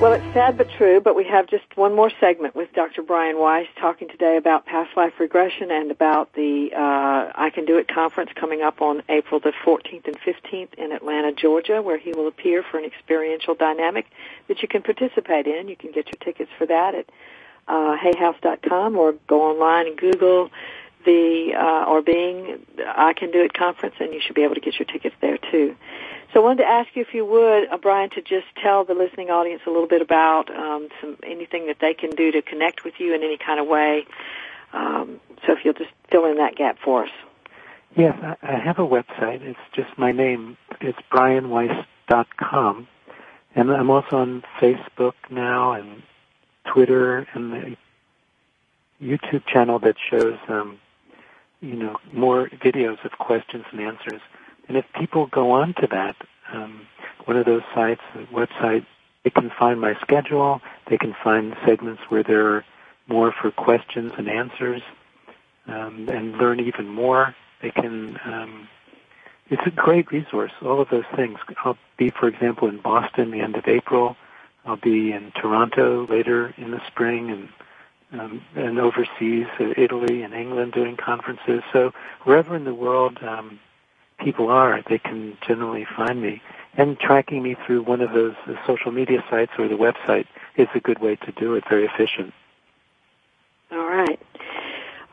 Well, 0.00 0.12
it's 0.12 0.34
sad 0.34 0.58
but 0.58 0.68
true, 0.76 1.00
but 1.00 1.16
we 1.16 1.24
have 1.24 1.46
just 1.46 1.64
one 1.76 1.94
more 1.94 2.10
segment 2.20 2.54
with 2.54 2.70
Dr. 2.74 3.00
Brian 3.00 3.38
Weiss 3.38 3.66
talking 3.80 4.08
today 4.08 4.36
about 4.36 4.66
past 4.66 4.94
life 4.96 5.14
regression 5.18 5.70
and 5.70 5.90
about 5.90 6.32
the 6.34 6.70
uh, 6.76 7.32
I 7.34 7.50
Can 7.54 7.64
Do 7.64 7.78
It 7.78 7.88
conference 7.88 8.30
coming 8.34 8.60
up 8.60 8.82
on 8.82 9.02
April 9.08 9.40
the 9.40 9.52
14th 9.64 10.06
and 10.06 10.18
15th 10.20 10.74
in 10.74 10.92
Atlanta, 10.92 11.32
Georgia, 11.32 11.80
where 11.80 11.96
he 11.96 12.12
will 12.12 12.28
appear 12.28 12.62
for 12.62 12.76
an 12.76 12.84
experiential 12.84 13.54
dynamic 13.54 14.06
that 14.48 14.60
you 14.60 14.68
can 14.68 14.82
participate 14.82 15.46
in. 15.46 15.68
You 15.68 15.76
can 15.76 15.90
get 15.90 16.06
your 16.06 16.18
tickets 16.22 16.50
for 16.58 16.66
that 16.66 16.94
at 16.94 17.08
uh, 17.66 17.96
hayhouse.com 17.96 18.96
or 18.96 19.14
go 19.26 19.42
online 19.42 19.86
and 19.86 19.96
Google 19.96 20.50
the 21.04 21.52
uh, 21.56 21.84
or 21.88 22.02
Bing 22.02 22.66
I 22.84 23.12
Can 23.14 23.30
Do 23.30 23.42
It 23.42 23.54
conference, 23.54 23.94
and 24.00 24.12
you 24.12 24.20
should 24.20 24.34
be 24.34 24.42
able 24.42 24.54
to 24.54 24.60
get 24.60 24.78
your 24.78 24.86
tickets 24.86 25.14
there 25.20 25.38
too. 25.38 25.76
So 26.32 26.40
I 26.40 26.42
wanted 26.42 26.62
to 26.62 26.68
ask 26.68 26.88
you 26.94 27.02
if 27.02 27.14
you 27.14 27.24
would, 27.24 27.68
uh, 27.68 27.76
Brian, 27.76 28.10
to 28.10 28.22
just 28.22 28.46
tell 28.62 28.84
the 28.84 28.94
listening 28.94 29.30
audience 29.30 29.62
a 29.66 29.70
little 29.70 29.86
bit 29.86 30.02
about 30.02 30.50
um, 30.50 30.88
some 31.00 31.16
anything 31.22 31.66
that 31.66 31.78
they 31.80 31.94
can 31.94 32.10
do 32.10 32.32
to 32.32 32.42
connect 32.42 32.84
with 32.84 32.94
you 32.98 33.14
in 33.14 33.22
any 33.22 33.38
kind 33.38 33.60
of 33.60 33.66
way. 33.66 34.06
Um, 34.72 35.20
so 35.46 35.52
if 35.52 35.64
you'll 35.64 35.74
just 35.74 35.90
fill 36.10 36.24
in 36.26 36.38
that 36.38 36.56
gap 36.56 36.78
for 36.84 37.04
us. 37.04 37.10
Yes, 37.96 38.16
I, 38.22 38.36
I 38.42 38.58
have 38.58 38.78
a 38.78 38.86
website. 38.86 39.42
It's 39.42 39.58
just 39.74 39.96
my 39.96 40.10
name. 40.10 40.56
It's 40.80 40.98
brianweiss.com. 41.12 42.88
And 43.54 43.70
I'm 43.70 43.90
also 43.90 44.16
on 44.16 44.42
Facebook 44.60 45.14
now 45.30 45.72
and 45.72 46.02
Twitter 46.64 47.26
and 47.34 47.52
the 47.52 47.76
YouTube 49.00 49.46
channel 49.46 49.78
that 49.80 49.94
shows, 50.10 50.38
um, 50.48 50.78
you 51.60 51.74
know, 51.74 51.96
more 52.12 52.48
videos 52.48 53.04
of 53.04 53.12
questions 53.12 53.64
and 53.70 53.80
answers. 53.80 54.20
And 54.68 54.76
if 54.76 54.84
people 54.98 55.26
go 55.26 55.52
on 55.52 55.74
to 55.74 55.86
that, 55.90 56.16
um, 56.52 56.86
one 57.24 57.36
of 57.36 57.46
those 57.46 57.62
sites, 57.74 58.00
website, 58.32 58.86
they 59.22 59.30
can 59.30 59.50
find 59.58 59.80
my 59.80 59.94
schedule. 60.00 60.60
They 60.88 60.98
can 60.98 61.14
find 61.24 61.56
segments 61.66 62.02
where 62.08 62.22
there 62.22 62.46
are 62.54 62.64
more 63.06 63.32
for 63.32 63.50
questions 63.50 64.12
and 64.18 64.28
answers, 64.28 64.82
um, 65.66 66.08
and 66.10 66.36
learn 66.36 66.60
even 66.60 66.88
more. 66.88 67.34
They 67.62 67.70
can. 67.70 68.18
Um, 68.24 68.68
it's 69.50 69.62
a 69.66 69.70
great 69.70 70.10
resource. 70.10 70.52
All 70.62 70.80
of 70.80 70.88
those 70.90 71.04
things. 71.16 71.38
I'll 71.64 71.78
be, 71.96 72.10
for 72.10 72.28
example, 72.28 72.68
in 72.68 72.80
Boston 72.80 73.30
the 73.30 73.40
end 73.40 73.56
of 73.56 73.66
April. 73.66 74.16
I'll 74.66 74.76
be 74.76 75.12
in 75.12 75.32
Toronto 75.32 76.06
later 76.06 76.54
in 76.56 76.70
the 76.70 76.80
spring, 76.86 77.30
and 77.30 77.48
um, 78.20 78.42
and 78.54 78.78
overseas, 78.78 79.46
uh, 79.58 79.72
Italy 79.76 80.22
and 80.22 80.34
England, 80.34 80.72
doing 80.72 80.96
conferences. 80.96 81.62
So 81.72 81.92
wherever 82.24 82.54
in 82.54 82.64
the 82.64 82.74
world 82.74 83.18
um, 83.22 83.58
people 84.18 84.48
are, 84.48 84.82
they 84.88 84.98
can 84.98 85.36
generally 85.46 85.86
find 85.96 86.20
me. 86.20 86.42
And 86.76 86.98
tracking 86.98 87.42
me 87.42 87.56
through 87.64 87.84
one 87.84 88.00
of 88.00 88.12
those 88.12 88.34
social 88.66 88.90
media 88.90 89.24
sites 89.30 89.52
or 89.58 89.68
the 89.68 89.76
website 89.76 90.26
is 90.56 90.66
a 90.74 90.80
good 90.80 90.98
way 90.98 91.16
to 91.16 91.32
do 91.32 91.54
it, 91.54 91.64
very 91.68 91.84
efficient. 91.84 92.34
All 93.70 93.86
right. 93.86 94.20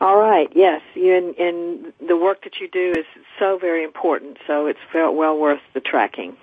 All 0.00 0.18
right. 0.18 0.48
Yes, 0.54 0.82
you, 0.94 1.14
and, 1.14 1.36
and 1.38 1.92
the 2.08 2.16
work 2.16 2.42
that 2.42 2.58
you 2.60 2.68
do 2.68 2.92
is 2.98 3.06
so 3.38 3.58
very 3.58 3.84
important. 3.84 4.38
So 4.46 4.66
it's 4.66 4.80
well 4.92 5.38
worth 5.38 5.60
the 5.74 5.80
tracking. 5.80 6.36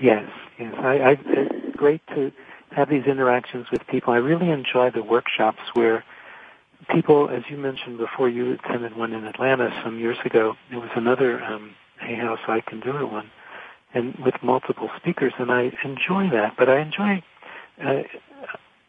Yes, 0.00 0.28
yes. 0.58 0.74
I, 0.78 0.98
I, 0.98 1.18
it's 1.26 1.76
great 1.76 2.02
to 2.08 2.30
have 2.72 2.90
these 2.90 3.04
interactions 3.06 3.70
with 3.70 3.86
people. 3.86 4.12
I 4.12 4.18
really 4.18 4.50
enjoy 4.50 4.90
the 4.90 5.02
workshops 5.02 5.60
where 5.72 6.04
people, 6.84 7.28
as 7.30 7.42
you 7.48 7.56
mentioned 7.56 7.98
before, 7.98 8.28
you 8.28 8.52
attended 8.52 8.96
one 8.96 9.12
in 9.12 9.24
Atlanta 9.24 9.70
some 9.84 9.98
years 9.98 10.18
ago. 10.24 10.56
It 10.70 10.76
was 10.76 10.90
another 10.94 11.42
um, 11.42 11.74
Hay 12.00 12.16
House 12.16 12.40
I 12.48 12.60
Can 12.60 12.80
Do 12.80 12.96
It 12.96 13.10
one, 13.10 13.30
and 13.92 14.14
with 14.16 14.34
multiple 14.42 14.90
speakers, 14.96 15.32
and 15.38 15.50
I 15.50 15.72
enjoy 15.84 16.30
that. 16.30 16.54
But 16.56 16.68
I 16.68 16.80
enjoy 16.80 17.22
uh, 17.82 18.02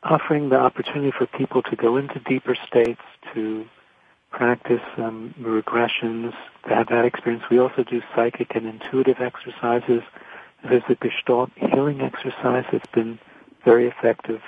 offering 0.03 0.49
the 0.49 0.57
opportunity 0.57 1.11
for 1.11 1.25
people 1.25 1.61
to 1.63 1.75
go 1.75 1.97
into 1.97 2.19
deeper 2.19 2.55
states, 2.67 3.01
to 3.33 3.65
practice 4.31 4.81
um, 4.97 5.33
regressions, 5.39 6.33
to 6.67 6.75
have 6.75 6.87
that 6.87 7.05
experience. 7.05 7.43
We 7.49 7.59
also 7.59 7.83
do 7.83 8.01
psychic 8.15 8.55
and 8.55 8.65
intuitive 8.67 9.21
exercises. 9.21 10.01
There's 10.63 10.83
a 10.89 10.95
Gestalt 10.95 11.51
healing 11.55 12.01
exercise 12.01 12.65
that's 12.71 12.91
been 12.93 13.19
very 13.63 13.87
effective. 13.87 14.41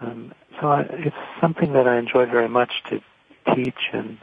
Um, 0.00 0.32
so 0.60 0.68
I, 0.68 0.80
it's 0.82 1.16
something 1.40 1.72
that 1.72 1.86
I 1.86 1.98
enjoy 1.98 2.26
very 2.26 2.48
much 2.48 2.82
to 2.88 3.00
teach 3.54 3.90
and 3.92 4.18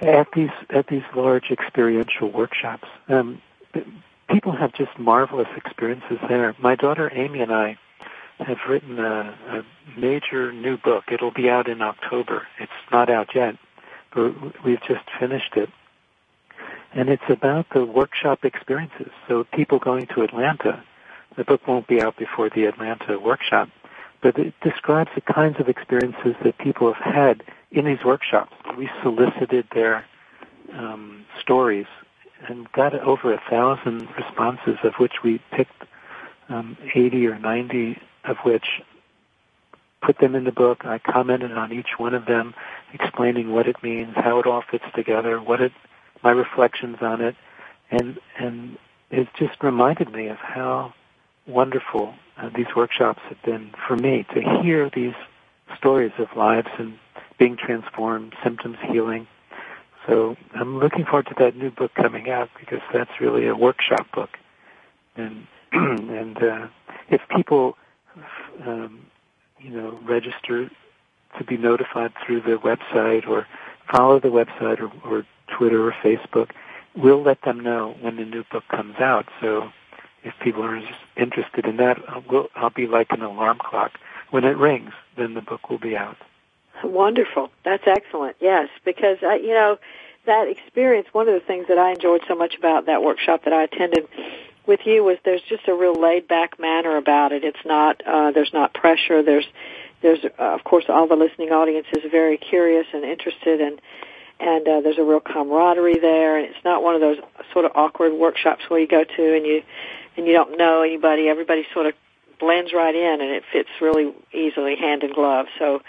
at 0.00 0.28
these 0.32 0.50
at 0.70 0.86
these 0.86 1.02
large 1.14 1.50
experiential 1.50 2.30
workshops. 2.30 2.88
Um, 3.08 3.42
people 4.30 4.52
have 4.52 4.72
just 4.72 4.98
marvelous 4.98 5.48
experiences 5.56 6.18
there. 6.28 6.54
My 6.58 6.74
daughter 6.74 7.10
Amy 7.14 7.40
and 7.40 7.52
I 7.52 7.76
have 8.38 8.58
written 8.68 8.98
a, 8.98 9.36
a 9.50 9.98
major 9.98 10.52
new 10.52 10.76
book. 10.76 11.04
It'll 11.12 11.30
be 11.30 11.48
out 11.48 11.68
in 11.68 11.82
October. 11.82 12.46
It's 12.58 12.72
not 12.90 13.10
out 13.10 13.34
yet, 13.34 13.56
but 14.14 14.64
we've 14.64 14.82
just 14.82 15.04
finished 15.20 15.56
it. 15.56 15.70
And 16.92 17.08
it's 17.08 17.28
about 17.28 17.66
the 17.70 17.84
workshop 17.84 18.44
experiences. 18.44 19.10
So 19.28 19.44
people 19.52 19.78
going 19.78 20.06
to 20.14 20.22
Atlanta, 20.22 20.82
the 21.36 21.44
book 21.44 21.66
won't 21.66 21.86
be 21.86 22.00
out 22.00 22.16
before 22.16 22.50
the 22.50 22.66
Atlanta 22.66 23.18
workshop, 23.18 23.68
but 24.24 24.38
it 24.38 24.54
describes 24.62 25.10
the 25.14 25.20
kinds 25.20 25.60
of 25.60 25.68
experiences 25.68 26.34
that 26.42 26.56
people 26.56 26.90
have 26.90 27.14
had 27.14 27.42
in 27.70 27.84
these 27.84 28.02
workshops. 28.02 28.54
We 28.76 28.88
solicited 29.02 29.66
their 29.74 30.06
um, 30.72 31.26
stories 31.38 31.84
and 32.48 32.72
got 32.72 32.94
over 32.94 33.34
a 33.34 33.42
thousand 33.50 34.08
responses, 34.16 34.78
of 34.82 34.94
which 34.94 35.22
we 35.22 35.42
picked 35.52 35.84
um, 36.48 36.78
80 36.94 37.26
or 37.26 37.38
90 37.38 38.00
of 38.24 38.38
which 38.44 38.64
put 40.00 40.18
them 40.18 40.34
in 40.34 40.44
the 40.44 40.52
book. 40.52 40.86
I 40.86 40.98
commented 40.98 41.52
on 41.52 41.70
each 41.70 41.98
one 41.98 42.14
of 42.14 42.24
them, 42.24 42.54
explaining 42.94 43.52
what 43.52 43.68
it 43.68 43.82
means, 43.82 44.14
how 44.16 44.38
it 44.38 44.46
all 44.46 44.62
fits 44.62 44.84
together, 44.94 45.38
what 45.38 45.60
it, 45.60 45.72
my 46.22 46.30
reflections 46.30 46.96
on 47.02 47.20
it, 47.20 47.36
and 47.90 48.18
and 48.38 48.78
it 49.10 49.28
just 49.38 49.62
reminded 49.62 50.10
me 50.10 50.28
of 50.28 50.38
how 50.38 50.94
wonderful 51.46 52.14
uh, 52.36 52.50
these 52.54 52.66
workshops 52.76 53.20
have 53.28 53.42
been 53.42 53.70
for 53.86 53.96
me 53.96 54.26
to 54.34 54.40
hear 54.62 54.90
these 54.90 55.14
stories 55.76 56.12
of 56.18 56.28
lives 56.36 56.68
and 56.78 56.98
being 57.38 57.56
transformed, 57.56 58.34
symptoms 58.42 58.76
healing. 58.90 59.26
So 60.06 60.36
I'm 60.54 60.78
looking 60.78 61.04
forward 61.04 61.26
to 61.26 61.34
that 61.38 61.56
new 61.56 61.70
book 61.70 61.94
coming 61.94 62.30
out 62.30 62.50
because 62.58 62.80
that's 62.92 63.20
really 63.20 63.46
a 63.46 63.54
workshop 63.54 64.06
book. 64.12 64.30
And 65.16 65.46
and 65.72 66.36
uh, 66.42 66.68
if 67.08 67.20
people, 67.34 67.76
um, 68.66 69.06
you 69.58 69.70
know, 69.70 69.98
register 70.04 70.70
to 71.38 71.44
be 71.44 71.56
notified 71.56 72.12
through 72.24 72.42
the 72.42 72.58
website 72.58 73.26
or 73.26 73.46
follow 73.90 74.20
the 74.20 74.28
website 74.28 74.80
or, 74.80 74.92
or 75.04 75.26
Twitter 75.56 75.88
or 75.88 75.92
Facebook, 75.92 76.50
we'll 76.96 77.22
let 77.22 77.42
them 77.42 77.60
know 77.60 77.96
when 78.00 78.16
the 78.16 78.24
new 78.24 78.44
book 78.52 78.64
comes 78.70 78.96
out. 79.00 79.26
So 79.40 79.70
if 80.24 80.34
people 80.42 80.64
are 80.64 80.80
interested 81.16 81.66
in 81.66 81.76
that, 81.76 81.98
I'll, 82.08 82.48
I'll 82.54 82.70
be 82.70 82.86
like 82.86 83.08
an 83.10 83.22
alarm 83.22 83.58
clock. 83.58 83.92
When 84.30 84.44
it 84.44 84.56
rings, 84.56 84.92
then 85.16 85.34
the 85.34 85.42
book 85.42 85.70
will 85.70 85.78
be 85.78 85.96
out. 85.96 86.16
Wonderful. 86.82 87.50
That's 87.64 87.84
excellent. 87.86 88.36
Yes, 88.40 88.68
because 88.84 89.18
I, 89.22 89.36
you 89.36 89.54
know 89.54 89.78
that 90.26 90.48
experience. 90.48 91.06
One 91.12 91.28
of 91.28 91.34
the 91.34 91.46
things 91.46 91.66
that 91.68 91.78
I 91.78 91.92
enjoyed 91.92 92.22
so 92.26 92.34
much 92.34 92.54
about 92.58 92.86
that 92.86 93.02
workshop 93.02 93.44
that 93.44 93.52
I 93.52 93.64
attended 93.64 94.08
with 94.66 94.80
you 94.84 95.04
was 95.04 95.18
there's 95.24 95.42
just 95.42 95.68
a 95.68 95.74
real 95.74 95.94
laid 95.94 96.26
back 96.26 96.58
manner 96.58 96.96
about 96.96 97.32
it. 97.32 97.44
It's 97.44 97.64
not 97.64 98.02
uh, 98.06 98.32
there's 98.32 98.52
not 98.52 98.74
pressure. 98.74 99.22
There's 99.22 99.46
there's 100.02 100.24
uh, 100.24 100.42
of 100.42 100.64
course 100.64 100.84
all 100.88 101.06
the 101.06 101.16
listening 101.16 101.50
audience 101.50 101.86
is 101.92 102.10
very 102.10 102.38
curious 102.38 102.86
and 102.92 103.04
interested 103.04 103.60
and 103.60 103.80
and 104.40 104.66
uh, 104.66 104.80
there's 104.80 104.98
a 104.98 105.04
real 105.04 105.20
camaraderie 105.20 105.98
there 105.98 106.36
and 106.36 106.46
it's 106.46 106.64
not 106.64 106.82
one 106.82 106.94
of 106.94 107.00
those 107.00 107.18
sort 107.52 107.64
of 107.64 107.72
awkward 107.74 108.12
workshops 108.12 108.62
where 108.68 108.80
you 108.80 108.86
go 108.86 109.04
to 109.04 109.36
and 109.36 109.46
you 109.46 109.62
and 110.16 110.26
you 110.26 110.32
don't 110.32 110.56
know 110.56 110.82
anybody, 110.82 111.28
everybody 111.28 111.66
sort 111.72 111.86
of 111.86 111.94
blends 112.38 112.72
right 112.72 112.94
in 112.94 113.20
and 113.20 113.30
it 113.30 113.42
fits 113.52 113.68
really 113.80 114.12
easily 114.32 114.76
hand 114.76 115.02
in 115.02 115.12
glove. 115.12 115.46
So, 115.58 115.82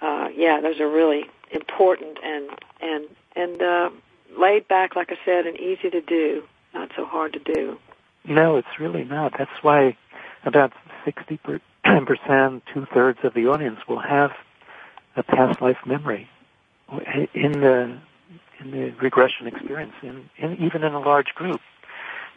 uh, 0.00 0.28
yeah, 0.34 0.60
those 0.60 0.80
are 0.80 0.88
really 0.88 1.24
important 1.50 2.18
and, 2.22 2.48
and, 2.80 3.06
and, 3.34 3.62
uh, 3.62 3.90
laid 4.36 4.68
back, 4.68 4.96
like 4.96 5.10
I 5.12 5.18
said, 5.24 5.46
and 5.46 5.58
easy 5.58 5.90
to 5.90 6.00
do. 6.00 6.42
Not 6.74 6.90
so 6.96 7.04
hard 7.04 7.32
to 7.34 7.38
do. 7.38 7.78
No, 8.24 8.56
it's 8.56 8.78
really 8.78 9.04
not. 9.04 9.34
That's 9.38 9.62
why 9.62 9.96
about 10.44 10.72
60%, 11.06 11.60
two 12.74 12.86
thirds 12.92 13.18
of 13.22 13.34
the 13.34 13.46
audience 13.46 13.78
will 13.88 14.00
have 14.00 14.32
a 15.16 15.22
past 15.22 15.62
life 15.62 15.78
memory 15.86 16.28
in 17.34 17.52
the, 17.52 17.98
in 18.60 18.70
the 18.70 18.90
regression 19.02 19.46
experience, 19.46 19.94
in, 20.02 20.28
in, 20.38 20.56
even 20.64 20.82
in 20.84 20.92
a 20.94 21.00
large 21.00 21.34
group. 21.34 21.60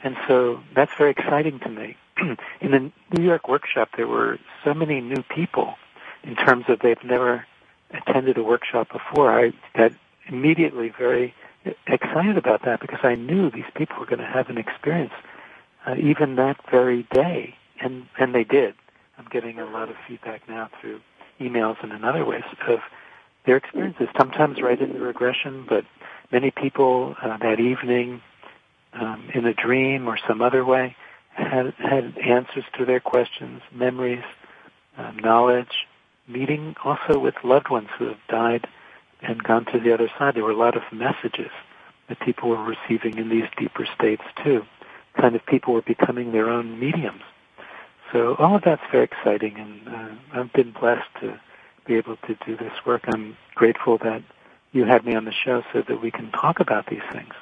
And 0.03 0.15
so 0.27 0.61
that's 0.75 0.91
very 0.97 1.11
exciting 1.11 1.59
to 1.59 1.69
me. 1.69 1.97
in 2.61 2.71
the 2.71 2.91
New 3.17 3.23
York 3.23 3.47
workshop, 3.47 3.89
there 3.97 4.07
were 4.07 4.39
so 4.63 4.73
many 4.73 5.01
new 5.01 5.23
people 5.23 5.75
in 6.23 6.35
terms 6.35 6.65
of 6.67 6.79
they've 6.79 7.03
never 7.03 7.45
attended 7.91 8.37
a 8.37 8.43
workshop 8.43 8.89
before. 8.91 9.31
I 9.31 9.53
got 9.75 9.91
immediately 10.27 10.89
very 10.89 11.33
excited 11.87 12.37
about 12.37 12.63
that 12.63 12.79
because 12.79 12.99
I 13.03 13.15
knew 13.15 13.49
these 13.49 13.69
people 13.75 13.97
were 13.99 14.05
going 14.05 14.19
to 14.19 14.25
have 14.25 14.49
an 14.49 14.57
experience 14.57 15.13
uh, 15.85 15.95
even 15.95 16.35
that 16.35 16.57
very 16.69 17.03
day, 17.11 17.55
and 17.81 18.05
and 18.17 18.35
they 18.35 18.43
did. 18.43 18.75
I'm 19.17 19.27
getting 19.29 19.59
a 19.59 19.65
lot 19.65 19.89
of 19.89 19.95
feedback 20.07 20.47
now 20.47 20.69
through 20.79 21.01
emails 21.39 21.81
and 21.81 21.91
in 21.91 22.03
other 22.03 22.25
ways 22.25 22.43
of 22.67 22.79
their 23.49 23.57
experiences, 23.57 24.07
sometimes 24.15 24.61
right 24.61 24.79
in 24.79 24.93
the 24.93 24.99
regression, 24.99 25.65
but 25.67 25.83
many 26.31 26.51
people 26.51 27.15
uh, 27.19 27.35
that 27.39 27.59
evening 27.59 28.21
um, 28.93 29.27
in 29.33 29.43
a 29.43 29.55
dream 29.55 30.07
or 30.07 30.19
some 30.27 30.39
other 30.39 30.63
way 30.63 30.95
had, 31.33 31.73
had 31.79 32.15
answers 32.19 32.63
to 32.77 32.85
their 32.85 32.99
questions, 32.99 33.63
memories, 33.73 34.23
uh, 34.99 35.09
knowledge, 35.13 35.87
meeting 36.27 36.75
also 36.85 37.17
with 37.17 37.33
loved 37.43 37.71
ones 37.71 37.87
who 37.97 38.05
have 38.05 38.19
died 38.29 38.67
and 39.23 39.43
gone 39.43 39.65
to 39.65 39.79
the 39.79 39.91
other 39.95 40.11
side. 40.19 40.35
There 40.35 40.43
were 40.43 40.51
a 40.51 40.55
lot 40.55 40.77
of 40.77 40.83
messages 40.93 41.49
that 42.07 42.19
people 42.19 42.49
were 42.49 42.63
receiving 42.63 43.17
in 43.17 43.29
these 43.29 43.49
deeper 43.57 43.87
states 43.97 44.23
too. 44.43 44.61
Kind 45.19 45.35
of 45.35 45.43
people 45.47 45.73
were 45.73 45.81
becoming 45.81 46.33
their 46.33 46.51
own 46.51 46.79
mediums. 46.79 47.23
So 48.13 48.35
all 48.35 48.55
of 48.55 48.61
that's 48.63 48.83
very 48.91 49.05
exciting, 49.05 49.55
and 49.57 49.87
uh, 49.87 50.39
I've 50.39 50.53
been 50.53 50.71
blessed 50.71 51.09
to 51.21 51.39
be 51.89 51.95
able 51.95 52.17
to 52.17 52.35
do 52.45 52.55
this 52.55 52.71
work. 52.85 53.03
I'm 53.07 53.35
grateful 53.55 53.97
that 53.97 54.21
you 54.71 54.85
had 54.85 55.03
me 55.03 55.15
on 55.15 55.25
the 55.25 55.33
show 55.33 55.63
so 55.73 55.81
that 55.81 56.01
we 56.01 56.11
can 56.11 56.31
talk 56.31 56.59
about 56.59 56.85
these 56.87 57.01
things. 57.11 57.33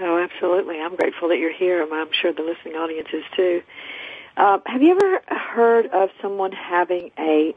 Oh, 0.00 0.18
absolutely. 0.18 0.80
I'm 0.80 0.96
grateful 0.96 1.28
that 1.28 1.38
you're 1.38 1.52
here. 1.52 1.82
and 1.82 1.92
I'm 1.92 2.10
sure 2.20 2.32
the 2.32 2.42
listening 2.42 2.74
audience 2.74 3.08
is 3.12 3.24
too. 3.36 3.62
Uh, 4.36 4.58
have 4.66 4.82
you 4.82 4.92
ever 4.92 5.20
heard 5.28 5.86
of 5.86 6.10
someone 6.20 6.52
having 6.52 7.10
a 7.18 7.54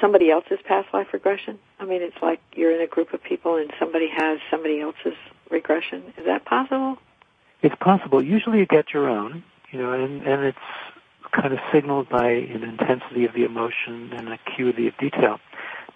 somebody 0.00 0.30
else's 0.30 0.58
past 0.64 0.88
life 0.92 1.08
regression? 1.12 1.58
I 1.80 1.84
mean, 1.84 2.02
it's 2.02 2.20
like 2.20 2.40
you're 2.54 2.74
in 2.74 2.80
a 2.80 2.86
group 2.86 3.14
of 3.14 3.22
people 3.22 3.56
and 3.56 3.72
somebody 3.78 4.08
has 4.08 4.38
somebody 4.50 4.80
else's 4.80 5.18
regression. 5.50 6.02
Is 6.16 6.26
that 6.26 6.44
possible? 6.44 6.98
It's 7.62 7.74
possible. 7.80 8.22
Usually, 8.22 8.58
you 8.58 8.66
get 8.66 8.92
your 8.92 9.08
own, 9.08 9.42
you 9.70 9.80
know, 9.80 9.92
and 9.92 10.22
and 10.22 10.44
it's 10.44 10.58
kind 11.32 11.52
of 11.52 11.58
signaled 11.72 12.08
by 12.08 12.30
an 12.30 12.62
intensity 12.62 13.24
of 13.24 13.32
the 13.34 13.44
emotion 13.44 14.12
and 14.12 14.28
acuity 14.28 14.88
of 14.88 14.96
detail. 14.98 15.40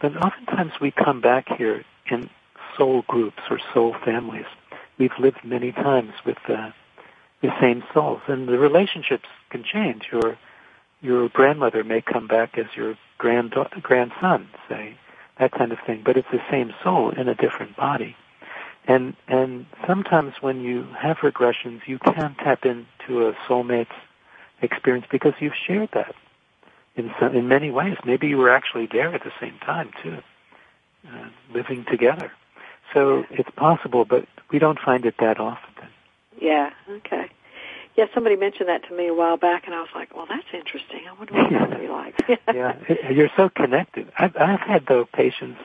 But 0.01 0.17
oftentimes 0.17 0.73
we 0.81 0.91
come 0.91 1.21
back 1.21 1.47
here 1.57 1.85
in 2.11 2.29
soul 2.77 3.03
groups 3.07 3.43
or 3.51 3.61
soul 3.73 3.95
families. 4.05 4.47
We've 4.99 5.17
lived 5.19 5.45
many 5.45 5.73
times 5.73 6.13
with 6.25 6.39
uh, 6.49 6.71
the 7.41 7.51
same 7.61 7.83
souls, 7.93 8.21
and 8.27 8.49
the 8.49 8.59
relationships 8.59 9.29
can 9.51 9.65
change. 9.65 10.09
Your 10.13 10.39
your 11.01 11.29
grandmother 11.29 11.83
may 11.83 12.01
come 12.01 12.29
back 12.29 12.57
as 12.57 12.67
your 12.77 12.97
grand 13.19 13.55
grandson, 13.83 14.49
say 14.69 14.97
that 15.39 15.51
kind 15.51 15.73
of 15.73 15.79
thing. 15.85 16.03
But 16.05 16.17
it's 16.17 16.31
the 16.31 16.43
same 16.51 16.73
soul 16.85 17.11
in 17.11 17.29
a 17.29 17.35
different 17.35 17.77
body. 17.77 18.17
And 18.87 19.17
and 19.29 19.67
sometimes 19.87 20.35
when 20.41 20.61
you 20.63 20.87
have 20.99 21.19
regressions, 21.19 21.81
you 21.87 21.99
can 21.99 22.35
tap 22.37 22.65
into 22.65 23.27
a 23.27 23.35
soulmate's 23.49 23.95
experience 24.63 25.07
because 25.11 25.35
you've 25.41 25.55
shared 25.67 25.91
that 25.93 26.15
in 26.97 27.13
some, 27.19 27.35
in 27.35 27.49
many 27.49 27.71
ways. 27.71 27.97
Maybe 28.05 28.29
you 28.29 28.39
were 28.39 28.51
actually 28.51 28.87
there 28.87 29.15
at 29.15 29.25
the 29.25 29.33
same 29.41 29.59
time 29.59 29.91
too, 30.03 30.19
uh, 31.09 31.29
living 31.53 31.85
together. 31.91 32.31
So 32.95 33.25
it's 33.31 33.51
possible, 33.51 34.05
but 34.05 34.27
we 34.51 34.59
don't 34.59 34.79
find 34.79 35.07
it 35.07 35.15
that 35.19 35.41
often. 35.41 35.89
Yeah. 36.41 36.71
Okay. 36.89 37.31
Yeah, 37.97 38.07
somebody 38.15 38.37
mentioned 38.37 38.69
that 38.69 38.89
to 38.89 38.97
me 38.97 39.09
a 39.09 39.15
while 39.15 39.37
back, 39.37 39.67
and 39.67 39.75
I 39.75 39.81
was 39.81 39.91
like, 39.95 40.17
"Well, 40.17 40.27
that's 40.27 40.47
interesting. 40.55 41.03
I 41.07 41.13
wonder 41.13 41.35
what 41.35 41.51
that 41.51 41.71
would 41.71 41.81
be 41.81 41.89
like." 41.89 42.41
yeah, 42.55 42.77
you're 43.11 43.31
so 43.37 43.51
connected. 43.51 44.11
I've, 44.19 44.35
I've 44.37 44.61
had 44.61 44.87
though 44.87 45.05
patients 45.05 45.61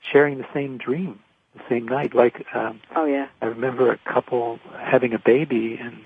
sharing 0.00 0.38
the 0.38 0.46
same 0.52 0.76
dream 0.76 1.20
the 1.54 1.62
same 1.68 1.86
night. 1.86 2.14
Like, 2.14 2.44
um, 2.54 2.80
oh 2.96 3.04
yeah, 3.04 3.28
I 3.42 3.46
remember 3.46 3.92
a 3.92 3.98
couple 4.12 4.58
having 4.76 5.14
a 5.14 5.18
baby, 5.18 5.78
and 5.80 5.98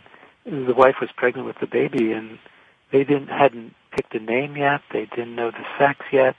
the 0.45 0.75
wife 0.75 0.97
was 1.01 1.11
pregnant 1.17 1.47
with 1.47 1.59
the 1.61 1.67
baby, 1.67 2.13
and 2.13 2.39
they 2.91 3.05
didn't 3.05 3.29
hadn't 3.29 3.75
picked 3.93 4.15
a 4.15 4.19
name 4.19 4.57
yet. 4.57 4.81
They 4.93 5.07
didn't 5.07 5.35
know 5.35 5.51
the 5.51 5.65
sex 5.79 6.01
yet. 6.13 6.37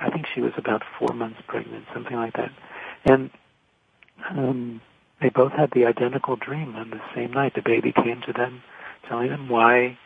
I 0.00 0.10
think 0.10 0.26
she 0.34 0.40
was 0.40 0.52
about 0.56 0.82
four 0.98 1.14
months 1.14 1.40
pregnant, 1.46 1.84
something 1.92 2.16
like 2.16 2.34
that. 2.34 2.50
And 3.04 3.30
um, 4.30 4.80
they 5.20 5.28
both 5.28 5.52
had 5.52 5.70
the 5.72 5.84
identical 5.86 6.36
dream 6.36 6.74
on 6.76 6.90
the 6.90 7.00
same 7.14 7.32
night. 7.32 7.54
The 7.54 7.62
baby 7.62 7.92
came 7.92 8.22
to 8.26 8.32
them, 8.32 8.62
telling 9.08 9.28
them 9.28 9.48
why 9.48 9.98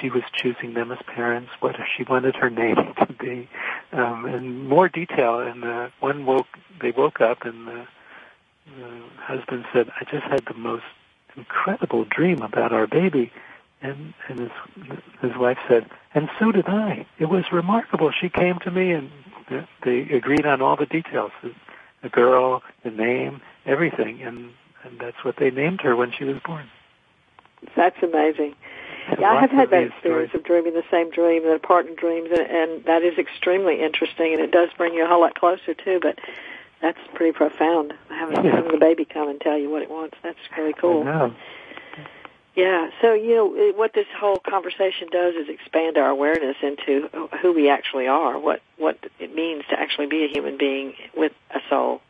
she 0.00 0.10
was 0.10 0.22
choosing 0.32 0.74
them 0.74 0.92
as 0.92 0.98
parents, 1.06 1.50
what 1.60 1.76
she 1.96 2.04
wanted 2.04 2.36
her 2.36 2.50
name 2.50 2.76
to 2.98 3.12
be, 3.18 3.48
um, 3.92 4.24
and 4.26 4.68
more 4.68 4.88
detail. 4.88 5.40
And 5.40 5.64
uh, 5.64 5.88
one 6.00 6.26
woke, 6.26 6.46
they 6.80 6.90
woke 6.90 7.20
up, 7.20 7.44
and 7.44 7.66
the, 7.66 7.86
the 8.78 9.02
husband 9.18 9.64
said, 9.72 9.90
"I 10.00 10.04
just 10.04 10.24
had 10.24 10.44
the 10.46 10.54
most 10.54 10.84
incredible 11.36 12.04
dream 12.04 12.42
about 12.42 12.72
our 12.72 12.86
baby." 12.86 13.32
And, 13.82 14.14
and 14.28 14.40
his, 14.40 14.50
his 15.20 15.36
wife 15.36 15.58
said, 15.68 15.90
and 16.14 16.30
so 16.38 16.50
did 16.50 16.66
I. 16.66 17.04
It 17.18 17.26
was 17.26 17.44
remarkable. 17.52 18.10
She 18.18 18.30
came 18.30 18.58
to 18.60 18.70
me 18.70 18.92
and 18.92 19.10
they 19.82 20.00
agreed 20.10 20.46
on 20.46 20.62
all 20.62 20.74
the 20.74 20.86
details. 20.86 21.32
The 22.02 22.08
girl, 22.08 22.62
the 22.82 22.90
name, 22.90 23.42
everything. 23.66 24.22
And, 24.22 24.52
and 24.84 24.98
that's 24.98 25.22
what 25.22 25.36
they 25.36 25.50
named 25.50 25.82
her 25.82 25.96
when 25.96 26.12
she 26.12 26.24
was 26.24 26.36
born. 26.46 26.66
That's 27.76 28.02
amazing. 28.02 28.54
Yeah, 29.18 29.30
I 29.30 29.40
have 29.42 29.50
had 29.50 29.70
that 29.70 29.82
experience 29.82 30.30
stories. 30.30 30.34
of 30.34 30.44
dreaming 30.44 30.72
the 30.72 30.84
same 30.90 31.10
dream 31.10 31.44
that 31.44 31.54
a 31.54 31.58
partner 31.58 31.94
dreams, 31.94 32.30
and, 32.30 32.40
and 32.40 32.84
that 32.84 33.02
is 33.02 33.18
extremely 33.18 33.82
interesting, 33.82 34.32
and 34.32 34.40
it 34.40 34.50
does 34.50 34.70
bring 34.78 34.94
you 34.94 35.04
a 35.04 35.08
whole 35.08 35.20
lot 35.20 35.34
closer 35.34 35.74
too. 35.74 35.98
But 36.00 36.18
that's 36.84 36.98
pretty 37.14 37.32
profound. 37.32 37.94
Having, 38.10 38.42
the 38.70 38.78
baby 38.78 39.06
come 39.06 39.28
and 39.28 39.40
tell 39.40 39.56
you 39.56 39.70
what 39.70 39.82
it 39.82 39.90
wants, 39.90 40.16
that's 40.22 40.38
really 40.56 40.74
cool. 40.74 41.02
Yeah. 42.54 42.90
So, 43.00 43.14
you 43.14 43.34
know, 43.34 43.72
what 43.74 43.94
this 43.94 44.06
whole 44.16 44.36
conversation 44.36 45.08
does 45.10 45.34
is 45.34 45.48
expand 45.48 45.96
our 45.96 46.08
awareness 46.08 46.56
into 46.62 47.08
who 47.40 47.52
we 47.52 47.68
actually 47.68 48.06
are, 48.06 48.38
what, 48.38 48.60
what 48.76 48.98
it 49.18 49.34
means 49.34 49.64
to 49.70 49.80
actually 49.80 50.06
be 50.06 50.24
a 50.24 50.28
human 50.28 50.56
being 50.56 50.94
with 51.16 51.32
a 51.50 51.58
soul 51.68 52.00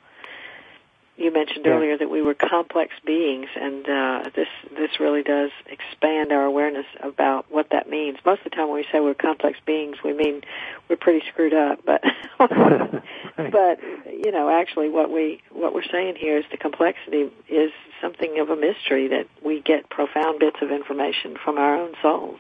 you 1.17 1.33
mentioned 1.33 1.65
yeah. 1.65 1.73
earlier 1.73 1.97
that 1.97 2.11
we 2.11 2.23
were 2.23 2.35
complex 2.35 2.93
beings, 3.05 3.47
and 3.55 3.89
uh, 3.89 4.31
this 4.35 4.49
this 4.77 4.99
really 4.99 5.23
does 5.23 5.51
expand 5.67 6.33
our 6.33 6.45
awareness 6.45 6.87
about 7.01 7.47
what 7.51 7.71
that 7.71 7.89
means. 7.89 8.19
Most 8.25 8.41
of 8.41 8.45
the 8.45 8.51
time, 8.51 8.69
when 8.69 8.79
we 8.79 8.87
say 8.91 9.01
we're 9.01 9.15
complex 9.15 9.59
beings, 9.65 9.99
we 10.05 10.13
mean 10.13 10.43
we're 10.89 10.97
pretty 10.97 11.25
screwed 11.29 11.55
up. 11.55 11.81
But 11.85 12.03
but 12.39 13.81
you 14.07 14.33
know, 14.33 14.51
actually, 14.51 14.91
what 14.91 15.11
we 15.11 15.41
what 15.51 15.73
we're 15.73 15.89
saying 15.91 16.17
here 16.17 16.39
is 16.39 16.45
the 16.51 16.57
complexity 16.57 17.31
is 17.49 17.71
something 18.01 18.41
of 18.41 18.51
a 18.51 18.57
mystery 18.57 19.09
that 19.09 19.29
we 19.45 19.61
get 19.61 19.89
profound 19.89 20.41
bits 20.41 20.57
of 20.63 20.73
information 20.73 21.37
from 21.43 21.59
our 21.59 21.77
own 21.77 21.95
souls. 22.03 22.39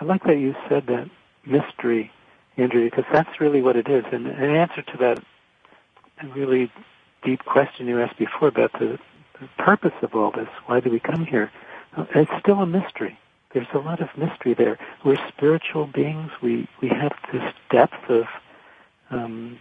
I 0.00 0.04
like 0.04 0.24
that 0.24 0.38
you 0.38 0.54
said 0.68 0.86
that 0.86 1.10
mystery, 1.44 2.10
Andrea, 2.56 2.90
because 2.90 3.04
that's 3.12 3.40
really 3.40 3.60
what 3.60 3.76
it 3.76 3.88
is. 3.88 4.04
And 4.12 4.26
an 4.26 4.56
answer 4.56 4.82
to 4.82 4.96
that, 4.98 5.22
really 6.34 6.70
deep 7.22 7.44
question 7.44 7.86
you 7.86 8.00
asked 8.00 8.18
before 8.18 8.48
about 8.48 8.72
the, 8.72 8.98
the 9.40 9.48
purpose 9.58 9.94
of 10.02 10.14
all 10.14 10.30
this. 10.30 10.48
Why 10.66 10.80
do 10.80 10.90
we 10.90 11.00
come 11.00 11.26
here? 11.26 11.50
It's 12.14 12.30
still 12.40 12.60
a 12.60 12.66
mystery. 12.66 13.18
There's 13.52 13.66
a 13.72 13.78
lot 13.78 14.00
of 14.00 14.08
mystery 14.16 14.54
there. 14.54 14.78
We're 15.04 15.18
spiritual 15.28 15.86
beings. 15.86 16.30
We 16.42 16.68
we 16.82 16.88
have 16.88 17.12
this 17.32 17.54
depth 17.70 18.08
of 18.08 18.26
um, 19.10 19.58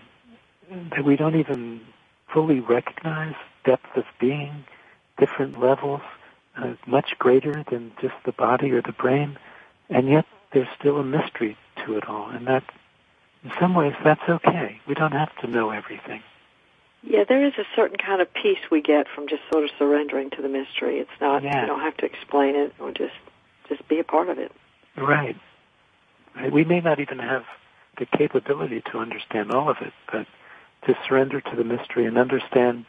that 0.91 1.03
we 1.03 1.16
don't 1.16 1.36
even 1.36 1.82
fully 2.34 2.60
recognize. 2.60 3.36
Depth 3.64 3.97
of 3.97 4.05
being, 4.20 4.66
different 5.18 5.60
levels, 5.60 6.01
uh, 6.58 6.74
much 6.86 7.18
greater 7.20 7.64
than 7.70 7.91
just 8.01 8.16
the 8.26 8.32
body 8.32 8.72
or 8.72 8.82
the 8.82 8.93
brain, 8.93 9.38
and 9.89 10.08
yet 10.08 10.26
there's 10.51 10.68
still 10.80 10.97
a 10.97 11.03
mystery 11.03 11.58
to 11.86 11.97
it 11.97 12.08
all. 12.08 12.30
And 12.30 12.47
that, 12.47 12.64
in 13.43 13.51
some 13.60 13.74
ways, 13.74 13.93
that's 14.03 14.28
okay. 14.30 14.80
We 14.88 14.93
don't 14.93 15.12
have 15.12 15.36
to 15.38 15.47
know 15.47 15.72
everything. 15.72 16.22
Yeah, 17.04 17.24
there 17.28 17.45
is 17.45 17.54
a 17.58 17.64
certain 17.76 17.98
kind 17.98 18.22
of 18.22 18.34
peace 18.34 18.58
we 18.72 18.82
get 18.82 19.08
from 19.14 19.28
just 19.28 19.41
sort 19.52 19.64
of 19.64 19.70
surrendering 19.78 20.30
to 20.32 20.41
the 20.41 20.50
mystery. 20.50 21.00
It's 21.00 21.10
not 21.22 21.43
yeah. 21.43 21.62
you 21.62 21.68
don't 21.68 21.82
have 21.82 21.98
to 21.98 22.06
explain 22.06 22.56
it 22.56 22.74
or 22.80 22.91
just 22.91 23.14
just 23.70 23.88
be 23.88 24.00
a 24.00 24.04
part 24.04 24.30
of 24.30 24.39
it. 24.39 24.52
Right. 24.95 25.36
right. 26.36 26.52
We 26.52 26.64
may 26.64 26.80
not 26.80 27.00
even 27.00 27.20
have 27.20 27.43
the 27.98 28.06
capability 28.06 28.82
to 28.91 29.00
understand 29.00 29.52
all 29.52 29.70
of 29.70 29.78
it, 29.82 29.93
but 30.12 30.26
to 30.86 30.98
surrender 31.08 31.41
to 31.41 31.56
the 31.56 31.64
mystery 31.64 32.06
and 32.06 32.18
understand, 32.18 32.86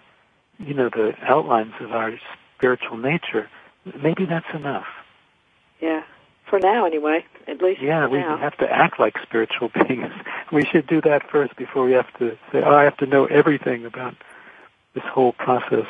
you 0.59 0.75
know, 0.75 0.89
the 0.89 1.13
outlines 1.23 1.75
of 1.81 1.93
our 1.93 2.13
spiritual 2.57 2.97
nature, 2.97 3.49
maybe 4.03 4.27
that's 4.27 4.47
enough. 4.55 4.87
Yeah, 5.81 6.03
for 6.49 6.59
now 6.59 6.87
anyway. 6.87 7.25
At 7.47 7.63
least 7.63 7.81
yeah, 7.81 8.07
we 8.07 8.19
now. 8.19 8.37
have 8.37 8.57
to 8.59 8.71
act 8.71 8.99
like 8.99 9.17
spiritual 9.23 9.71
beings. 9.89 10.13
We 10.53 10.65
should 10.65 10.87
do 10.87 11.01
that 11.03 11.31
first 11.31 11.57
before 11.57 11.85
we 11.85 11.93
have 11.93 12.13
to 12.19 12.37
say, 12.53 12.63
"Oh, 12.63 12.75
I 12.75 12.85
have 12.85 12.97
to 12.99 13.07
know 13.07 13.27
everything 13.27 13.85
about 13.85 14.15
this 14.95 15.05
whole 15.05 15.33
process." 15.33 15.87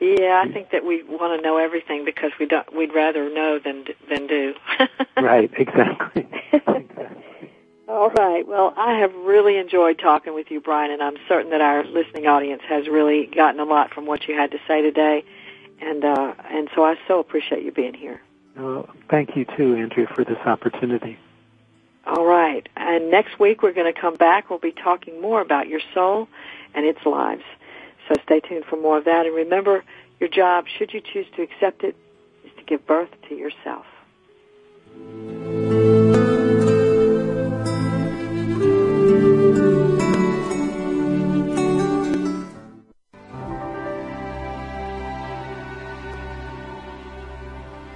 Yeah, 0.00 0.42
I 0.44 0.52
think 0.52 0.70
that 0.70 0.84
we 0.84 1.02
want 1.04 1.40
to 1.40 1.42
know 1.42 1.56
everything 1.56 2.04
because 2.04 2.32
we 2.38 2.46
don't. 2.46 2.74
We'd 2.74 2.94
rather 2.94 3.32
know 3.32 3.58
than 3.58 3.84
than 4.08 4.26
do. 4.26 4.54
right. 5.16 5.50
Exactly. 5.56 6.26
exactly. 6.52 7.06
All 7.88 8.10
right. 8.10 8.46
Well, 8.46 8.72
I 8.76 8.98
have 8.98 9.14
really 9.14 9.56
enjoyed 9.56 9.98
talking 9.98 10.34
with 10.34 10.50
you, 10.50 10.60
Brian, 10.60 10.90
and 10.90 11.02
I'm 11.02 11.16
certain 11.28 11.50
that 11.50 11.60
our 11.60 11.84
listening 11.84 12.26
audience 12.26 12.62
has 12.66 12.88
really 12.88 13.26
gotten 13.26 13.60
a 13.60 13.64
lot 13.64 13.92
from 13.92 14.06
what 14.06 14.26
you 14.26 14.34
had 14.34 14.50
to 14.52 14.58
say 14.66 14.82
today. 14.82 15.22
And 15.80 16.04
uh, 16.04 16.34
and 16.50 16.68
so 16.74 16.84
I 16.84 16.96
so 17.06 17.20
appreciate 17.20 17.62
you 17.62 17.72
being 17.72 17.94
here. 17.94 18.20
Well, 18.56 18.88
thank 19.10 19.36
you 19.36 19.44
too, 19.44 19.74
Andrea, 19.74 20.06
for 20.14 20.24
this 20.24 20.38
opportunity. 20.44 21.18
All 22.06 22.24
right. 22.24 22.68
And 22.76 23.10
next 23.10 23.40
week 23.40 23.62
we're 23.62 23.72
going 23.72 23.92
to 23.92 23.98
come 23.98 24.14
back. 24.14 24.50
We'll 24.50 24.58
be 24.58 24.72
talking 24.72 25.20
more 25.20 25.40
about 25.40 25.68
your 25.68 25.80
soul 25.92 26.28
and 26.74 26.84
its 26.86 27.04
lives. 27.04 27.44
So 28.08 28.14
stay 28.24 28.40
tuned 28.40 28.66
for 28.66 28.76
more 28.76 28.98
of 28.98 29.04
that. 29.06 29.26
And 29.26 29.34
remember, 29.34 29.82
your 30.20 30.28
job, 30.28 30.66
should 30.78 30.92
you 30.92 31.00
choose 31.00 31.26
to 31.36 31.42
accept 31.42 31.82
it, 31.82 31.96
is 32.44 32.52
to 32.58 32.64
give 32.64 32.86
birth 32.86 33.10
to 33.28 33.34
yourself. 33.34 33.86